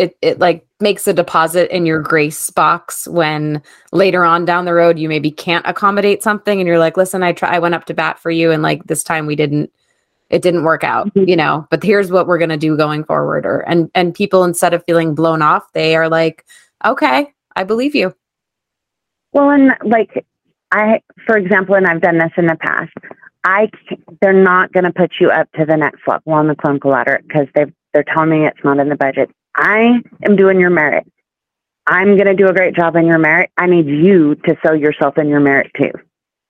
it 0.00 0.16
it 0.22 0.38
like 0.38 0.66
makes 0.80 1.06
a 1.06 1.12
deposit 1.12 1.70
in 1.74 1.84
your 1.84 2.00
grace 2.00 2.48
box 2.48 3.06
when 3.06 3.62
later 3.92 4.24
on 4.24 4.46
down 4.46 4.64
the 4.64 4.72
road 4.72 4.98
you 4.98 5.10
maybe 5.10 5.30
can't 5.30 5.66
accommodate 5.68 6.22
something 6.22 6.58
and 6.58 6.66
you're 6.66 6.78
like, 6.78 6.96
"Listen, 6.96 7.22
I 7.22 7.32
try 7.32 7.54
I 7.54 7.58
went 7.58 7.74
up 7.74 7.84
to 7.84 7.94
bat 7.94 8.18
for 8.18 8.30
you 8.30 8.50
and 8.50 8.62
like 8.62 8.84
this 8.84 9.04
time 9.04 9.26
we 9.26 9.36
didn't 9.36 9.70
it 10.30 10.42
didn't 10.42 10.64
work 10.64 10.84
out, 10.84 11.12
Mhm. 11.12 11.28
you 11.28 11.36
know, 11.36 11.66
but 11.70 11.82
here's 11.82 12.10
what 12.10 12.26
we're 12.26 12.38
going 12.38 12.50
to 12.50 12.56
do 12.56 12.76
going 12.78 13.04
forward." 13.04 13.44
Or 13.44 13.60
and 13.68 13.90
and 13.94 14.14
people 14.14 14.42
instead 14.42 14.72
of 14.72 14.82
feeling 14.84 15.14
blown 15.14 15.42
off, 15.42 15.70
they 15.74 15.94
are 15.96 16.08
like, 16.08 16.44
"Okay, 16.84 17.30
I 17.56 17.64
believe 17.64 17.94
you." 17.94 18.14
Well, 19.34 19.50
and 19.50 19.76
like 19.84 20.24
I, 20.72 21.02
for 21.26 21.36
example, 21.36 21.74
and 21.74 21.86
I've 21.86 22.00
done 22.00 22.16
this 22.18 22.32
in 22.38 22.46
the 22.46 22.56
past. 22.56 22.92
I 23.44 23.68
they're 24.22 24.32
not 24.32 24.72
going 24.72 24.84
to 24.84 24.92
put 24.92 25.12
you 25.20 25.30
up 25.30 25.50
to 25.58 25.66
the 25.66 25.76
next 25.76 26.00
level 26.06 26.32
on 26.32 26.46
the 26.48 26.54
clinical 26.54 26.90
ladder 26.92 27.20
because 27.26 27.48
they 27.54 27.66
they're 27.92 28.04
telling 28.14 28.30
me 28.30 28.46
it's 28.46 28.64
not 28.64 28.78
in 28.78 28.88
the 28.88 28.96
budget. 28.96 29.30
I 29.60 30.00
am 30.24 30.36
doing 30.36 30.58
your 30.58 30.70
merit. 30.70 31.06
I'm 31.86 32.16
going 32.16 32.26
to 32.26 32.34
do 32.34 32.48
a 32.48 32.52
great 32.54 32.74
job 32.74 32.96
in 32.96 33.06
your 33.06 33.18
merit. 33.18 33.50
I 33.56 33.66
need 33.66 33.86
you 33.86 34.34
to 34.46 34.56
sell 34.64 34.74
yourself 34.76 35.18
in 35.18 35.28
your 35.28 35.40
merit 35.40 35.70
too, 35.76 35.92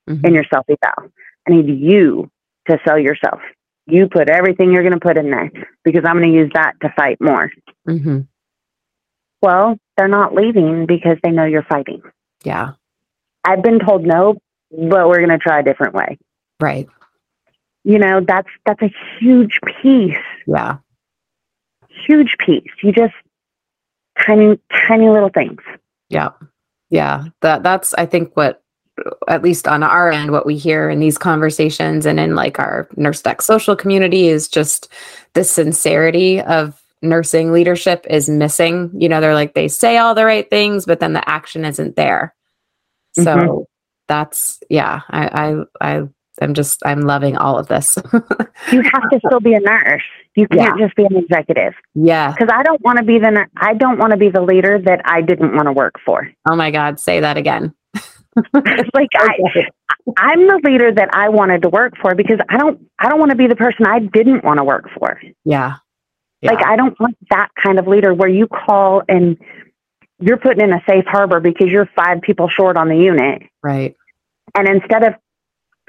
Mhm. 0.09 0.25
in 0.27 0.35
your 0.35 0.45
self 0.53 0.67
eval. 0.69 1.11
I 1.49 1.51
need 1.53 1.69
you 1.81 2.31
to 2.69 2.79
sell 2.87 2.99
yourself. 2.99 3.41
You 3.87 4.09
put 4.09 4.29
everything 4.29 4.71
you're 4.73 4.83
going 4.83 4.95
to 4.95 5.01
put 5.01 5.19
in 5.19 5.31
there 5.31 5.51
because 5.85 6.05
I'm 6.05 6.19
going 6.19 6.31
to 6.31 6.37
use 6.39 6.51
that 6.55 6.75
to 6.83 6.93
fight 6.97 7.21
more. 7.21 7.51
Mhm. 7.89 8.27
Well, 9.43 9.79
they're 9.97 10.07
not 10.09 10.35
leaving 10.35 10.87
because 10.87 11.17
they 11.23 11.31
know 11.31 11.45
you're 11.45 11.63
fighting. 11.65 12.03
Yeah. 12.45 12.73
I've 13.45 13.63
been 13.63 13.79
told 13.81 14.05
no, 14.07 14.35
but 14.71 15.09
we're 15.09 15.19
going 15.27 15.31
to 15.31 15.39
try 15.39 15.61
a 15.61 15.63
different 15.63 15.95
way. 15.95 16.19
Right. 16.61 16.87
You 17.85 17.99
know, 17.99 18.21
that's 18.21 18.49
that's 18.67 18.83
a 18.83 18.93
huge 19.19 19.59
piece, 19.83 20.15
Yeah. 20.47 20.77
Huge 22.07 22.37
piece. 22.45 22.71
You 22.83 22.93
just 22.93 23.15
tiny 24.27 24.59
tiny 24.89 25.09
little 25.09 25.31
things. 25.31 25.61
Yeah. 26.09 26.31
Yeah. 26.91 27.25
That 27.43 27.63
that's 27.63 27.95
I 27.95 28.07
think 28.07 28.37
what 28.37 28.63
at 29.29 29.43
least 29.43 29.67
on 29.67 29.83
our 29.83 30.11
end 30.11 30.31
what 30.31 30.45
we 30.45 30.57
hear 30.57 30.91
in 30.91 31.01
these 31.01 31.17
conversations 31.17 32.05
and 32.05 32.21
in 32.21 32.35
like 32.35 32.59
our 32.59 32.89
Nurse 32.97 33.23
Deck 33.23 33.41
social 33.41 33.75
community 33.75 34.29
is 34.29 34.49
just 34.49 34.93
the 35.35 35.45
sincerity 35.45 36.41
of 36.43 36.81
nursing 37.01 37.51
leadership 37.53 38.07
is 38.11 38.29
missing. 38.29 38.91
You 38.95 39.09
know, 39.09 39.21
they're 39.21 39.35
like 39.35 39.55
they 39.55 39.69
say 39.69 39.97
all 39.97 40.15
the 40.15 40.25
right 40.27 40.49
things 40.51 40.85
but 40.85 41.01
then 41.01 41.13
the 41.15 41.27
action 41.29 41.65
isn't 41.65 41.97
there. 41.97 42.35
So 43.15 43.25
Mhm. 43.25 43.65
that's 44.09 44.61
yeah, 44.69 45.01
I 45.09 45.65
I 45.81 45.97
I 45.99 46.09
I'm 46.41 46.55
just 46.55 46.83
I'm 46.85 47.03
loving 47.03 47.37
all 47.37 47.59
of 47.59 47.69
this. 47.69 47.99
You 48.73 48.83
have 48.83 49.09
to 49.11 49.19
still 49.27 49.41
be 49.41 49.55
a 49.55 49.61
nurse. 49.61 50.03
You 50.37 50.47
can't 50.47 50.79
just 50.79 50.95
be 50.95 51.05
an 51.05 51.17
executive. 51.17 51.73
yeah. 51.95 52.31
Because 52.31 52.51
I 52.53 52.63
don't 52.63 52.81
want 52.83 52.99
to 52.99 53.05
be 53.05 53.19
the 53.19 53.47
I 53.57 53.75
don't 53.75 53.99
want 53.99 54.13
to 54.13 54.17
be 54.19 54.29
the 54.29 54.43
leader 54.43 54.79
that 54.79 55.01
I 55.05 55.23
didn't 55.23 55.55
want 55.55 55.67
to 55.67 55.73
work 55.73 55.95
for. 56.05 56.31
Oh 56.49 56.55
my 56.55 56.71
god, 56.71 57.01
say 57.01 57.21
that 57.21 57.37
again. 57.37 57.75
like 58.95 59.09
I, 59.17 59.39
I'm 60.19 60.47
the 60.47 60.61
leader 60.63 60.93
that 60.93 61.09
I 61.15 61.31
wanted 61.31 61.63
to 61.63 61.69
work 61.69 61.95
for 62.01 62.15
because 62.15 62.39
I 62.49 62.59
don't 62.59 62.87
I 62.99 63.09
don't 63.09 63.19
want 63.19 63.31
to 63.31 63.37
be 63.37 63.47
the 63.47 63.57
person 63.57 63.87
I 63.87 64.01
didn't 64.01 64.45
want 64.45 64.59
to 64.59 64.65
work 64.65 64.89
for. 64.97 65.21
Yeah. 65.45 65.77
Yeah. 66.43 66.53
Like 66.53 66.65
I 66.65 66.77
don't 66.77 66.99
want 67.01 67.17
that 67.31 67.49
kind 67.61 67.79
of 67.79 67.89
leader 67.89 68.15
where 68.15 68.29
you 68.29 68.47
call 68.47 69.03
and 69.09 69.37
you're 70.21 70.37
putting 70.37 70.63
in 70.63 70.73
a 70.73 70.83
safe 70.89 71.07
harbor 71.07 71.41
because 71.41 71.69
you're 71.69 71.89
five 71.97 72.21
people 72.21 72.49
short 72.49 72.77
on 72.77 72.89
the 72.89 72.97
unit. 72.97 73.43
right. 73.63 73.97
And 74.57 74.69
instead 74.69 75.05
of 75.05 75.15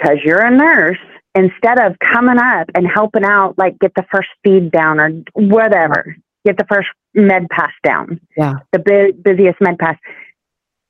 because 0.01 0.17
you're 0.23 0.41
a 0.41 0.51
nurse, 0.51 0.97
instead 1.35 1.79
of 1.79 1.95
coming 1.99 2.37
up 2.39 2.69
and 2.75 2.87
helping 2.87 3.23
out, 3.23 3.57
like 3.57 3.77
get 3.79 3.93
the 3.95 4.05
first 4.11 4.29
feed 4.43 4.71
down 4.71 4.99
or 4.99 5.09
whatever, 5.33 6.15
get 6.45 6.57
the 6.57 6.65
first 6.71 6.87
med 7.13 7.47
pass 7.49 7.71
down, 7.83 8.19
Yeah. 8.37 8.55
the 8.71 8.79
bu- 8.79 9.13
busiest 9.13 9.59
med 9.61 9.77
pass, 9.79 9.97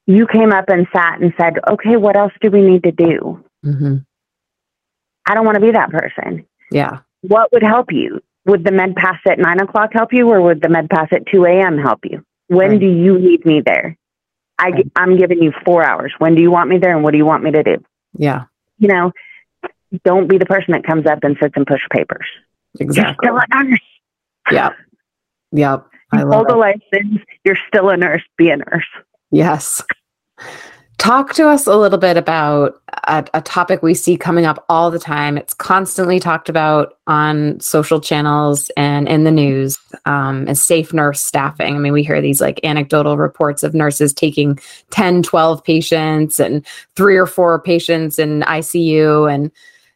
you 0.08 0.28
came 0.28 0.52
up 0.52 0.66
and 0.70 0.88
sat 0.96 1.22
and 1.22 1.34
said, 1.40 1.60
okay, 1.70 1.96
what 1.98 2.16
else 2.16 2.34
do 2.42 2.50
we 2.50 2.62
need 2.62 2.84
to 2.84 2.92
do? 2.92 3.44
hmm 3.64 3.98
I 5.28 5.36
don't 5.36 5.46
want 5.46 5.56
to 5.56 5.62
be 5.62 5.72
that 5.72 5.92
person. 5.92 6.46
Yeah. 6.72 7.00
What 7.22 7.52
would 7.54 7.62
help 7.64 7.92
you? 7.92 8.22
Would 8.48 8.64
the 8.66 8.72
med 8.72 8.96
pass 8.96 9.20
at 9.30 9.38
nine 9.38 9.60
o'clock 9.60 9.92
help 9.94 10.12
you, 10.12 10.28
or 10.30 10.42
would 10.42 10.62
the 10.62 10.68
med 10.70 10.90
pass 10.90 11.08
at 11.12 11.28
2 11.32 11.46
a.m. 11.46 11.78
help 11.78 12.00
you? 12.06 12.24
When 12.48 12.72
Right. 12.72 12.80
do 12.80 12.88
you 12.88 13.20
need 13.20 13.46
me 13.46 13.62
there? 13.62 13.96
I, 14.58 14.70
Right. 14.70 14.92
I'm 14.96 15.16
giving 15.18 15.42
you 15.44 15.54
four 15.64 15.84
hours. 15.86 16.12
When 16.18 16.34
do 16.34 16.42
you 16.42 16.50
want 16.50 16.70
me 16.70 16.80
there, 16.80 16.96
and 16.96 17.04
what 17.04 17.12
do 17.12 17.18
you 17.20 17.26
want 17.26 17.44
me 17.44 17.52
to 17.52 17.62
do? 17.64 17.78
Yeah. 18.18 18.46
You 18.82 18.88
know, 18.88 19.12
don't 20.04 20.28
be 20.28 20.38
the 20.40 20.46
person 20.46 20.72
that 20.74 20.84
comes 20.84 21.06
up 21.06 21.20
and 21.24 21.38
sits 21.40 21.54
and 21.56 21.68
push 21.68 21.82
papers. 21.92 22.26
Exactly. 22.80 23.28
You're 23.28 23.40
still 23.48 23.60
a 23.60 23.64
nurse. 23.64 23.80
Yep. 24.52 24.74
Yep. 25.52 25.88
I 26.14 26.24
love 26.24 26.34
hold 26.34 26.48
it. 26.48 26.50
the 26.50 26.58
license. 26.58 27.22
You're 27.46 27.58
still 27.68 27.90
a 27.90 27.98
nurse. 27.98 28.24
Be 28.38 28.50
a 28.50 28.58
nurse. 28.58 28.88
Yes. 29.30 29.84
Talk 31.02 31.34
to 31.34 31.50
us 31.50 31.66
a 31.66 31.76
little 31.76 31.98
bit 31.98 32.16
about 32.16 32.80
a, 33.06 33.26
a 33.34 33.42
topic 33.42 33.82
we 33.82 33.96
see 33.96 34.16
coming 34.16 34.46
up 34.46 34.64
all 34.70 34.92
the 34.92 35.00
time. 35.00 35.36
It's 35.36 35.56
constantly 35.56 36.20
talked 36.20 36.48
about 36.48 37.00
on 37.08 37.60
social 37.60 38.00
channels 38.00 38.70
and 38.78 39.08
in 39.08 39.24
the 39.24 39.32
news 39.32 39.80
um, 40.06 40.48
as 40.48 40.62
safe 40.62 40.94
nurse 40.94 41.20
staffing. 41.20 41.76
I 41.76 41.80
mean, 41.80 41.92
we 41.92 42.04
hear 42.04 42.22
these 42.22 42.40
like 42.40 42.60
anecdotal 42.64 43.18
reports 43.18 43.64
of 43.64 43.74
nurses 43.74 44.14
taking 44.14 44.60
10, 44.92 45.24
12 45.24 45.64
patients 45.64 46.40
and 46.40 46.64
three 46.96 47.18
or 47.18 47.26
four 47.26 47.60
patients 47.60 48.20
in 48.20 48.42
ICU. 48.42 49.34
And, 49.34 49.52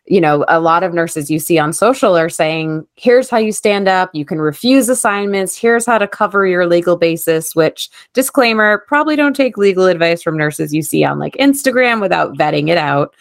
you 0.07 0.21
know, 0.21 0.45
a 0.47 0.59
lot 0.59 0.83
of 0.83 0.93
nurses 0.93 1.31
you 1.31 1.39
see 1.39 1.57
on 1.57 1.73
social 1.73 2.15
are 2.15 2.29
saying, 2.29 2.85
here's 2.95 3.29
how 3.29 3.37
you 3.37 3.51
stand 3.51 3.87
up. 3.87 4.13
You 4.13 4.23
can 4.23 4.39
refuse 4.39 4.87
assignments. 4.87 5.57
Here's 5.57 5.85
how 5.85 5.97
to 5.97 6.07
cover 6.07 6.45
your 6.45 6.67
legal 6.67 6.95
basis, 6.95 7.55
which 7.55 7.89
disclaimer 8.13 8.83
probably 8.87 9.15
don't 9.15 9.35
take 9.35 9.57
legal 9.57 9.87
advice 9.87 10.21
from 10.21 10.37
nurses 10.37 10.73
you 10.73 10.83
see 10.83 11.03
on 11.03 11.17
like 11.17 11.33
Instagram 11.37 12.01
without 12.01 12.37
vetting 12.37 12.69
it 12.69 12.77
out. 12.77 13.15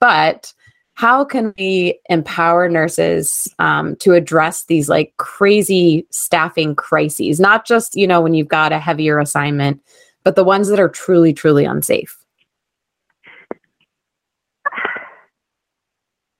But 0.00 0.52
how 0.94 1.24
can 1.24 1.54
we 1.56 2.00
empower 2.08 2.68
nurses 2.68 3.52
um, 3.58 3.96
to 3.96 4.12
address 4.12 4.64
these 4.64 4.88
like 4.88 5.12
crazy 5.18 6.06
staffing 6.10 6.74
crises? 6.74 7.38
Not 7.38 7.66
just, 7.66 7.94
you 7.94 8.06
know, 8.06 8.20
when 8.20 8.34
you've 8.34 8.48
got 8.48 8.72
a 8.72 8.78
heavier 8.78 9.18
assignment, 9.18 9.80
but 10.24 10.36
the 10.36 10.44
ones 10.44 10.68
that 10.68 10.80
are 10.80 10.88
truly, 10.88 11.32
truly 11.32 11.64
unsafe. 11.64 12.23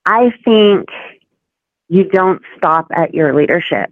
I 0.05 0.31
think 0.43 0.89
you 1.87 2.03
don't 2.05 2.41
stop 2.57 2.87
at 2.91 3.13
your 3.13 3.35
leadership. 3.35 3.91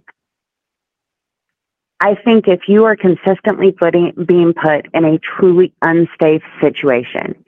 I 2.00 2.16
think 2.16 2.48
if 2.48 2.68
you 2.68 2.84
are 2.84 2.96
consistently 2.96 3.72
putting, 3.72 4.12
being 4.26 4.52
put 4.52 4.88
in 4.92 5.04
a 5.04 5.18
truly 5.18 5.72
unsafe 5.82 6.42
situation, 6.60 7.44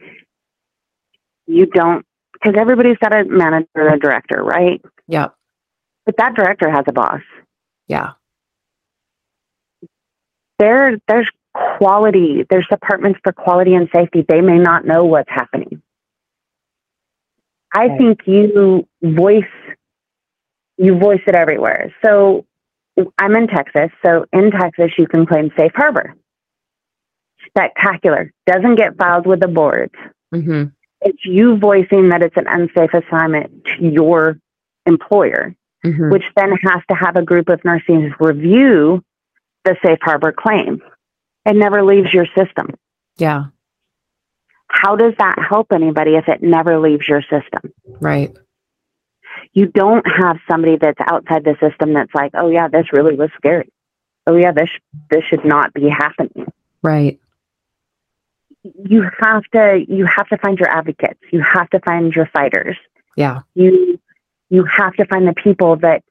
you 1.47 1.67
don't, 1.67 2.07
because 2.33 2.55
everybody's 2.59 2.97
got 2.99 3.15
a 3.15 3.25
manager 3.25 3.69
or 3.75 3.89
a 3.89 3.99
director, 3.99 4.43
right? 4.43 4.83
Yep. 5.09 5.35
But 6.07 6.17
that 6.19 6.35
director 6.35 6.71
has 6.71 6.85
a 6.89 6.93
boss. 6.93 7.21
Yeah. 7.87 8.13
There, 10.59 10.99
there's 11.07 11.29
quality, 11.77 12.47
there's 12.49 12.67
departments 12.69 13.21
for 13.23 13.33
quality 13.33 13.75
and 13.75 13.89
safety. 13.95 14.25
They 14.27 14.41
may 14.41 14.59
not 14.59 14.87
know 14.87 15.05
what's 15.05 15.31
happening. 15.31 15.83
I 17.75 17.87
Right. 17.87 17.99
think 17.99 18.21
you 18.27 18.87
voice, 19.03 19.45
you 20.79 20.99
voice 20.99 21.21
it 21.27 21.35
everywhere. 21.35 21.95
So 22.05 22.45
I'm 23.19 23.35
in 23.37 23.47
Texas. 23.49 23.91
So 24.05 24.25
in 24.33 24.51
Texas, 24.51 24.93
you 24.99 25.07
can 25.07 25.27
claim 25.27 25.51
safe 25.57 25.73
harbor. 25.75 26.15
Spectacular. 27.47 28.33
Doesn't 28.47 28.77
get 28.77 28.97
filed 28.97 29.27
with 29.27 29.41
the 29.41 29.49
boards. 29.49 29.95
hmm 30.33 30.65
It's 31.03 31.25
you 31.25 31.57
voicing 31.59 32.09
that 32.09 32.23
it's 32.23 32.37
an 32.37 32.47
unsafe 32.49 32.91
assignment 32.95 33.65
to 33.65 33.89
your 33.89 34.39
employer, 34.87 35.55
hmm 35.85 36.11
which 36.11 36.25
then 36.37 36.51
has 36.53 36.83
to 36.91 36.97
have 36.97 37.17
a 37.17 37.23
group 37.23 37.49
of 37.49 37.65
nurses 37.65 38.13
review 38.21 39.03
the 39.65 39.77
safe 39.85 39.99
harbor 40.03 40.33
claim. 40.33 40.81
It 41.45 41.55
never 41.57 41.83
leaves 41.85 42.13
your 42.13 42.27
system. 42.37 42.75
Yeah. 43.19 43.45
How 44.69 44.97
does 44.97 45.15
that 45.19 45.39
help 45.39 45.69
anybody 45.73 46.17
if 46.17 46.29
it 46.29 46.43
never 46.43 46.79
leaves 46.79 47.07
your 47.09 47.23
system? 47.23 47.73
Right. 48.01 48.37
You 49.53 49.67
don't 49.67 50.05
have 50.07 50.39
somebody 50.51 50.77
that's 50.77 51.01
outside 51.01 51.45
the 51.45 51.57
system 51.61 51.95
that's 51.95 52.15
like, 52.15 52.33
oh 52.35 52.49
yeah, 52.49 52.69
this 52.69 52.93
really 52.93 53.17
was 53.17 53.31
scary. 53.37 53.71
Oh 54.27 54.37
yeah, 54.37 54.53
this 54.53 54.71
this 55.11 55.25
should 55.25 55.45
not 55.45 55.73
be 55.73 55.89
happening. 55.89 56.47
Right. 56.83 57.21
You 58.63 59.09
have 59.21 59.45
to 59.55 59.85
you 59.89 60.07
have 60.07 60.29
to 60.29 60.39
find 60.39 60.59
your 60.59 60.69
advocates. 60.69 61.21
You 61.33 61.43
have 61.43 61.71
to 61.71 61.81
find 61.81 62.13
your 62.13 62.27
fighters. 62.27 62.77
Yeah. 63.17 63.41
You 63.55 64.01
you 64.51 64.65
have 64.65 64.95
to 64.95 65.07
find 65.07 65.27
the 65.27 65.35
people 65.35 65.77
that 65.77 66.03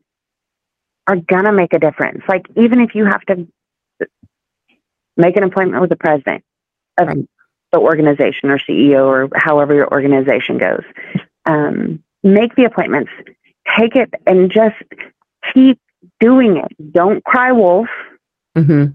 are 1.07 1.17
gonna 1.17 1.51
make 1.51 1.73
a 1.73 1.79
difference. 1.79 2.23
Like 2.27 2.45
even 2.55 2.79
if 2.79 2.95
you 2.95 3.05
have 3.05 3.21
to 3.23 3.47
make 5.17 5.37
an 5.37 5.43
appointment 5.43 5.81
with 5.81 5.89
the 5.89 5.97
president 5.97 6.43
of 6.97 7.07
Right. 7.07 7.27
The 7.75 7.81
organization 7.81 8.49
or 8.49 8.57
CEO 8.57 9.05
or 9.05 9.29
however 9.35 9.75
your 9.75 9.91
organization 9.91 10.57
goes, 10.57 10.83
um, 11.45 12.01
make 12.23 12.55
the 12.55 12.63
appointments. 12.63 13.11
Take 13.77 13.95
it 13.95 14.13
and 14.25 14.49
just 14.51 14.75
keep 15.53 15.79
doing 16.19 16.57
it. 16.57 16.93
Don't 16.93 17.23
cry 17.23 17.51
wolf. 17.51 17.87
hmm 18.55 18.85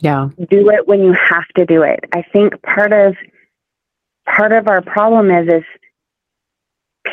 Yeah. 0.00 0.30
do 0.50 0.70
it 0.70 0.88
when 0.88 1.02
you 1.04 1.12
have 1.12 1.46
to 1.56 1.64
do 1.66 1.82
it. 1.82 2.00
I 2.12 2.22
think 2.32 2.60
part 2.62 2.92
of 2.92 3.14
part 4.26 4.52
of 4.52 4.66
our 4.68 4.82
problem 4.82 5.30
is 5.30 5.46
is 5.58 5.64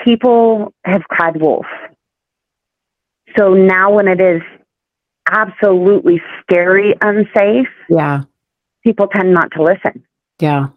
people 0.06 0.74
have 0.86 1.04
cried 1.04 1.40
wolf. 1.40 1.66
So 3.38 3.54
now 3.54 3.92
when 3.94 4.08
it 4.08 4.20
is 4.22 4.42
absolutely 5.30 6.22
scary 6.42 6.96
unsafe, 7.02 7.68
Yeah. 7.90 8.22
People 8.84 9.08
tend 9.08 9.34
not 9.34 9.52
to 9.52 9.64
listen 9.64 10.04
Yeah. 10.40 10.68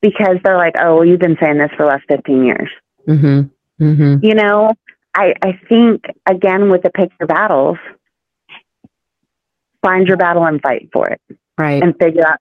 because 0.00 0.36
they're 0.44 0.56
like, 0.56 0.74
"Oh, 0.80 0.96
well, 0.96 1.04
you've 1.04 1.20
been 1.20 1.36
saying 1.40 1.58
this 1.58 1.70
for 1.76 1.84
the 1.84 1.90
last 1.90 2.04
15 2.08 2.44
years." 2.44 2.70
hmm 3.06 3.42
hmm 3.78 4.16
You 4.22 4.34
know, 4.34 4.72
I 5.14 5.34
I 5.42 5.58
think 5.68 6.04
again 6.26 6.70
with 6.70 6.82
the 6.82 6.90
pick 6.90 7.10
your 7.20 7.26
battles, 7.26 7.78
find 9.82 10.06
your 10.06 10.16
battle 10.16 10.44
and 10.44 10.60
fight 10.62 10.88
for 10.92 11.08
it 11.08 11.20
Right. 11.58 11.82
and 11.82 11.94
figure 12.00 12.26
out 12.26 12.38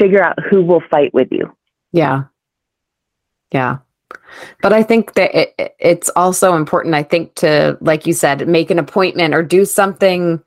figure 0.00 0.22
out 0.22 0.38
who 0.50 0.62
will 0.62 0.82
fight 0.90 1.12
with 1.14 1.28
you. 1.30 1.54
Yeah. 1.92 2.24
Yeah. 3.52 3.78
But 4.62 4.72
I 4.72 4.82
think 4.82 5.14
that 5.14 5.34
it- 5.34 5.74
it's 5.78 6.08
also 6.10 6.54
important, 6.56 6.94
I 6.94 7.02
think, 7.02 7.34
to, 7.36 7.76
like 7.80 8.06
you 8.06 8.12
said, 8.14 8.48
make 8.48 8.70
an 8.70 8.78
appointment 8.78 9.34
or 9.34 9.42
do 9.42 9.64
something. 9.64 10.42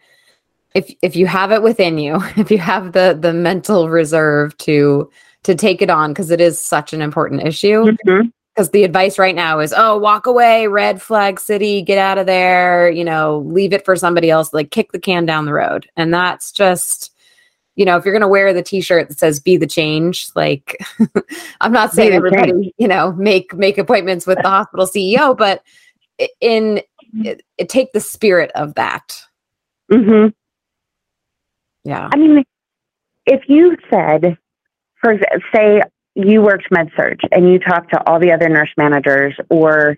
If, 0.75 0.93
if 1.01 1.15
you 1.15 1.25
have 1.25 1.51
it 1.51 1.63
within 1.63 1.97
you, 1.97 2.17
if 2.37 2.51
you 2.51 2.59
have 2.59 2.91
the 2.91 3.17
the 3.19 3.33
mental 3.33 3.89
reserve 3.89 4.55
to 4.59 5.09
to 5.43 5.55
take 5.55 5.81
it 5.81 5.89
on, 5.89 6.11
because 6.11 6.31
it 6.31 6.41
is 6.41 6.59
such 6.59 6.93
an 6.93 7.01
important 7.01 7.43
issue. 7.43 7.95
Mhm. 8.05 8.31
Because 8.53 8.69
the 8.71 8.83
advice 8.85 9.19
right 9.19 9.35
now 9.35 9.59
is, 9.59 9.73
oh, 9.75 9.97
walk 9.97 10.25
away, 10.27 10.67
red 10.67 11.01
flag 11.01 11.41
city, 11.41 11.81
get 11.81 11.97
out 11.97 12.17
of 12.17 12.25
there, 12.25 12.89
you 12.89 13.03
know, 13.03 13.39
leave 13.45 13.73
it 13.73 13.83
for 13.83 13.97
somebody 13.97 14.29
else, 14.29 14.53
like 14.53 14.71
kick 14.71 14.93
the 14.93 14.99
can 14.99 15.25
down 15.25 15.43
the 15.45 15.51
road. 15.51 15.87
And 15.97 16.13
that's 16.13 16.53
just, 16.53 17.13
you 17.75 17.83
know, 17.83 17.97
if 17.97 18.05
you're 18.05 18.13
going 18.13 18.21
to 18.21 18.29
wear 18.29 18.53
the 18.53 18.63
t-shirt 18.63 19.09
that 19.09 19.19
says 19.19 19.41
be 19.41 19.57
the 19.57 19.67
change, 19.67 20.29
like 20.35 20.77
I'm 21.61 21.73
not 21.73 21.91
saying 21.93 22.13
everybody, 22.13 22.73
you 22.77 22.87
know, 22.87 23.11
make 23.13 23.53
make 23.53 23.77
appointments 23.77 24.25
with 24.25 24.37
the 24.41 24.49
hospital 24.49 24.87
CEO, 24.87 25.37
but 25.37 25.61
in 26.39 26.81
it, 27.25 27.41
it 27.57 27.67
take 27.67 27.91
the 27.91 27.99
spirit 27.99 28.51
of 28.55 28.75
that. 28.75 29.21
Mhm. 29.91 30.33
Yeah. 31.85 32.09
I 32.11 32.17
mean, 32.17 32.43
if 33.25 33.41
you 33.47 33.77
said, 33.89 34.37
for 35.01 35.15
say, 35.53 35.81
you 36.15 36.41
worked 36.41 36.67
med 36.71 36.89
surg 36.97 37.19
and 37.31 37.47
you 37.47 37.59
talked 37.59 37.91
to 37.93 38.09
all 38.09 38.19
the 38.19 38.31
other 38.31 38.49
nurse 38.49 38.71
managers 38.77 39.35
or 39.49 39.95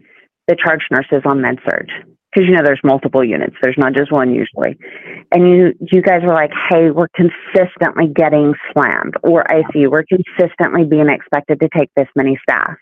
the 0.48 0.56
charge 0.56 0.82
nurses 0.92 1.22
on 1.26 1.42
med 1.42 1.60
surg, 1.64 1.88
because 2.32 2.48
you 2.48 2.56
know 2.56 2.62
there's 2.64 2.82
multiple 2.84 3.24
units, 3.24 3.56
there's 3.62 3.78
not 3.78 3.94
just 3.94 4.12
one 4.12 4.34
usually, 4.34 4.78
and 5.32 5.50
you 5.50 5.74
you 5.92 6.02
guys 6.02 6.22
were 6.24 6.34
like, 6.34 6.52
hey, 6.70 6.92
we're 6.92 7.08
consistently 7.16 8.08
getting 8.08 8.54
slammed, 8.74 9.16
or 9.24 9.46
ICU, 9.46 9.90
we're 9.90 10.06
consistently 10.06 10.84
being 10.84 11.10
expected 11.10 11.60
to 11.62 11.70
take 11.76 11.90
this 11.96 12.08
many 12.16 12.38
staff. 12.42 12.76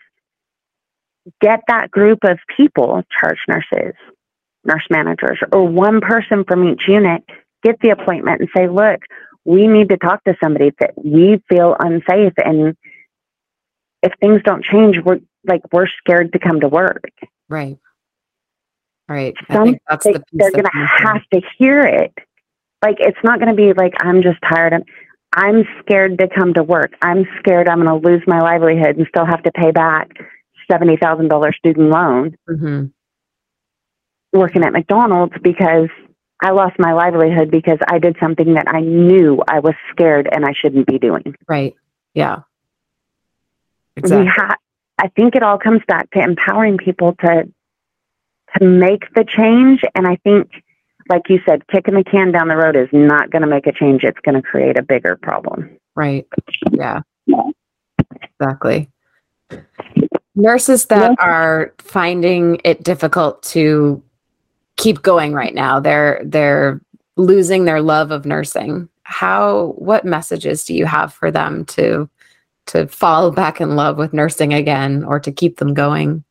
Get 1.40 1.60
that 1.68 1.90
group 1.90 2.20
of 2.24 2.38
people, 2.56 3.02
charge 3.20 3.38
nurses, 3.48 3.94
nurse 4.64 4.86
managers, 4.90 5.38
or 5.52 5.66
one 5.66 6.00
person 6.00 6.44
from 6.46 6.68
each 6.68 6.82
unit 6.88 7.22
get 7.66 7.80
the 7.80 7.90
appointment 7.90 8.40
and 8.40 8.48
say, 8.56 8.68
look, 8.68 9.00
we 9.44 9.66
need 9.66 9.88
to 9.88 9.96
talk 9.96 10.22
to 10.24 10.36
somebody 10.42 10.70
that 10.80 10.92
we 10.96 11.42
feel 11.48 11.76
unsafe. 11.78 12.32
And 12.44 12.76
if 14.02 14.12
things 14.20 14.40
don't 14.44 14.64
change, 14.64 14.98
we're 15.04 15.18
like, 15.46 15.62
we're 15.72 15.88
scared 15.98 16.32
to 16.32 16.38
come 16.38 16.60
to 16.60 16.68
work. 16.68 17.04
Right. 17.48 17.78
Right. 19.08 19.34
I 19.48 19.54
Some, 19.54 19.76
that's 19.88 20.04
they, 20.04 20.12
the 20.12 20.20
piece 20.20 20.26
they're 20.32 20.50
going 20.50 20.64
to 20.64 20.70
have 21.04 21.22
to 21.32 21.40
hear 21.58 21.82
it. 21.82 22.12
Like, 22.82 22.96
it's 23.00 23.18
not 23.24 23.40
going 23.40 23.50
to 23.50 23.54
be 23.56 23.72
like, 23.72 23.94
I'm 24.00 24.22
just 24.22 24.38
tired. 24.42 24.72
and 24.72 24.84
I'm 25.32 25.64
scared 25.80 26.18
to 26.18 26.28
come 26.28 26.54
to 26.54 26.62
work. 26.62 26.92
I'm 27.02 27.24
scared 27.38 27.68
I'm 27.68 27.82
going 27.84 28.00
to 28.00 28.08
lose 28.08 28.22
my 28.26 28.40
livelihood 28.40 28.96
and 28.96 29.06
still 29.08 29.26
have 29.26 29.42
to 29.42 29.52
pay 29.52 29.70
back 29.70 30.10
$70,000 30.70 31.54
student 31.54 31.90
loan 31.90 32.36
Mhm. 32.48 32.92
working 34.32 34.64
at 34.64 34.72
McDonald's 34.72 35.34
because 35.42 35.88
I 36.42 36.50
lost 36.50 36.76
my 36.78 36.92
livelihood 36.92 37.50
because 37.50 37.78
I 37.88 37.98
did 37.98 38.16
something 38.20 38.54
that 38.54 38.68
I 38.68 38.80
knew 38.80 39.42
I 39.48 39.60
was 39.60 39.74
scared 39.90 40.28
and 40.30 40.44
I 40.44 40.52
shouldn't 40.52 40.86
be 40.86 40.98
doing. 40.98 41.34
Right. 41.48 41.74
Yeah. 42.14 42.40
We 43.96 44.00
Exactly. 44.00 44.26
ha- 44.26 44.56
I 44.98 45.08
think 45.08 45.34
it 45.34 45.42
all 45.42 45.58
comes 45.58 45.80
back 45.88 46.10
to 46.10 46.20
empowering 46.20 46.76
people 46.78 47.14
to 47.20 47.48
to 48.58 48.64
make 48.64 49.12
the 49.14 49.24
change. 49.24 49.82
And 49.94 50.06
I 50.06 50.16
think, 50.16 50.50
like 51.08 51.22
you 51.28 51.40
said, 51.46 51.66
kicking 51.68 51.94
the 51.94 52.04
can 52.04 52.32
down 52.32 52.48
the 52.48 52.56
road 52.56 52.76
is 52.76 52.88
not 52.92 53.30
going 53.30 53.42
to 53.42 53.48
make 53.48 53.66
a 53.66 53.72
change. 53.72 54.02
It's 54.04 54.18
going 54.20 54.34
to 54.34 54.42
create 54.42 54.78
a 54.78 54.82
bigger 54.82 55.16
problem. 55.20 55.70
Right. 55.94 56.26
Yeah. 56.70 57.00
Exactly. 58.22 58.88
Nurses 60.34 60.86
that 60.86 61.16
are 61.18 61.74
finding 61.78 62.60
it 62.64 62.82
difficult 62.82 63.42
to 63.44 64.02
keep 64.76 65.02
going 65.02 65.32
right 65.32 65.54
now. 65.54 65.80
They're 65.80 66.20
they're 66.24 66.80
losing 67.16 67.64
their 67.64 67.80
love 67.80 68.10
of 68.10 68.26
nursing. 68.26 68.88
How 69.02 69.74
what 69.76 70.04
messages 70.04 70.64
do 70.64 70.74
you 70.74 70.86
have 70.86 71.12
for 71.12 71.30
them 71.30 71.64
to 71.66 72.08
to 72.66 72.86
fall 72.88 73.30
back 73.30 73.60
in 73.60 73.76
love 73.76 73.96
with 73.96 74.12
nursing 74.12 74.52
again 74.52 75.04
or 75.04 75.20
to 75.20 75.32
keep 75.32 75.58
them 75.58 75.74
going? 75.74 76.24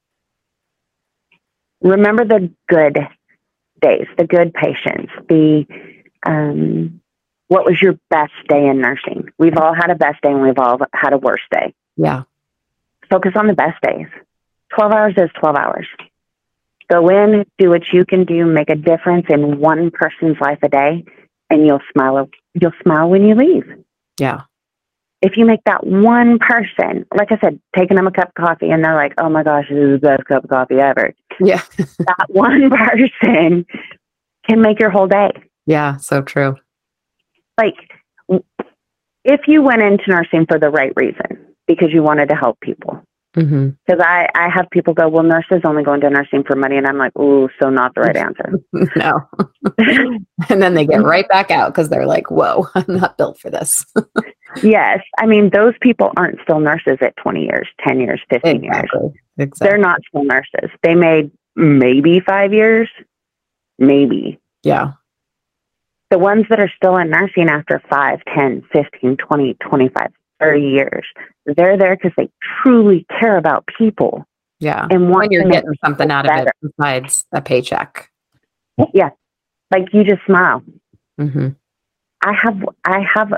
Remember 1.82 2.26
the 2.26 2.52
good 2.68 3.00
days, 3.82 4.08
the 4.18 4.26
good 4.26 4.54
patients, 4.54 5.12
the 5.30 5.66
um, 6.26 7.02
what 7.48 7.66
was 7.66 7.80
your 7.82 8.00
best 8.10 8.34
day 8.50 8.68
in 8.68 8.82
nursing? 8.82 9.30
We've 9.38 9.58
all 9.58 9.74
had 9.74 9.92
a 9.92 9.96
best 9.96 10.22
day 10.22 10.32
and 10.32 10.42
we've 10.42 10.58
all 10.58 10.80
had 10.94 11.14
a 11.14 11.18
worst 11.18 11.44
day. 11.52 11.74
Yeah. 11.96 12.24
focus 13.10 13.34
on 13.36 13.48
the 13.48 13.54
best 13.54 13.80
days. 13.82 14.08
12 14.76 14.92
hours 14.92 15.14
is 15.18 15.30
12 15.40 15.56
hours. 15.56 15.88
Go 16.90 17.10
in, 17.10 17.46
do 17.58 17.70
what 17.70 17.82
you 17.92 18.06
can 18.06 18.26
do, 18.26 18.46
make 18.46 18.70
a 18.70 18.76
difference 18.76 19.26
in 19.30 19.60
one 19.60 19.92
person's 19.92 20.40
life 20.40 20.60
a 20.64 20.70
day, 20.70 21.04
and 21.50 21.66
you'll 21.66 21.82
smile. 21.92 22.30
You'll 22.54 22.74
smile 22.84 23.10
when 23.10 23.26
you 23.26 23.36
leave. 23.36 23.66
Yeah. 24.20 24.42
If 25.22 25.38
you 25.38 25.46
make 25.46 25.64
that 25.66 25.86
one 25.86 26.38
person, 26.38 27.06
like 27.16 27.32
I 27.32 27.40
said, 27.40 27.60
taking 27.76 27.96
them 27.96 28.06
a 28.06 28.12
cup 28.12 28.30
of 28.30 28.34
coffee 28.36 28.70
and 28.70 28.84
they're 28.84 28.96
like, 28.96 29.14
oh 29.18 29.30
my 29.30 29.44
gosh, 29.44 29.66
this 29.70 29.78
is 29.78 29.94
the 29.94 30.08
best 30.08 30.26
cup 30.26 30.44
of 30.44 30.50
coffee 30.50 30.76
ever. 30.76 31.14
Yeah. 31.40 31.62
That 31.78 32.28
one 32.28 32.70
person 32.70 33.66
can 34.48 34.62
make 34.62 34.80
your 34.80 34.92
whole 34.92 35.08
day. 35.08 35.32
Yeah. 35.66 35.98
So 35.98 36.22
true. 36.22 36.58
Like, 37.58 37.76
if 39.24 39.42
you 39.48 39.64
went 39.64 39.82
into 39.82 40.04
nursing 40.08 40.46
for 40.48 40.60
the 40.60 40.70
right 40.70 40.94
reason, 40.96 41.56
because 41.68 41.90
you 41.92 42.04
wanted 42.04 42.30
to 42.30 42.36
help 42.36 42.60
people, 42.60 43.02
hmm 43.36 43.70
Because 43.86 44.02
I, 44.04 44.28
I 44.34 44.50
have 44.50 44.70
people 44.72 44.94
go, 44.94 45.08
well, 45.10 45.24
nurses 45.24 45.62
only 45.66 45.84
go 45.84 45.94
into 45.94 46.10
nursing 46.10 46.44
for 46.44 46.56
money. 46.56 46.78
And 46.78 46.88
I'm 46.88 46.98
like, 46.98 47.18
ooh, 47.20 47.50
so 47.62 47.70
not 47.70 47.94
the 47.94 48.02
right 48.02 48.18
answer. 48.18 48.54
No. 48.96 49.20
and 50.50 50.62
then 50.62 50.74
they 50.74 50.86
get 50.86 51.04
right 51.04 51.28
back 51.28 51.52
out 51.52 51.74
because 51.74 51.90
they're 51.90 52.06
like, 52.06 52.32
whoa, 52.32 52.68
I'm 52.76 52.86
not 52.88 53.18
built 53.18 53.38
for 53.40 53.50
this. 53.50 53.86
yes. 54.64 55.02
I 55.20 55.26
mean, 55.26 55.50
those 55.50 55.74
people 55.82 56.12
aren't 56.18 56.40
still 56.44 56.60
nurses 56.60 56.98
at 57.02 57.16
20 57.18 57.44
years, 57.44 57.68
10 57.86 58.00
years, 58.00 58.22
15 58.30 58.64
years. 58.64 58.86
exactly. 59.38 59.68
They're 59.68 59.78
not 59.78 60.00
still 60.08 60.24
nurses. 60.24 60.70
They 60.82 60.96
made 60.96 61.32
maybe 61.56 62.22
five 62.22 62.54
years, 62.54 62.90
maybe. 63.78 64.40
Yeah. 64.64 64.94
The 66.10 66.20
ones 66.20 66.46
that 66.50 66.60
are 66.60 66.72
still 66.76 66.98
in 66.98 67.10
nursing 67.10 67.50
after 67.50 67.82
5, 67.90 68.20
10, 68.34 68.64
15, 68.72 69.18
20, 69.18 69.54
25, 69.56 70.12
30 70.40 70.62
years, 70.62 71.06
they're 71.46 71.78
there 71.78 71.96
because 71.96 72.12
they 72.18 72.30
truly 72.64 73.06
care 73.20 73.38
about 73.38 73.66
people 73.78 74.26
Yeah. 74.60 74.88
and 74.90 75.10
want 75.10 75.30
When 75.30 75.32
you're 75.32 75.50
getting 75.50 75.76
something 75.84 76.12
out 76.12 76.30
of 76.30 76.48
it 76.48 76.54
besides 76.62 77.26
a 77.32 77.42
paycheck. 77.42 78.10
Yeah. 78.94 79.12
Like 79.72 79.94
you 79.94 80.04
just 80.04 80.26
smile. 80.26 80.64
hmm 81.20 81.50
I 82.24 82.34
have, 82.42 82.58
I 82.86 83.02
have, 83.14 83.34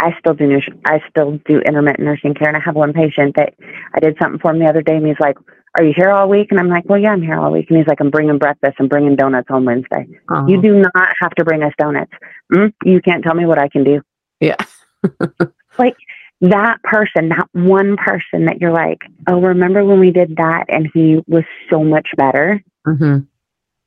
I 0.00 0.14
still 0.20 0.34
do, 0.34 0.60
I 0.84 1.00
still 1.10 1.38
do 1.46 1.58
intermittent 1.60 2.04
nursing 2.04 2.34
care, 2.34 2.46
and 2.48 2.56
I 2.56 2.60
have 2.60 2.76
one 2.76 2.92
patient 2.92 3.34
that 3.36 3.54
I 3.94 3.98
did 4.00 4.16
something 4.20 4.38
for 4.38 4.52
him 4.52 4.60
the 4.60 4.66
other 4.68 4.82
day, 4.82 4.94
and 4.96 5.04
he's 5.06 5.18
like, 5.18 5.36
"Are 5.76 5.84
you 5.84 5.92
here 5.96 6.10
all 6.10 6.28
week?" 6.28 6.48
And 6.52 6.60
I'm 6.60 6.68
like, 6.68 6.84
"Well, 6.86 6.98
yeah, 7.00 7.10
I'm 7.10 7.22
here 7.22 7.38
all 7.40 7.50
week." 7.50 7.66
And 7.70 7.78
he's 7.78 7.88
like, 7.88 8.00
"I'm 8.00 8.10
bringing 8.10 8.38
breakfast. 8.38 8.76
I'm 8.78 8.86
bringing 8.86 9.16
donuts 9.16 9.48
on 9.50 9.64
Wednesday. 9.64 10.06
You 10.46 10.60
do 10.62 10.74
not 10.94 11.08
have 11.20 11.32
to 11.36 11.44
bring 11.44 11.62
us 11.64 11.72
donuts. 11.78 12.12
Mm, 12.52 12.72
you 12.84 13.00
can't 13.00 13.24
tell 13.24 13.34
me 13.34 13.46
what 13.46 13.58
I 13.58 13.68
can 13.68 13.82
do." 13.82 14.00
Yeah. 14.40 14.56
like 15.78 15.96
that 16.40 16.82
person, 16.82 17.28
that 17.30 17.48
one 17.52 17.96
person 17.96 18.46
that 18.46 18.60
you're 18.60 18.72
like, 18.72 18.98
"Oh, 19.28 19.40
remember 19.40 19.84
when 19.84 20.00
we 20.00 20.10
did 20.10 20.36
that?" 20.36 20.64
And 20.68 20.90
he 20.92 21.20
was 21.26 21.44
so 21.70 21.82
much 21.84 22.08
better. 22.16 22.62
hmm 22.86 23.18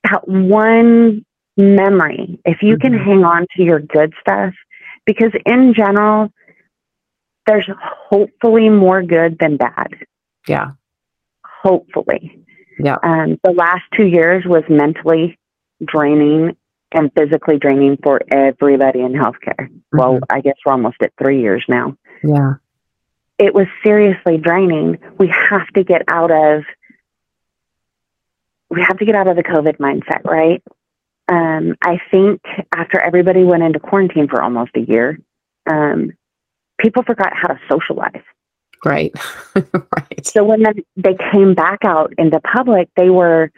that 0.10 0.26
one 0.28 1.26
memory, 1.58 2.40
if 2.46 2.62
you 2.62 2.78
can 2.78 2.94
Mhm. 2.94 3.04
hang 3.04 3.24
on 3.26 3.46
to 3.58 3.64
your 3.64 3.80
good 3.80 4.14
stuff, 4.22 4.54
because 5.06 5.32
in 5.46 5.74
general, 5.74 6.32
there's 7.46 7.70
hopefully 8.10 8.70
more 8.70 9.02
good 9.04 9.38
than 9.40 9.58
bad. 9.58 9.90
Yeah. 10.48 10.72
Hopefully. 11.46 12.40
Yeah. 12.80 12.98
Um, 13.04 13.38
the 13.44 13.52
last 13.52 13.84
two 13.98 14.06
years 14.08 14.46
was 14.46 14.64
mentally 14.70 15.38
draining 15.84 16.56
and 16.94 17.12
physically 17.14 17.58
draining 17.58 17.98
for 18.02 18.22
everybody 18.32 19.02
in 19.02 19.14
healthcare. 19.14 19.70
Well, 19.92 20.20
I 20.30 20.42
guess 20.42 20.56
we're 20.66 20.74
almost 20.74 20.98
at 21.02 21.14
three 21.22 21.42
years 21.42 21.64
now. 21.68 21.98
Yeah. 22.24 22.56
it 23.38 23.54
was 23.54 23.68
seriously 23.84 24.38
draining. 24.38 24.98
We 25.20 25.28
have 25.28 25.68
to 25.76 25.84
get 25.84 26.04
out 26.08 26.32
of 26.32 26.64
we 28.70 28.82
have 28.82 28.98
to 28.98 29.06
get 29.06 29.16
out 29.16 29.28
of 29.28 29.36
the 29.36 29.44
COVID 29.44 29.78
mindset, 29.78 30.26
right? 30.26 30.62
Um, 31.30 31.76
I 31.82 32.00
think 32.12 32.42
after 32.76 33.00
everybody 33.00 33.44
went 33.44 33.64
into 33.64 33.80
quarantine 33.80 34.28
for 34.28 34.42
almost 34.42 34.72
a 34.76 34.82
year, 34.82 35.20
um, 35.70 36.14
people 36.78 37.04
forgot 37.04 37.34
how 37.34 37.48
to 37.50 37.60
socialize. 37.70 38.24
Right. 38.86 39.14
right. 39.56 40.26
So 40.26 40.44
when 40.44 40.64
they 40.96 41.16
came 41.32 41.54
back 41.54 41.80
out 41.84 42.14
into 42.18 42.40
public, 42.40 42.90
they 42.96 43.10
were, 43.10 43.52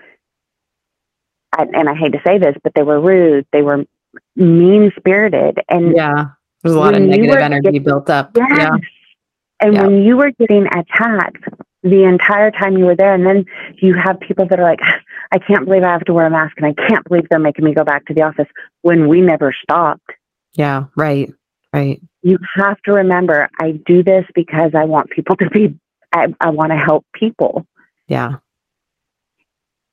and 1.58 1.76
and 1.76 1.90
I 1.90 1.96
hate 1.96 2.14
to 2.14 2.22
say 2.26 2.38
this, 2.38 2.56
but 2.64 2.74
they 2.76 2.84
were 2.84 3.00
rude. 3.00 3.46
They 3.52 3.62
were 3.62 3.86
mean 4.36 4.92
spirited 4.98 5.60
and 5.70 5.96
yeah. 5.96 6.26
There's 6.64 6.76
a 6.76 6.80
lot 6.80 6.94
of 6.94 7.02
negative 7.02 7.38
energy 7.38 7.64
getting, 7.64 7.84
built 7.84 8.10
up. 8.10 8.32
Yes. 8.36 8.50
yeah. 8.58 8.76
And 9.62 9.74
yeah. 9.74 9.86
when 9.86 10.04
you 10.04 10.18
were 10.18 10.32
getting 10.32 10.66
attacked 10.68 11.46
the 11.84 12.04
entire 12.04 12.52
time 12.52 12.78
you 12.78 12.86
were 12.86 12.96
there 12.96 13.14
and 13.14 13.26
then 13.26 13.46
you 13.82 13.94
have 13.94 14.20
people 14.20 14.46
that 14.46 14.60
are 14.60 14.64
like 14.64 14.82
i 15.32 15.38
can't 15.38 15.64
believe 15.64 15.84
i 15.84 15.88
have 15.88 16.04
to 16.04 16.14
wear 16.14 16.26
a 16.26 16.30
mask 16.30 16.54
and 16.58 16.66
i 16.66 16.74
can't 16.74 17.08
believe 17.08 17.24
they're 17.30 17.40
making 17.40 17.64
me 17.64 17.74
go 17.74 17.86
back 17.86 18.06
to 18.06 18.14
the 18.14 18.22
office 18.22 18.48
when 18.82 19.08
we 19.08 19.22
never 19.22 19.56
stopped. 19.64 20.10
Yeah. 20.56 20.86
Right. 20.98 21.34
Right. 21.72 22.02
You 22.22 22.38
have 22.56 22.82
to 22.82 22.92
remember 22.92 23.50
i 23.62 23.72
do 23.72 24.04
this 24.04 24.26
because 24.36 24.72
i 24.76 24.84
want 24.84 25.10
people 25.12 25.38
to 25.38 25.50
be 25.50 25.80
i, 26.14 26.28
I 26.42 26.50
want 26.50 26.72
to 26.72 26.78
help 26.78 27.06
people. 27.14 27.66
Yeah 28.08 28.38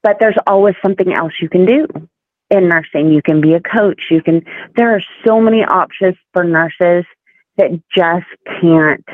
but 0.06 0.18
there's 0.20 0.38
always 0.46 0.74
something 0.84 1.12
else 1.12 1.32
you 1.40 1.48
can 1.48 1.64
do 1.66 1.86
in 2.50 2.68
nursing 2.68 3.10
you 3.12 3.20
can 3.22 3.40
be 3.40 3.54
a 3.54 3.60
coach 3.60 4.02
you 4.10 4.22
can 4.22 4.40
there 4.76 4.94
are 4.94 5.00
so 5.24 5.40
many 5.40 5.64
options 5.64 6.14
for 6.32 6.44
nurses 6.44 7.04
that 7.56 7.70
just 7.94 8.26
can't 8.60 9.04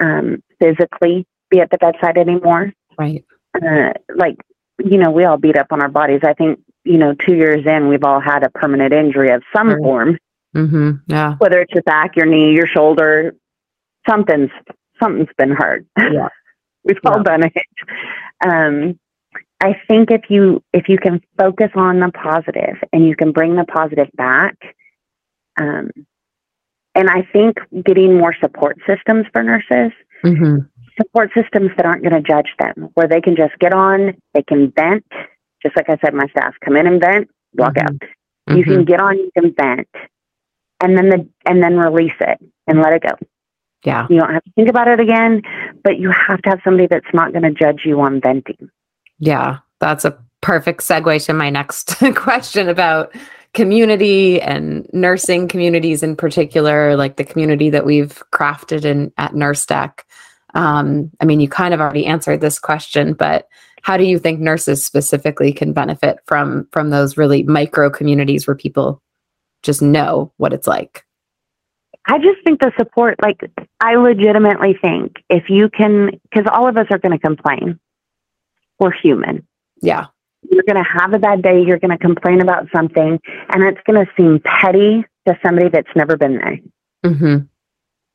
um, 0.00 0.42
physically 0.60 1.26
be 1.50 1.60
at 1.60 1.70
the 1.70 1.78
bedside 1.78 2.18
anymore. 2.18 2.72
Right. 2.98 3.24
Uh, 3.54 3.92
like, 4.14 4.36
you 4.84 4.98
know, 4.98 5.10
we 5.10 5.24
all 5.24 5.36
beat 5.36 5.56
up 5.56 5.68
on 5.70 5.80
our 5.80 5.88
bodies. 5.88 6.20
I 6.24 6.34
think, 6.34 6.60
you 6.84 6.98
know, 6.98 7.14
two 7.14 7.34
years 7.34 7.64
in, 7.66 7.88
we've 7.88 8.04
all 8.04 8.20
had 8.20 8.42
a 8.42 8.50
permanent 8.50 8.92
injury 8.92 9.30
of 9.30 9.42
some 9.54 9.68
right. 9.68 9.78
form. 9.78 10.18
Mm-hmm. 10.54 10.90
Yeah. 11.06 11.36
Whether 11.38 11.60
it's 11.60 11.72
your 11.72 11.82
back, 11.82 12.16
your 12.16 12.26
knee, 12.26 12.54
your 12.54 12.66
shoulder, 12.66 13.34
something's 14.08 14.50
something's 15.02 15.30
been 15.36 15.50
hurt. 15.50 15.86
Yeah. 15.98 16.28
we've 16.84 16.98
yeah. 17.02 17.10
all 17.10 17.22
done 17.22 17.44
it. 17.44 17.52
Um, 18.44 18.98
I 19.64 19.80
think 19.88 20.10
if 20.10 20.28
you 20.28 20.62
if 20.74 20.90
you 20.90 20.98
can 20.98 21.22
focus 21.38 21.70
on 21.74 21.98
the 21.98 22.10
positive 22.12 22.76
and 22.92 23.06
you 23.08 23.16
can 23.16 23.32
bring 23.32 23.56
the 23.56 23.64
positive 23.64 24.08
back, 24.14 24.56
um, 25.58 25.90
and 26.94 27.08
I 27.08 27.26
think 27.32 27.56
getting 27.82 28.18
more 28.18 28.36
support 28.42 28.76
systems 28.86 29.24
for 29.32 29.42
nurses, 29.42 29.90
mm-hmm. 30.22 30.56
support 31.00 31.30
systems 31.34 31.70
that 31.78 31.86
aren't 31.86 32.02
going 32.02 32.12
to 32.12 32.20
judge 32.20 32.50
them, 32.58 32.90
where 32.92 33.08
they 33.08 33.22
can 33.22 33.36
just 33.36 33.58
get 33.58 33.72
on, 33.72 34.14
they 34.34 34.42
can 34.42 34.70
vent, 34.70 35.06
just 35.62 35.74
like 35.78 35.88
I 35.88 35.96
said, 36.04 36.12
my 36.12 36.26
staff 36.28 36.52
come 36.62 36.76
in 36.76 36.86
and 36.86 37.00
vent, 37.00 37.30
walk 37.54 37.72
mm-hmm. 37.72 37.86
out. 37.86 38.54
You 38.54 38.64
mm-hmm. 38.64 38.70
can 38.70 38.84
get 38.84 39.00
on, 39.00 39.16
you 39.16 39.30
can 39.32 39.54
vent, 39.54 39.88
and 40.82 40.94
then 40.94 41.08
the 41.08 41.26
and 41.46 41.62
then 41.62 41.78
release 41.78 42.18
it 42.20 42.38
and 42.66 42.82
let 42.82 42.92
it 42.92 43.02
go. 43.02 43.16
Yeah, 43.82 44.06
you 44.10 44.20
don't 44.20 44.30
have 44.30 44.44
to 44.44 44.52
think 44.56 44.68
about 44.68 44.88
it 44.88 45.00
again, 45.00 45.40
but 45.82 45.98
you 45.98 46.10
have 46.10 46.42
to 46.42 46.50
have 46.50 46.60
somebody 46.64 46.86
that's 46.86 47.14
not 47.14 47.32
going 47.32 47.44
to 47.44 47.50
judge 47.50 47.80
you 47.86 48.02
on 48.02 48.20
venting. 48.20 48.68
Yeah, 49.24 49.58
that's 49.80 50.04
a 50.04 50.18
perfect 50.42 50.82
segue 50.82 51.24
to 51.24 51.32
my 51.32 51.48
next 51.48 51.96
question 52.14 52.68
about 52.68 53.14
community 53.54 54.38
and 54.42 54.86
nursing 54.92 55.48
communities 55.48 56.02
in 56.02 56.14
particular, 56.14 56.94
like 56.94 57.16
the 57.16 57.24
community 57.24 57.70
that 57.70 57.86
we've 57.86 58.22
crafted 58.32 58.84
in 58.84 59.10
at 59.16 59.32
NurseDeck. 59.32 60.00
Um, 60.54 61.10
I 61.22 61.24
mean, 61.24 61.40
you 61.40 61.48
kind 61.48 61.72
of 61.72 61.80
already 61.80 62.04
answered 62.04 62.42
this 62.42 62.58
question, 62.58 63.14
but 63.14 63.48
how 63.80 63.96
do 63.96 64.04
you 64.04 64.18
think 64.18 64.40
nurses 64.40 64.84
specifically 64.84 65.54
can 65.54 65.72
benefit 65.72 66.18
from 66.26 66.68
from 66.70 66.90
those 66.90 67.16
really 67.16 67.44
micro 67.44 67.88
communities 67.88 68.46
where 68.46 68.54
people 68.54 69.00
just 69.62 69.80
know 69.80 70.32
what 70.36 70.52
it's 70.52 70.66
like? 70.66 71.02
I 72.06 72.18
just 72.18 72.44
think 72.44 72.60
the 72.60 72.72
support, 72.76 73.16
like, 73.22 73.40
I 73.80 73.94
legitimately 73.94 74.76
think 74.82 75.16
if 75.30 75.44
you 75.48 75.70
can, 75.70 76.10
because 76.24 76.44
all 76.52 76.68
of 76.68 76.76
us 76.76 76.88
are 76.90 76.98
going 76.98 77.12
to 77.12 77.18
complain. 77.18 77.80
We're 78.84 78.92
human. 78.92 79.46
Yeah 79.80 80.06
you're 80.50 80.64
going 80.64 80.82
to 80.82 80.90
have 81.00 81.14
a 81.14 81.18
bad 81.18 81.42
day, 81.42 81.62
you're 81.62 81.78
going 81.78 81.90
to 81.90 81.98
complain 81.98 82.40
about 82.40 82.68
something, 82.74 83.20
and 83.48 83.62
it's 83.62 83.80
going 83.86 84.04
to 84.04 84.10
seem 84.16 84.40
petty 84.44 85.04
to 85.26 85.38
somebody 85.44 85.68
that's 85.68 85.88
never 85.96 86.16
been 86.16 86.36
there. 86.36 86.58
Mm-hmm. 87.04 87.36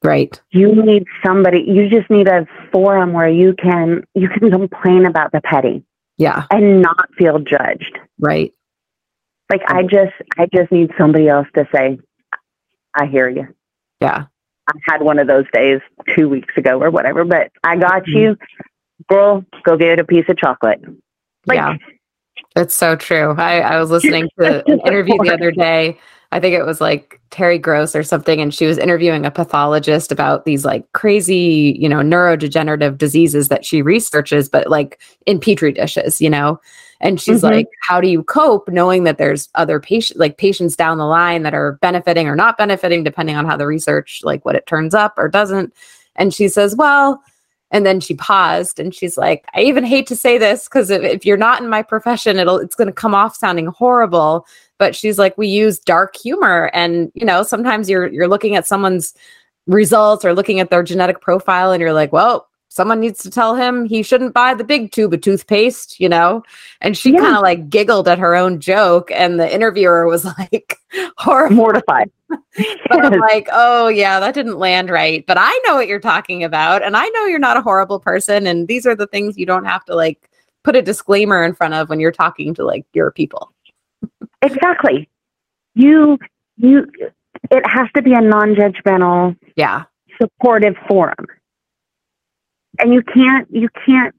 Right. 0.08 0.42
You 0.52 0.82
need 0.84 1.06
somebody. 1.26 1.64
You 1.68 1.90
just 1.90 2.10
need 2.10 2.28
a 2.28 2.48
forum 2.72 3.12
where 3.12 3.28
you 3.28 3.54
can 3.54 4.06
you 4.16 4.30
can 4.30 4.50
complain 4.50 5.06
about 5.06 5.34
the 5.34 5.42
petty. 5.42 5.84
Yeah. 6.18 6.46
And 6.52 6.82
not 6.82 7.14
feel 7.18 7.40
judged. 7.40 8.00
Right. 8.18 8.54
Like 9.52 9.62
I 9.68 9.84
just 9.84 10.14
I 10.38 10.48
just 10.54 10.72
need 10.72 10.92
somebody 10.98 11.28
else 11.28 11.48
to 11.56 11.68
say, 11.76 12.00
I 12.94 13.08
hear 13.08 13.28
you. 13.28 13.48
Yeah. 14.00 14.26
I 14.68 14.74
had 14.90 15.02
one 15.02 15.20
of 15.20 15.28
those 15.28 15.46
days 15.52 15.82
two 16.16 16.30
weeks 16.30 16.54
ago 16.56 16.82
or 16.82 16.92
whatever, 16.92 17.26
but 17.26 17.52
I 17.64 17.76
got 17.76 18.04
mm-hmm. 18.04 18.18
you. 18.18 18.38
Girl, 19.08 19.46
go 19.64 19.78
get 19.78 20.00
a 20.00 20.04
piece 20.04 20.26
of 20.30 20.38
chocolate. 20.38 20.82
Like 21.46 21.58
yeah. 21.58 21.76
That's 22.56 22.74
so 22.74 22.96
true. 22.96 23.36
I, 23.38 23.60
I 23.60 23.80
was 23.80 23.92
listening 23.92 24.30
to 24.40 24.64
an 24.70 24.80
interview 24.86 25.18
the 25.24 25.34
other 25.34 25.52
day. 25.52 26.00
I 26.32 26.40
think 26.40 26.54
it 26.54 26.66
was 26.66 26.80
like 26.80 27.20
Terry 27.32 27.58
Gross 27.58 27.96
or 27.96 28.04
something, 28.04 28.40
and 28.40 28.54
she 28.54 28.66
was 28.66 28.78
interviewing 28.78 29.26
a 29.26 29.32
pathologist 29.32 30.12
about 30.12 30.46
these 30.46 30.64
like 30.64 30.92
crazy, 30.92 31.76
you 31.80 31.90
know, 31.90 31.98
neurodegenerative 31.98 32.98
diseases 32.98 33.48
that 33.48 33.66
she 33.66 33.82
researches, 33.82 34.48
but 34.48 34.68
like 34.68 35.00
in 35.26 35.40
petri 35.40 35.72
dishes, 35.72 36.22
you 36.22 36.30
know. 36.30 36.60
And 37.02 37.20
she's 37.20 37.42
mm-hmm. 37.42 37.54
like, 37.54 37.68
"How 37.82 38.00
do 38.00 38.08
you 38.08 38.24
cope 38.24 38.70
knowing 38.70 39.06
that 39.06 39.18
there's 39.18 39.50
other 39.56 39.80
patient, 39.80 40.20
like 40.20 40.38
patients 40.38 40.76
down 40.76 40.98
the 40.98 41.06
line 41.06 41.44
that 41.44 41.56
are 41.56 41.80
benefiting 41.82 42.28
or 42.28 42.36
not 42.36 42.58
benefiting, 42.58 43.04
depending 43.04 43.36
on 43.36 43.46
how 43.46 43.58
the 43.58 43.66
research, 43.66 44.22
like 44.24 44.46
what 44.46 44.56
it 44.56 44.68
turns 44.68 44.94
up 44.94 45.14
or 45.18 45.30
doesn't?" 45.30 45.74
And 46.16 46.34
she 46.34 46.48
says, 46.48 46.76
"Well." 46.76 47.24
And 47.72 47.86
then 47.86 48.00
she 48.00 48.16
paused 48.16 48.80
and 48.80 48.94
she's 48.94 49.18
like, 49.18 49.46
I 49.54 49.62
even 49.62 49.84
hate 49.84 50.08
to 50.08 50.16
say 50.16 50.38
this 50.38 50.66
because 50.66 50.90
if, 50.90 51.04
if, 51.04 51.26
you're 51.26 51.38
not 51.38 51.62
in 51.62 51.70
my 51.70 51.84
profession, 51.84 52.38
it'll 52.38 52.58
it's 52.58 52.76
gonna 52.76 52.92
come 52.92 53.14
off 53.14 53.36
sounding 53.36 53.68
horrible. 53.68 54.46
But 54.80 54.96
she's 54.96 55.20
like, 55.20 55.38
we 55.38 55.48
use 55.48 55.80
dark 55.80 56.16
humor. 56.16 56.72
And 56.74 57.12
you 57.14 57.26
know, 57.26 57.44
sometimes 57.44 57.90
you're 57.90 58.08
you're 58.08 58.28
looking 58.28 58.56
at 58.56 58.66
someone's 58.66 59.14
results 59.68 60.26
or 60.26 60.34
looking 60.34 60.60
at 60.60 60.72
their 60.72 60.84
genetic 60.84 61.22
profile 61.22 61.72
and 61.72 61.80
you're 61.80 61.94
like, 61.94 62.12
well, 62.12 62.49
someone 62.70 63.00
needs 63.00 63.22
to 63.24 63.30
tell 63.30 63.56
him 63.56 63.84
he 63.84 64.02
shouldn't 64.04 64.34
buy 64.34 64.54
the 64.54 64.64
big 64.64 64.92
tube 64.92 65.14
of 65.14 65.22
toothpaste, 65.22 66.00
you 66.00 66.08
know? 66.08 66.44
And 66.82 66.96
she 66.96 67.12
yeah. 67.12 67.20
kind 67.20 67.36
of 67.36 67.42
like 67.42 67.70
giggled 67.70 68.08
at 68.08 68.20
her 68.20 68.36
own 68.36 68.60
joke. 68.60 69.12
And 69.12 69.40
the 69.40 69.54
interviewer 69.54 70.08
was 70.08 70.24
like 70.40 70.78
horrified. 71.18 71.58
Mortified. 71.58 72.12
but 72.30 73.06
I'm 73.06 73.20
like, 73.20 73.50
oh, 73.52 73.88
yeah, 73.88 74.20
that 74.20 74.36
didn't 74.36 74.60
land 74.60 74.90
right. 74.90 75.26
But 75.26 75.38
I 75.40 75.60
know 75.66 75.76
what 75.76 75.88
you're 75.88 76.00
talking 76.00 76.44
about. 76.44 76.84
And 76.84 76.96
I 76.96 77.08
know 77.10 77.26
you're 77.26 77.40
not 77.40 77.58
a 77.58 77.62
horrible 77.62 78.00
person. 78.00 78.46
And 78.46 78.68
these 78.68 78.86
are 78.86 78.96
the 78.96 79.08
things 79.08 79.38
you 79.38 79.48
don't 79.48 79.66
have 79.66 79.84
to 79.86 79.96
like 79.96 80.30
put 80.64 80.76
a 80.76 80.82
disclaimer 80.82 81.44
in 81.44 81.56
front 81.56 81.74
of 81.74 81.90
when 81.90 82.00
you're 82.00 82.12
talking 82.12 82.54
to 82.54 82.64
like 82.64 82.86
your 82.94 83.12
people. 83.12 83.52
exactly. 84.44 85.10
You, 85.74 86.20
you, 86.58 86.88
it 87.50 87.64
has 87.66 87.88
to 87.96 88.04
be 88.04 88.14
a 88.14 88.22
non 88.22 88.54
judgmental, 88.54 89.36
yeah, 89.56 89.86
supportive 90.22 90.76
forum 90.88 91.26
and 92.80 92.94
you 92.94 93.02
can't 93.02 93.48
you 93.52 93.70
can't 93.86 94.16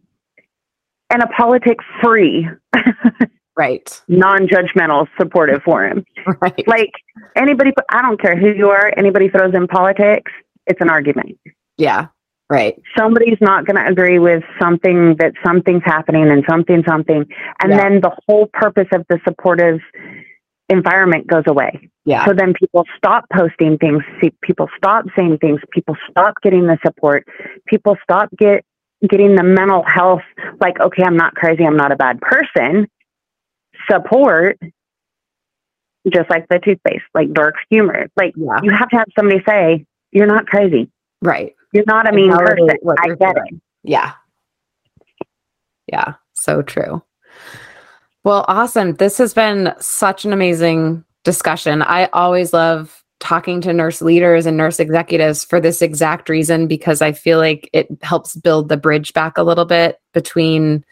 and 1.10 1.22
a 1.22 1.26
politics 1.28 1.84
free 2.02 2.48
right. 3.56 4.02
non-judgmental 4.08 5.08
supportive 5.18 5.62
forum. 5.62 6.04
Right. 6.40 6.66
Like 6.66 6.92
anybody 7.36 7.72
i 7.90 8.02
don't 8.02 8.20
care 8.20 8.36
who 8.36 8.52
you 8.52 8.70
are 8.70 8.92
anybody 8.96 9.28
throws 9.28 9.54
in 9.54 9.66
politics 9.66 10.32
it's 10.66 10.80
an 10.80 10.90
argument. 10.90 11.38
Yeah 11.76 12.06
right. 12.48 12.80
Somebody's 12.98 13.38
not 13.40 13.64
going 13.64 13.76
to 13.76 13.88
agree 13.88 14.18
with 14.18 14.42
something 14.60 15.14
that 15.20 15.32
something's 15.46 15.84
happening 15.84 16.30
and 16.30 16.44
something 16.48 16.82
something 16.86 17.24
and 17.62 17.70
yeah. 17.72 17.76
then 17.76 18.00
the 18.00 18.10
whole 18.26 18.48
purpose 18.52 18.88
of 18.92 19.06
the 19.08 19.20
supportive 19.26 19.80
environment 20.68 21.26
goes 21.26 21.44
away 21.46 21.88
yeah. 22.10 22.26
So 22.26 22.32
then 22.34 22.54
people 22.54 22.84
stop 22.96 23.24
posting 23.32 23.78
things, 23.78 24.02
see, 24.20 24.32
people 24.42 24.68
stop 24.76 25.04
saying 25.16 25.38
things, 25.38 25.60
people 25.70 25.96
stop 26.10 26.34
getting 26.42 26.66
the 26.66 26.76
support, 26.84 27.24
people 27.66 27.96
stop 28.02 28.28
get 28.36 28.64
getting 29.08 29.36
the 29.36 29.44
mental 29.44 29.84
health 29.84 30.22
like 30.60 30.80
okay, 30.80 31.04
I'm 31.04 31.16
not 31.16 31.36
crazy, 31.36 31.64
I'm 31.64 31.76
not 31.76 31.92
a 31.92 31.96
bad 31.96 32.20
person. 32.20 32.88
Support 33.88 34.58
just 36.12 36.28
like 36.30 36.48
the 36.48 36.58
toothpaste, 36.58 37.04
like 37.14 37.32
dark 37.32 37.54
humor. 37.70 38.08
Like 38.16 38.32
yeah. 38.36 38.58
you 38.62 38.72
have 38.72 38.88
to 38.88 38.96
have 38.96 39.06
somebody 39.16 39.40
say, 39.46 39.86
You're 40.10 40.26
not 40.26 40.46
crazy. 40.46 40.90
Right. 41.22 41.54
You're 41.72 41.84
not 41.86 42.08
a 42.08 42.12
mean 42.12 42.32
person. 42.32 42.68
I 42.98 43.06
get 43.06 43.18
doing. 43.18 43.36
it. 43.52 43.60
Yeah. 43.84 44.12
Yeah. 45.86 46.14
So 46.32 46.62
true. 46.62 47.04
Well, 48.24 48.44
awesome. 48.48 48.94
This 48.94 49.18
has 49.18 49.32
been 49.32 49.74
such 49.78 50.24
an 50.24 50.32
amazing 50.32 51.04
discussion. 51.24 51.82
I 51.82 52.06
always 52.06 52.52
love 52.52 53.04
talking 53.20 53.60
to 53.60 53.72
nurse 53.72 54.00
leaders 54.00 54.46
and 54.46 54.56
nurse 54.56 54.80
executives 54.80 55.44
for 55.44 55.60
this 55.60 55.82
exact 55.82 56.28
reason 56.28 56.66
because 56.66 57.02
I 57.02 57.12
feel 57.12 57.38
like 57.38 57.68
it 57.72 57.88
helps 58.02 58.34
build 58.34 58.68
the 58.68 58.78
bridge 58.78 59.12
back 59.12 59.36
a 59.36 59.42
little 59.42 59.66
bit 59.66 60.00
between 60.14 60.84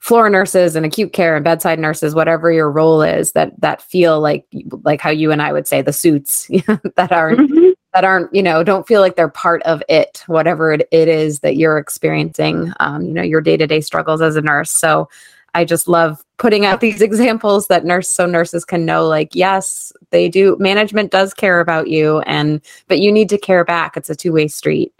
floor 0.00 0.28
nurses 0.28 0.76
and 0.76 0.84
acute 0.84 1.12
care 1.12 1.36
and 1.36 1.44
bedside 1.44 1.78
nurses 1.78 2.14
whatever 2.14 2.52
your 2.52 2.70
role 2.70 3.02
is 3.02 3.32
that 3.32 3.52
that 3.60 3.82
feel 3.82 4.20
like 4.20 4.46
like 4.82 5.00
how 5.00 5.10
you 5.10 5.32
and 5.32 5.42
I 5.42 5.52
would 5.52 5.66
say 5.66 5.82
the 5.82 5.92
suits 5.92 6.46
that 6.96 7.12
aren't 7.12 7.40
mm-hmm. 7.40 7.70
that 7.94 8.04
aren't 8.04 8.32
you 8.32 8.42
know 8.42 8.62
don't 8.62 8.86
feel 8.86 9.00
like 9.00 9.16
they're 9.16 9.28
part 9.28 9.62
of 9.64 9.82
it 9.88 10.22
whatever 10.26 10.72
it, 10.72 10.88
it 10.92 11.08
is 11.08 11.40
that 11.40 11.56
you're 11.56 11.78
experiencing 11.78 12.72
um, 12.78 13.02
you 13.02 13.12
know 13.12 13.22
your 13.22 13.40
day-to-day 13.40 13.80
struggles 13.80 14.20
as 14.20 14.36
a 14.36 14.40
nurse 14.40 14.70
so 14.70 15.08
I 15.54 15.64
just 15.64 15.88
love 15.88 16.22
putting 16.38 16.64
out 16.64 16.80
these 16.80 17.02
examples 17.08 17.66
that 17.68 17.84
nurse 17.84 18.08
so 18.08 18.26
nurses 18.26 18.64
can 18.64 18.84
know 18.84 19.06
like 19.06 19.34
yes, 19.34 19.92
they 20.10 20.28
do 20.28 20.56
management 20.58 21.10
does 21.10 21.34
care 21.34 21.60
about 21.60 21.88
you 21.88 22.20
and 22.20 22.60
but 22.86 23.00
you 23.00 23.10
need 23.10 23.28
to 23.30 23.38
care 23.38 23.64
back. 23.64 23.96
It's 23.96 24.10
a 24.10 24.16
two-way 24.16 24.48
street. 24.48 24.92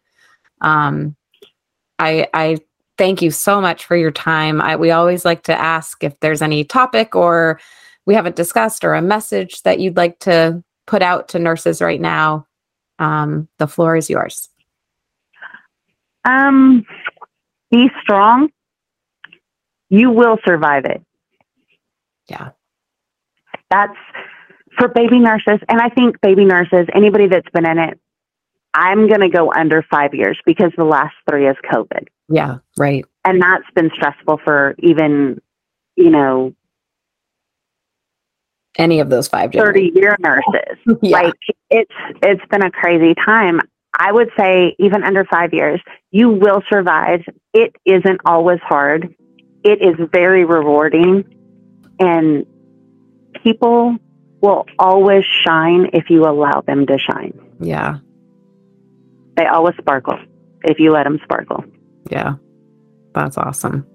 Um 0.61 1.17
I 1.99 2.29
I 2.35 2.59
thank 2.99 3.23
you 3.23 3.31
so 3.31 3.61
much 3.61 3.87
for 3.87 3.97
your 3.97 4.11
time. 4.11 4.61
I, 4.61 4.77
we 4.77 4.91
always 4.91 5.25
like 5.25 5.45
to 5.45 5.59
ask 5.59 6.03
if 6.03 6.19
there's 6.21 6.43
any 6.43 6.65
topic 6.65 7.15
or 7.15 7.61
we 8.05 8.15
haven't 8.15 8.37
discussed 8.37 8.85
or 8.85 8.95
a 8.95 9.03
message 9.03 9.63
that 9.63 9.79
you'd 9.79 9.97
like 9.97 10.19
to 10.21 10.63
put 10.87 11.01
out 11.01 11.29
to 11.29 11.39
nurses 11.39 11.81
right 11.81 12.01
now. 12.01 12.47
Um, 12.99 13.49
the 13.59 13.69
floor 13.69 13.97
is 13.97 14.11
yours. 14.11 14.49
Um, 16.25 16.85
be 17.71 17.89
strong. 18.03 18.51
You 19.91 20.11
will 20.11 20.39
survive 20.47 20.85
it. 20.85 21.03
Yeah. 22.29 22.51
That's 23.71 23.97
for 24.79 24.89
baby 24.89 25.19
nurses. 25.19 25.59
And 25.69 25.81
I 25.81 25.89
think 25.89 26.21
baby 26.21 26.45
nurses, 26.45 26.87
anybody 26.95 27.27
that's 27.27 27.49
been 27.53 27.67
in 27.67 27.79
it, 27.79 27.99
I'm 28.75 29.09
going 29.09 29.21
to 29.21 29.29
go 29.29 29.53
under 29.53 29.83
five 29.91 30.15
years 30.15 30.39
because 30.47 30.73
the 30.77 30.85
last 30.85 31.15
three 31.29 31.49
is 31.49 31.57
COVID. 31.73 32.07
Yeah, 32.29 32.59
right. 32.77 33.05
And 33.25 33.43
that's 33.43 33.65
been 33.75 33.91
stressful 33.95 34.41
for 34.45 34.75
even, 34.79 35.41
you 35.97 36.11
know, 36.11 36.55
any 38.77 39.01
of 39.01 39.11
those 39.11 39.27
five 39.27 39.51
30 39.53 39.93
year 39.95 40.17
nurses. 40.21 40.79
yeah. 41.03 41.23
Like 41.23 41.35
it's 41.71 41.93
it's 42.23 42.45
been 42.51 42.63
a 42.63 42.71
crazy 42.71 43.15
time. 43.15 43.61
I 43.99 44.13
would 44.13 44.31
say 44.39 44.77
even 44.79 45.03
under 45.03 45.25
5 45.25 45.53
years, 45.53 45.81
you 46.13 46.29
will 46.29 46.63
survive. 46.71 47.23
It 47.53 47.75
isn't 47.85 48.21
always 48.25 48.61
hard. 48.63 49.13
It 49.65 49.83
is 49.83 50.09
very 50.13 50.45
rewarding 50.45 51.25
and 51.99 52.47
people 53.43 53.97
will 54.41 54.67
always 54.79 55.25
shine 55.45 55.91
if 55.93 56.11
you 56.11 56.25
allow 56.25 56.61
them 56.61 56.87
to 56.87 56.99
shine. 56.99 57.39
Yeah. 57.61 57.99
They 59.37 59.47
always 59.47 59.75
sparkle 59.77 60.19
if 60.63 60.79
you 60.79 60.93
let 60.93 61.05
them 61.05 61.21
sparkle. 61.25 61.65
Yeah. 62.11 62.35
That's 63.15 63.37
awesome. 63.37 63.87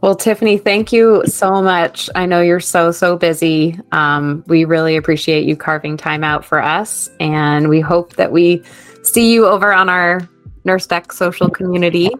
Well, 0.00 0.14
Tiffany, 0.14 0.58
thank 0.58 0.92
you 0.92 1.22
so 1.26 1.62
much. 1.62 2.08
I 2.14 2.26
know 2.26 2.40
you're 2.40 2.60
so, 2.60 2.92
so 2.92 3.16
busy. 3.16 3.78
Um, 3.92 4.44
we 4.46 4.64
really 4.64 4.96
appreciate 4.96 5.44
you 5.44 5.56
carving 5.56 5.96
time 5.96 6.24
out 6.24 6.44
for 6.44 6.62
us. 6.62 7.10
And 7.20 7.68
we 7.68 7.80
hope 7.80 8.14
that 8.14 8.32
we 8.32 8.62
see 9.02 9.32
you 9.32 9.46
over 9.46 9.72
on 9.72 9.88
our 9.88 10.28
Nurse 10.64 10.86
Deck 10.86 11.12
social 11.12 11.48
community. 11.48 12.10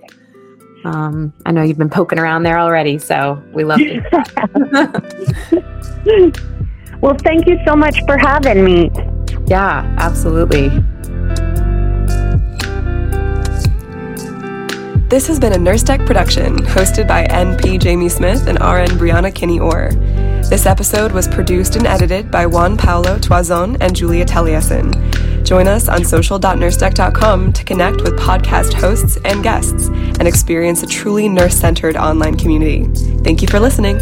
Um, 0.87 1.33
I 1.45 1.51
know 1.51 1.63
you've 1.63 1.79
been 1.79 1.91
poking 1.91 2.21
around 2.21 2.45
there 2.45 2.61
already, 2.61 2.99
so 2.99 3.43
we 3.53 3.65
love 3.65 3.81
you. 3.81 4.05
well, 7.01 7.17
thank 7.25 7.49
you 7.49 7.59
so 7.67 7.75
much 7.75 7.99
for 8.07 8.17
having 8.17 8.63
me. 8.63 8.93
Yeah, 9.49 9.93
absolutely. 9.99 10.69
This 15.09 15.27
has 15.27 15.41
been 15.41 15.55
a 15.55 15.59
Nurse 15.59 15.83
Deck 15.83 16.07
production 16.07 16.59
hosted 16.59 17.09
by 17.09 17.27
NP 17.27 17.81
Jamie 17.81 18.09
Smith 18.09 18.47
and 18.47 18.57
RN 18.61 18.97
Brianna 18.97 19.35
Kinney 19.35 19.59
Orr. 19.59 19.91
This 20.49 20.67
episode 20.67 21.11
was 21.11 21.27
produced 21.27 21.75
and 21.75 21.85
edited 21.89 22.31
by 22.31 22.47
Juan 22.47 22.77
Paulo 22.77 23.19
Toison 23.19 23.77
and 23.81 23.97
Julia 23.97 24.25
Taliesin. 24.25 25.36
Join 25.47 25.69
us 25.69 25.89
on 25.89 26.05
social.nursedeck.com 26.05 27.53
to 27.53 27.65
connect 27.65 28.03
with 28.03 28.19
podcast 28.19 28.73
hosts 28.73 29.17
and 29.25 29.45
guests 29.45 29.87
and 29.89 30.27
experience 30.27 30.83
a 30.83 30.89
truly 30.89 31.29
nurse 31.29 31.55
centered 31.57 31.97
online 31.97 32.37
community. 32.37 32.85
Thank 33.23 33.43
you 33.43 33.49
for 33.49 33.61
listening. 33.61 33.97